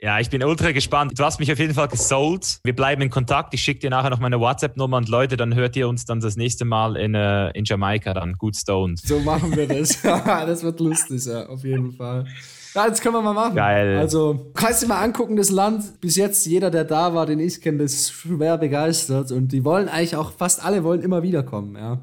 [0.00, 1.16] Ja, ich bin ultra gespannt.
[1.16, 2.58] Du hast mich auf jeden Fall gesold.
[2.64, 3.54] Wir bleiben in Kontakt.
[3.54, 6.34] Ich schicke dir nachher noch meine WhatsApp-Nummer und Leute, dann hört ihr uns dann das
[6.34, 8.32] nächste Mal in, äh, in Jamaika dann.
[8.32, 8.98] Gut stoned.
[8.98, 10.02] So machen wir das.
[10.02, 12.26] das wird lustig, ja, auf jeden Fall.
[12.74, 13.54] Ja, das können wir mal machen.
[13.54, 13.98] Geil.
[13.98, 16.00] Also, kannst du dir mal angucken, das Land.
[16.00, 19.30] Bis jetzt, jeder, der da war, den ich kenne, ist schwer begeistert.
[19.30, 22.00] Und die wollen eigentlich auch, fast alle wollen immer wiederkommen, ja.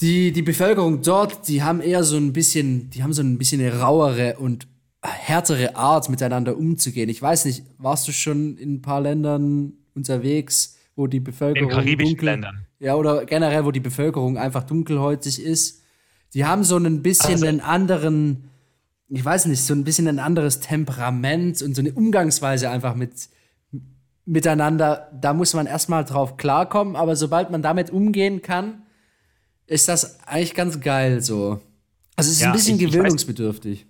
[0.00, 3.60] Die, die Bevölkerung dort, die haben eher so ein bisschen, die haben so ein bisschen
[3.60, 4.66] eine rauere und
[5.02, 7.08] härtere Art, miteinander umzugehen.
[7.08, 11.70] Ich weiß nicht, warst du schon in ein paar Ländern unterwegs, wo die Bevölkerung.
[11.70, 12.66] In karibischen dunkel, Ländern.
[12.78, 15.82] Ja, oder generell, wo die Bevölkerung einfach dunkelhäutig ist.
[16.32, 18.49] Die haben so ein bisschen also, einen anderen
[19.10, 23.28] ich weiß nicht, so ein bisschen ein anderes Temperament und so eine Umgangsweise einfach mit
[24.24, 25.10] miteinander.
[25.20, 28.82] Da muss man erstmal drauf klarkommen, aber sobald man damit umgehen kann,
[29.66, 31.60] ist das eigentlich ganz geil so.
[32.14, 33.80] Also es ist ja, ein bisschen ich, gewöhnungsbedürftig.
[33.80, 33.88] Ich weiß,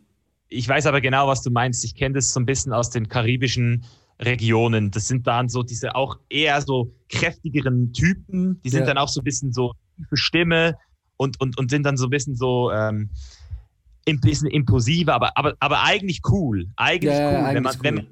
[0.49, 1.85] ich weiß aber genau, was du meinst.
[1.85, 3.85] Ich kenne das so ein bisschen aus den karibischen
[4.19, 4.91] Regionen.
[4.91, 8.61] Das sind dann so diese auch eher so kräftigeren Typen.
[8.63, 8.87] Die sind ja.
[8.87, 10.77] dann auch so ein bisschen so tiefe Stimme
[11.17, 13.11] und, und, und sind dann so ein bisschen so, ähm,
[14.09, 16.67] ein bisschen impulsiver, aber, aber, aber eigentlich cool.
[16.77, 17.81] Eigentlich ja, cool, eigentlich wenn man, cool.
[17.83, 18.07] wenn man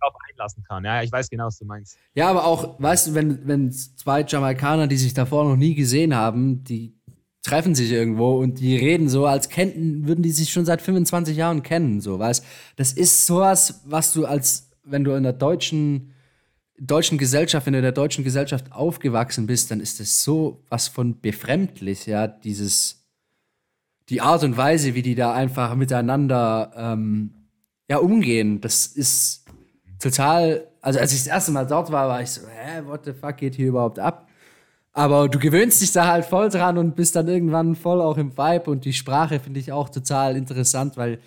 [0.00, 0.84] darauf einlassen kann.
[0.84, 1.98] Ja, ich weiß genau, was du meinst.
[2.14, 6.14] Ja, aber auch, weißt du, wenn, wenn zwei Jamaikaner, die sich davor noch nie gesehen
[6.14, 6.94] haben, die
[7.42, 11.36] treffen sich irgendwo und die reden so, als kennten, würden die sich schon seit 25
[11.36, 12.44] Jahren kennen, so, weißt
[12.74, 16.12] Das ist sowas, was du als, wenn du in der deutschen,
[16.78, 20.88] deutschen Gesellschaft, wenn du in der deutschen Gesellschaft aufgewachsen bist, dann ist das so was
[20.88, 23.05] von befremdlich, ja, dieses,
[24.08, 27.30] die Art und Weise, wie die da einfach miteinander ähm,
[27.88, 29.44] ja, umgehen, das ist
[29.98, 33.12] total Also als ich das erste Mal dort war, war ich so, hä, what the
[33.12, 34.28] fuck geht hier überhaupt ab?
[34.92, 38.36] Aber du gewöhnst dich da halt voll dran und bist dann irgendwann voll auch im
[38.36, 41.18] Vibe und die Sprache finde ich auch total interessant, weil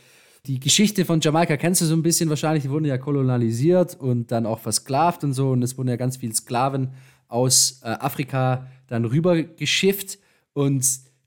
[0.48, 4.32] die Geschichte von Jamaika kennst du so ein bisschen wahrscheinlich, die wurden ja kolonialisiert und
[4.32, 6.94] dann auch versklavt und so und es wurden ja ganz viele Sklaven
[7.28, 10.18] aus äh, Afrika dann rüber geschifft
[10.54, 10.84] und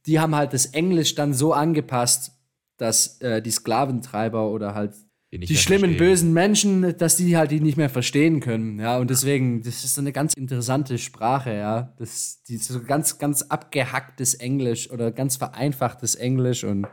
[0.06, 2.32] die haben halt das Englisch dann so angepasst,
[2.76, 4.94] dass äh, die Sklaventreiber oder halt
[5.30, 5.98] die schlimmen, verstehen.
[5.98, 8.78] bösen Menschen, dass die halt die nicht mehr verstehen können.
[8.78, 11.94] Ja, und deswegen, das ist so eine ganz interessante Sprache, ja.
[11.98, 16.86] Das, die so ganz, ganz abgehacktes Englisch oder ganz vereinfachtes Englisch und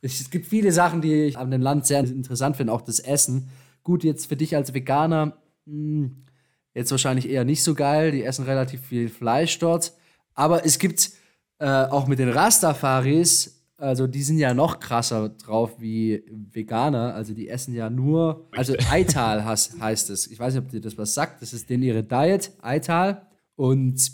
[0.00, 3.50] es gibt viele Sachen, die ich an dem Land sehr interessant finde, auch das Essen.
[3.82, 6.24] Gut, jetzt für dich als Veganer, mh, hm,
[6.74, 8.12] jetzt wahrscheinlich eher nicht so geil.
[8.12, 9.92] Die essen relativ viel Fleisch dort.
[10.34, 11.10] Aber es gibt
[11.58, 17.14] äh, auch mit den Rastafaris also die sind ja noch krasser drauf wie Veganer.
[17.14, 20.26] Also die essen ja nur, also Eital heißt es.
[20.26, 21.42] Ich weiß nicht, ob dir das was sagt.
[21.42, 23.28] Das ist denen ihre Diet, Eital.
[23.54, 24.10] Und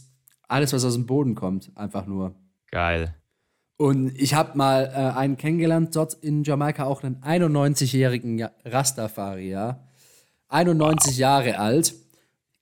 [0.49, 2.35] alles, was aus dem Boden kommt, einfach nur.
[2.71, 3.15] Geil.
[3.79, 9.81] Und ich habe mal äh, einen kennengelernt dort in Jamaika, auch einen 91-jährigen Rastafari, ja.
[10.49, 11.19] 91 wow.
[11.19, 11.95] Jahre alt,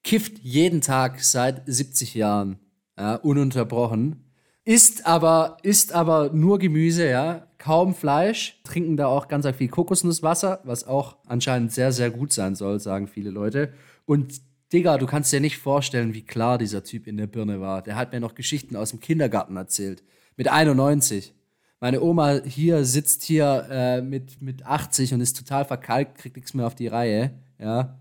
[0.05, 2.59] kifft jeden Tag seit 70 Jahren,
[2.97, 4.32] ja, ununterbrochen
[4.65, 7.47] Isst aber, isst aber nur Gemüse, ja.
[7.59, 8.61] Kaum Fleisch.
[8.65, 13.09] Trinken da auch ganz viel Kokosnusswasser, was auch anscheinend sehr, sehr gut sein soll, sagen
[13.09, 13.73] viele Leute.
[14.07, 14.41] Und
[14.73, 17.83] Digga, du kannst dir nicht vorstellen, wie klar dieser Typ in der Birne war.
[17.83, 20.03] Der hat mir noch Geschichten aus dem Kindergarten erzählt.
[20.37, 21.35] Mit 91.
[21.81, 26.55] Meine Oma hier sitzt hier äh, mit, mit 80 und ist total verkalkt, kriegt nichts
[26.55, 27.33] mehr auf die Reihe.
[27.59, 27.99] Ja.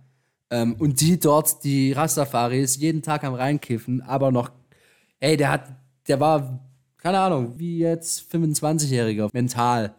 [0.52, 4.52] Ähm, und die dort, die Rastafaris, jeden Tag am Reinkiffen, aber noch,
[5.20, 5.81] ey, der hat
[6.12, 6.60] der war,
[6.98, 9.96] keine Ahnung, wie jetzt 25-Jähriger, mental.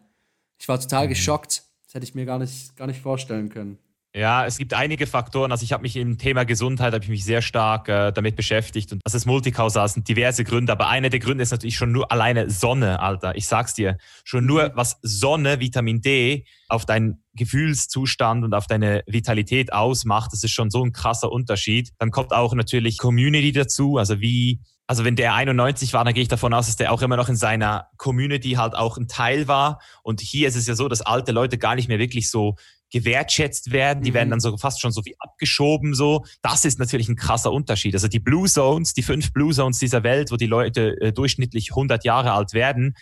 [0.59, 1.09] Ich war total mhm.
[1.09, 1.63] geschockt.
[1.87, 3.79] Das hätte ich mir gar nicht, gar nicht vorstellen können.
[4.15, 5.53] Ja, es gibt einige Faktoren.
[5.53, 8.93] Also ich habe mich im Thema Gesundheit habe ich mich sehr stark äh, damit beschäftigt
[8.93, 11.93] und das ist multikausal, es sind diverse Gründe, aber einer der Gründe ist natürlich schon
[11.93, 13.35] nur alleine Sonne, Alter.
[13.37, 14.73] Ich sag's dir, schon nur mhm.
[14.75, 20.71] was Sonne, Vitamin D auf deinen Gefühlszustand und auf deine Vitalität ausmacht, das ist schon
[20.71, 21.89] so ein krasser Unterschied.
[21.99, 24.61] Dann kommt auch natürlich Community dazu, also wie
[24.93, 27.31] also wenn der 91 war, dann gehe ich davon aus, dass der auch immer noch
[27.31, 29.81] in seiner Community halt auch ein Teil war.
[30.03, 32.57] Und hier ist es ja so, dass alte Leute gar nicht mehr wirklich so
[32.91, 34.03] gewertschätzt werden.
[34.03, 34.15] Die mhm.
[34.17, 36.27] werden dann so fast schon so wie abgeschoben so.
[36.43, 37.95] Das ist natürlich ein krasser Unterschied.
[37.95, 41.71] Also die Blue Zones, die fünf Blue Zones dieser Welt, wo die Leute äh, durchschnittlich
[41.71, 42.95] 100 Jahre alt werden,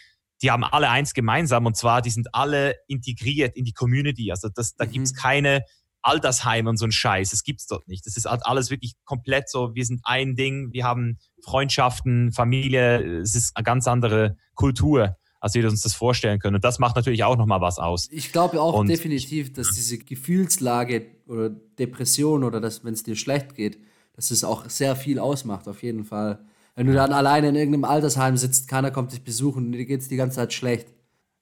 [0.42, 4.30] die haben alle eins gemeinsam und zwar, die sind alle integriert in die Community.
[4.30, 4.92] Also das, da mhm.
[4.92, 5.64] gibt's keine
[6.02, 7.30] Altersheim und so ein Scheiß.
[7.30, 8.06] Das gibt's dort nicht.
[8.06, 9.74] Das ist halt alles wirklich komplett so.
[9.74, 10.72] Wir sind ein Ding.
[10.72, 13.20] Wir haben Freundschaften, Familie.
[13.20, 16.56] Es ist eine ganz andere Kultur, als wir uns das vorstellen können.
[16.56, 18.08] Und das macht natürlich auch nochmal was aus.
[18.10, 23.16] Ich glaube auch und definitiv, dass diese Gefühlslage oder Depression oder dass, wenn es dir
[23.16, 23.78] schlecht geht,
[24.14, 26.44] dass es auch sehr viel ausmacht, auf jeden Fall.
[26.76, 30.16] Wenn du dann alleine in irgendeinem Altersheim sitzt, keiner kommt dich besuchen dir geht's die
[30.16, 30.88] ganze Zeit schlecht.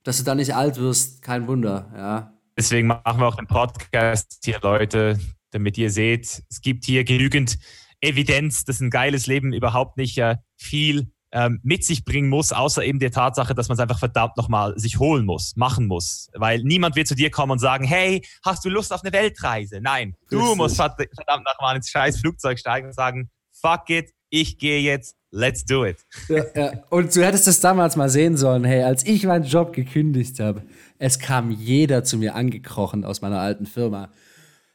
[0.04, 2.37] Dass du dann nicht alt wirst, kein Wunder, ja.
[2.58, 5.16] Deswegen machen wir auch den Podcast hier, Leute,
[5.52, 7.56] damit ihr seht, es gibt hier genügend
[8.00, 12.84] Evidenz, dass ein geiles Leben überhaupt nicht äh, viel ähm, mit sich bringen muss, außer
[12.84, 16.30] eben der Tatsache, dass man es einfach verdammt nochmal sich holen muss, machen muss.
[16.34, 19.80] Weil niemand wird zu dir kommen und sagen, hey, hast du Lust auf eine Weltreise?
[19.80, 24.80] Nein, du musst verdammt nochmal ins scheiß Flugzeug steigen und sagen, fuck it, ich gehe
[24.80, 25.98] jetzt, let's do it.
[26.28, 26.72] Ja, ja.
[26.90, 30.62] Und du hättest das damals mal sehen sollen, hey, als ich meinen Job gekündigt habe,
[30.98, 34.10] es kam jeder zu mir angekrochen aus meiner alten Firma.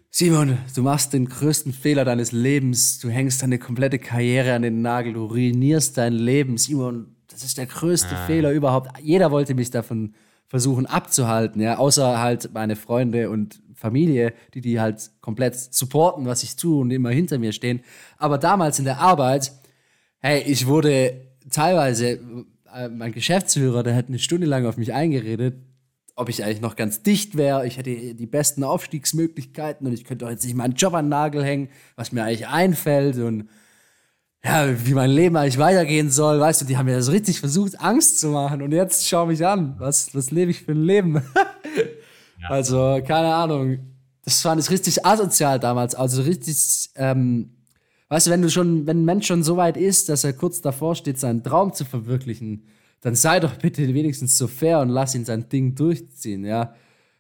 [0.10, 3.00] Simon, du machst den größten Fehler deines Lebens.
[3.00, 5.14] Du hängst deine komplette Karriere an den Nagel.
[5.14, 6.58] Du ruinierst dein Leben.
[6.58, 8.26] Simon, das ist der größte ah.
[8.28, 8.92] Fehler überhaupt.
[9.02, 10.14] Jeder wollte mich davon
[10.48, 16.44] versuchen abzuhalten, ja, außer halt meine Freunde und Familie, die die halt komplett supporten, was
[16.44, 17.82] ich tue und immer hinter mir stehen.
[18.18, 19.52] Aber damals in der Arbeit,
[20.20, 22.20] hey, ich wurde teilweise,
[22.72, 25.56] äh, mein Geschäftsführer, der hat eine Stunde lang auf mich eingeredet,
[26.16, 27.66] ob ich eigentlich noch ganz dicht wäre.
[27.66, 31.10] Ich hätte die besten Aufstiegsmöglichkeiten und ich könnte auch jetzt nicht meinen Job an den
[31.10, 33.50] Nagel hängen, was mir eigentlich einfällt und
[34.46, 36.40] ja, wie mein Leben eigentlich weitergehen soll.
[36.40, 39.46] Weißt du, die haben mir so richtig versucht, Angst zu machen und jetzt schau mich
[39.46, 39.76] an.
[39.80, 41.16] Was, was lebe ich für ein Leben?
[42.42, 42.50] ja.
[42.50, 43.80] Also, keine Ahnung.
[44.26, 45.96] Das fand ich richtig asozial damals.
[45.96, 47.56] Also richtig, ähm,
[48.10, 50.62] weißt du, wenn du schon, wenn ein Mensch schon so weit ist, dass er kurz
[50.62, 52.68] davor steht, seinen Traum zu verwirklichen,
[53.04, 56.74] dann sei doch bitte wenigstens so fair und lass ihn sein Ding durchziehen, ja.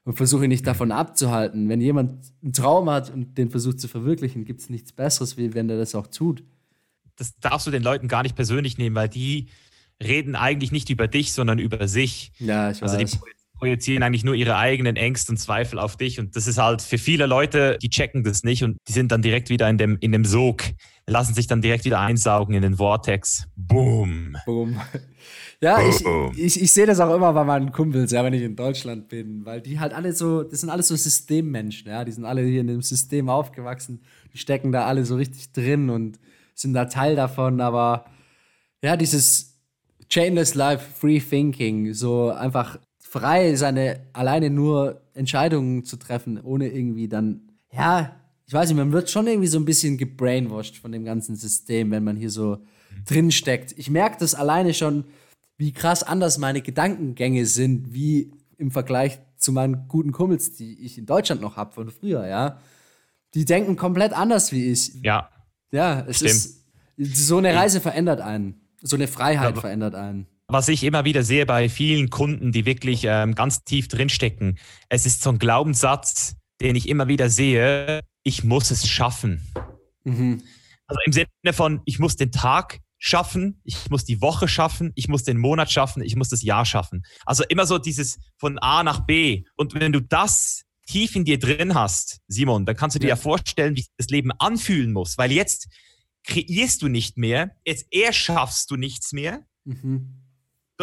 [0.05, 1.69] Und versuche ihn nicht davon abzuhalten.
[1.69, 5.53] Wenn jemand einen Traum hat und den versucht zu verwirklichen, gibt es nichts Besseres, wie
[5.53, 6.43] wenn er das auch tut.
[7.17, 9.47] Das darfst du den Leuten gar nicht persönlich nehmen, weil die
[10.01, 12.31] reden eigentlich nicht über dich, sondern über sich.
[12.39, 12.91] Ja, ich weiß.
[12.93, 13.19] Also die
[13.57, 16.19] projizieren eigentlich nur ihre eigenen Ängste und Zweifel auf dich.
[16.19, 19.21] Und das ist halt für viele Leute, die checken das nicht und die sind dann
[19.21, 20.63] direkt wieder in dem, in dem Sog,
[21.07, 23.47] lassen sich dann direkt wieder einsaugen in den Vortex.
[23.55, 24.37] Boom.
[24.45, 24.79] Boom.
[25.61, 26.03] Ja, ich,
[26.37, 29.45] ich, ich sehe das auch immer bei meinen Kumpels, ja, wenn ich in Deutschland bin,
[29.45, 32.59] weil die halt alle so, das sind alles so Systemmenschen, ja, die sind alle hier
[32.59, 34.01] in dem System aufgewachsen,
[34.33, 36.19] die stecken da alle so richtig drin und
[36.53, 38.05] sind da Teil davon, aber
[38.83, 39.57] ja, dieses
[40.09, 47.07] Chainless Life, Free Thinking, so einfach frei seine alleine nur Entscheidungen zu treffen, ohne irgendwie
[47.07, 51.05] dann, ja, ich weiß nicht, man wird schon irgendwie so ein bisschen gebrainwashed von dem
[51.05, 52.57] ganzen System, wenn man hier so
[53.05, 53.73] drin steckt.
[53.77, 55.05] Ich merke das alleine schon,
[55.57, 60.97] wie krass anders meine Gedankengänge sind, wie im Vergleich zu meinen guten Kumpels, die ich
[60.97, 62.59] in Deutschland noch habe von früher, ja.
[63.33, 64.93] Die denken komplett anders wie ich.
[65.01, 65.29] Ja.
[65.71, 66.31] Ja, es Stimmt.
[66.97, 68.61] ist so eine Reise verändert einen.
[68.81, 70.27] So eine Freiheit ja, verändert einen.
[70.47, 74.59] Was ich immer wieder sehe bei vielen Kunden, die wirklich ähm, ganz tief drinstecken,
[74.89, 79.45] es ist so ein Glaubenssatz, den ich immer wieder sehe, ich muss es schaffen.
[80.03, 80.41] Mhm.
[80.87, 85.09] Also im Sinne von, ich muss den Tag schaffen, ich muss die Woche schaffen, ich
[85.09, 87.03] muss den Monat schaffen, ich muss das Jahr schaffen.
[87.25, 89.43] Also immer so dieses von A nach B.
[89.55, 93.15] Und wenn du das tief in dir drin hast, Simon, dann kannst du dir ja,
[93.15, 95.67] ja vorstellen, wie das Leben anfühlen muss, weil jetzt
[96.25, 100.22] kreierst du nicht mehr, jetzt erschaffst du nichts mehr, mhm.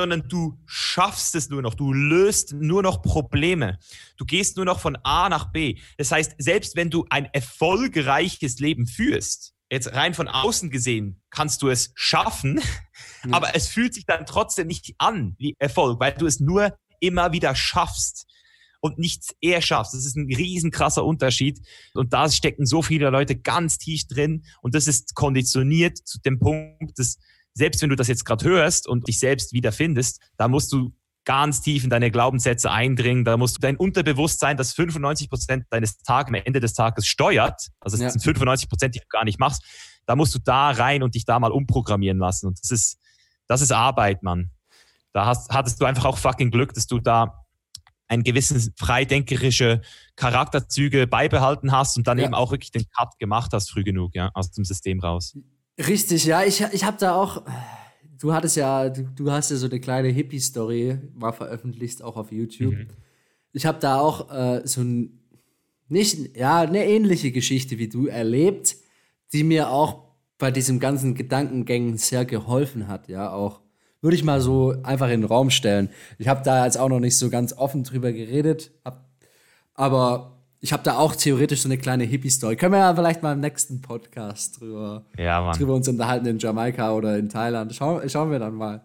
[0.00, 3.78] Sondern du schaffst es nur noch, du löst nur noch Probleme.
[4.16, 5.78] Du gehst nur noch von A nach B.
[5.98, 11.60] Das heißt, selbst wenn du ein erfolgreiches Leben führst, jetzt rein von außen gesehen, kannst
[11.60, 12.62] du es schaffen,
[13.24, 13.34] mhm.
[13.34, 17.32] aber es fühlt sich dann trotzdem nicht an wie Erfolg, weil du es nur immer
[17.32, 18.26] wieder schaffst
[18.80, 19.92] und nichts eher schaffst.
[19.92, 21.60] Das ist ein riesenkrasser Unterschied.
[21.92, 24.46] Und da stecken so viele Leute ganz tief drin.
[24.62, 27.18] Und das ist konditioniert zu dem Punkt, dass
[27.54, 30.92] selbst wenn du das jetzt gerade hörst und dich selbst wiederfindest, da musst du
[31.24, 33.24] ganz tief in deine Glaubenssätze eindringen.
[33.24, 37.68] Da musst du dein Unterbewusstsein, das 95 Prozent deines Tages am Ende des Tages steuert,
[37.80, 38.10] also es ja.
[38.10, 39.62] sind 95 Prozent, die du gar nicht machst,
[40.06, 42.46] da musst du da rein und dich da mal umprogrammieren lassen.
[42.46, 42.98] Und das ist,
[43.46, 44.50] das ist Arbeit, Mann.
[45.12, 47.44] Da hast, hattest du einfach auch fucking Glück, dass du da
[48.08, 49.82] ein gewissen freidenkerische
[50.16, 52.24] Charakterzüge beibehalten hast und dann ja.
[52.24, 55.36] eben auch wirklich den Cut gemacht hast früh genug, ja, aus dem System raus.
[55.86, 57.42] Richtig, ja, ich, ich habe da auch,
[58.18, 62.32] du hattest ja, du, du hast ja so eine kleine Hippie-Story mal veröffentlicht, auch auf
[62.32, 62.74] YouTube.
[62.74, 62.88] Mhm.
[63.52, 65.20] Ich habe da auch äh, so ein,
[65.88, 68.76] nicht, ja, eine ähnliche Geschichte wie du erlebt,
[69.32, 73.60] die mir auch bei diesem ganzen Gedankengängen sehr geholfen hat, ja, auch
[74.02, 75.90] würde ich mal so einfach in den Raum stellen.
[76.18, 79.10] Ich habe da jetzt auch noch nicht so ganz offen drüber geredet, hab,
[79.74, 82.56] aber ich habe da auch theoretisch so eine kleine Hippie-Story.
[82.56, 86.92] Können wir ja vielleicht mal im nächsten Podcast drüber, ja, drüber uns unterhalten in Jamaika
[86.92, 87.74] oder in Thailand.
[87.74, 88.84] Schau, schauen wir dann mal.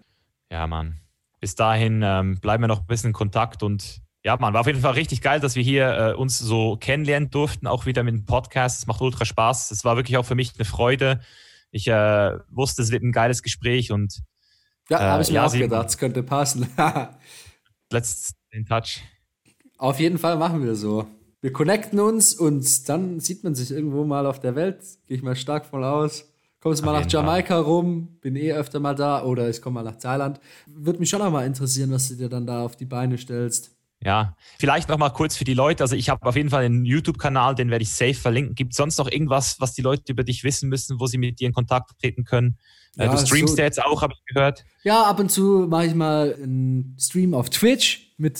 [0.49, 1.01] Ja, Mann.
[1.41, 4.67] Bis dahin ähm, bleiben wir noch ein bisschen in Kontakt und ja, Mann, war auf
[4.67, 8.15] jeden Fall richtig geil, dass wir hier äh, uns so kennenlernen durften, auch wieder mit
[8.15, 8.79] dem Podcast.
[8.79, 9.69] Es macht ultra Spaß.
[9.69, 11.19] Es war wirklich auch für mich eine Freude.
[11.69, 14.23] Ich äh, wusste, es wird ein geiles Gespräch und
[14.89, 16.67] ja, habe ich mir ja, auch gedacht, es könnte passen.
[17.91, 19.01] Let's in touch.
[19.77, 21.05] Auf jeden Fall machen wir so.
[21.45, 24.79] Wir connecten uns und dann sieht man sich irgendwo mal auf der Welt.
[25.07, 26.25] Gehe ich mal stark voll aus.
[26.59, 29.99] Kommst mal nach Jamaika rum, bin eh öfter mal da oder ich komme mal nach
[29.99, 30.39] Thailand.
[30.65, 33.75] Würde mich schon auch mal interessieren, was du dir dann da auf die Beine stellst.
[34.03, 35.83] Ja, vielleicht noch mal kurz für die Leute.
[35.83, 38.55] Also ich habe auf jeden Fall einen YouTube-Kanal, den werde ich safe verlinken.
[38.55, 41.39] Gibt es sonst noch irgendwas, was die Leute über dich wissen müssen, wo sie mit
[41.39, 42.57] dir in Kontakt treten können?
[42.97, 44.65] Äh, ja, du streamst so, jetzt auch, habe ich gehört.
[44.83, 48.39] Ja, ab und zu mache ich mal einen Stream auf Twitch mit,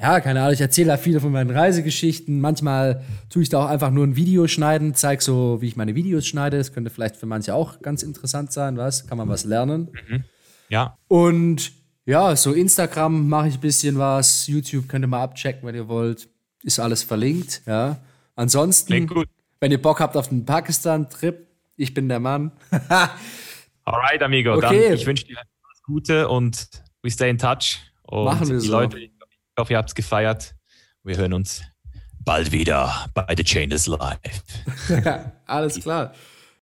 [0.00, 2.40] ja, keine Ahnung, ich erzähle da viele von meinen Reisegeschichten.
[2.40, 5.94] Manchmal tue ich da auch einfach nur ein Video schneiden, zeige so, wie ich meine
[5.94, 6.56] Videos schneide.
[6.56, 9.06] Das könnte vielleicht für manche auch ganz interessant sein, was?
[9.06, 9.88] Kann man was lernen.
[10.08, 10.24] Mhm.
[10.70, 10.96] Ja.
[11.08, 11.72] Und
[12.06, 14.46] ja, so Instagram mache ich ein bisschen was.
[14.46, 16.28] YouTube könnt ihr mal abchecken, wenn ihr wollt.
[16.62, 17.98] Ist alles verlinkt, ja.
[18.36, 19.10] Ansonsten,
[19.60, 21.46] wenn ihr Bock habt auf den Pakistan-Trip,
[21.76, 22.52] ich bin der Mann.
[23.84, 24.54] Alright, amigo.
[24.54, 24.84] Okay.
[24.88, 26.68] Dann ich wünsche dir alles Gute und
[27.02, 27.80] we stay in touch.
[28.02, 28.72] Und Machen wir die so.
[28.72, 29.10] Leute,
[29.56, 30.54] ich hoffe, ihr habt es gefeiert.
[31.02, 31.62] Wir hören uns
[32.24, 34.42] bald wieder bei The Chain is Life.
[35.46, 36.12] alles klar.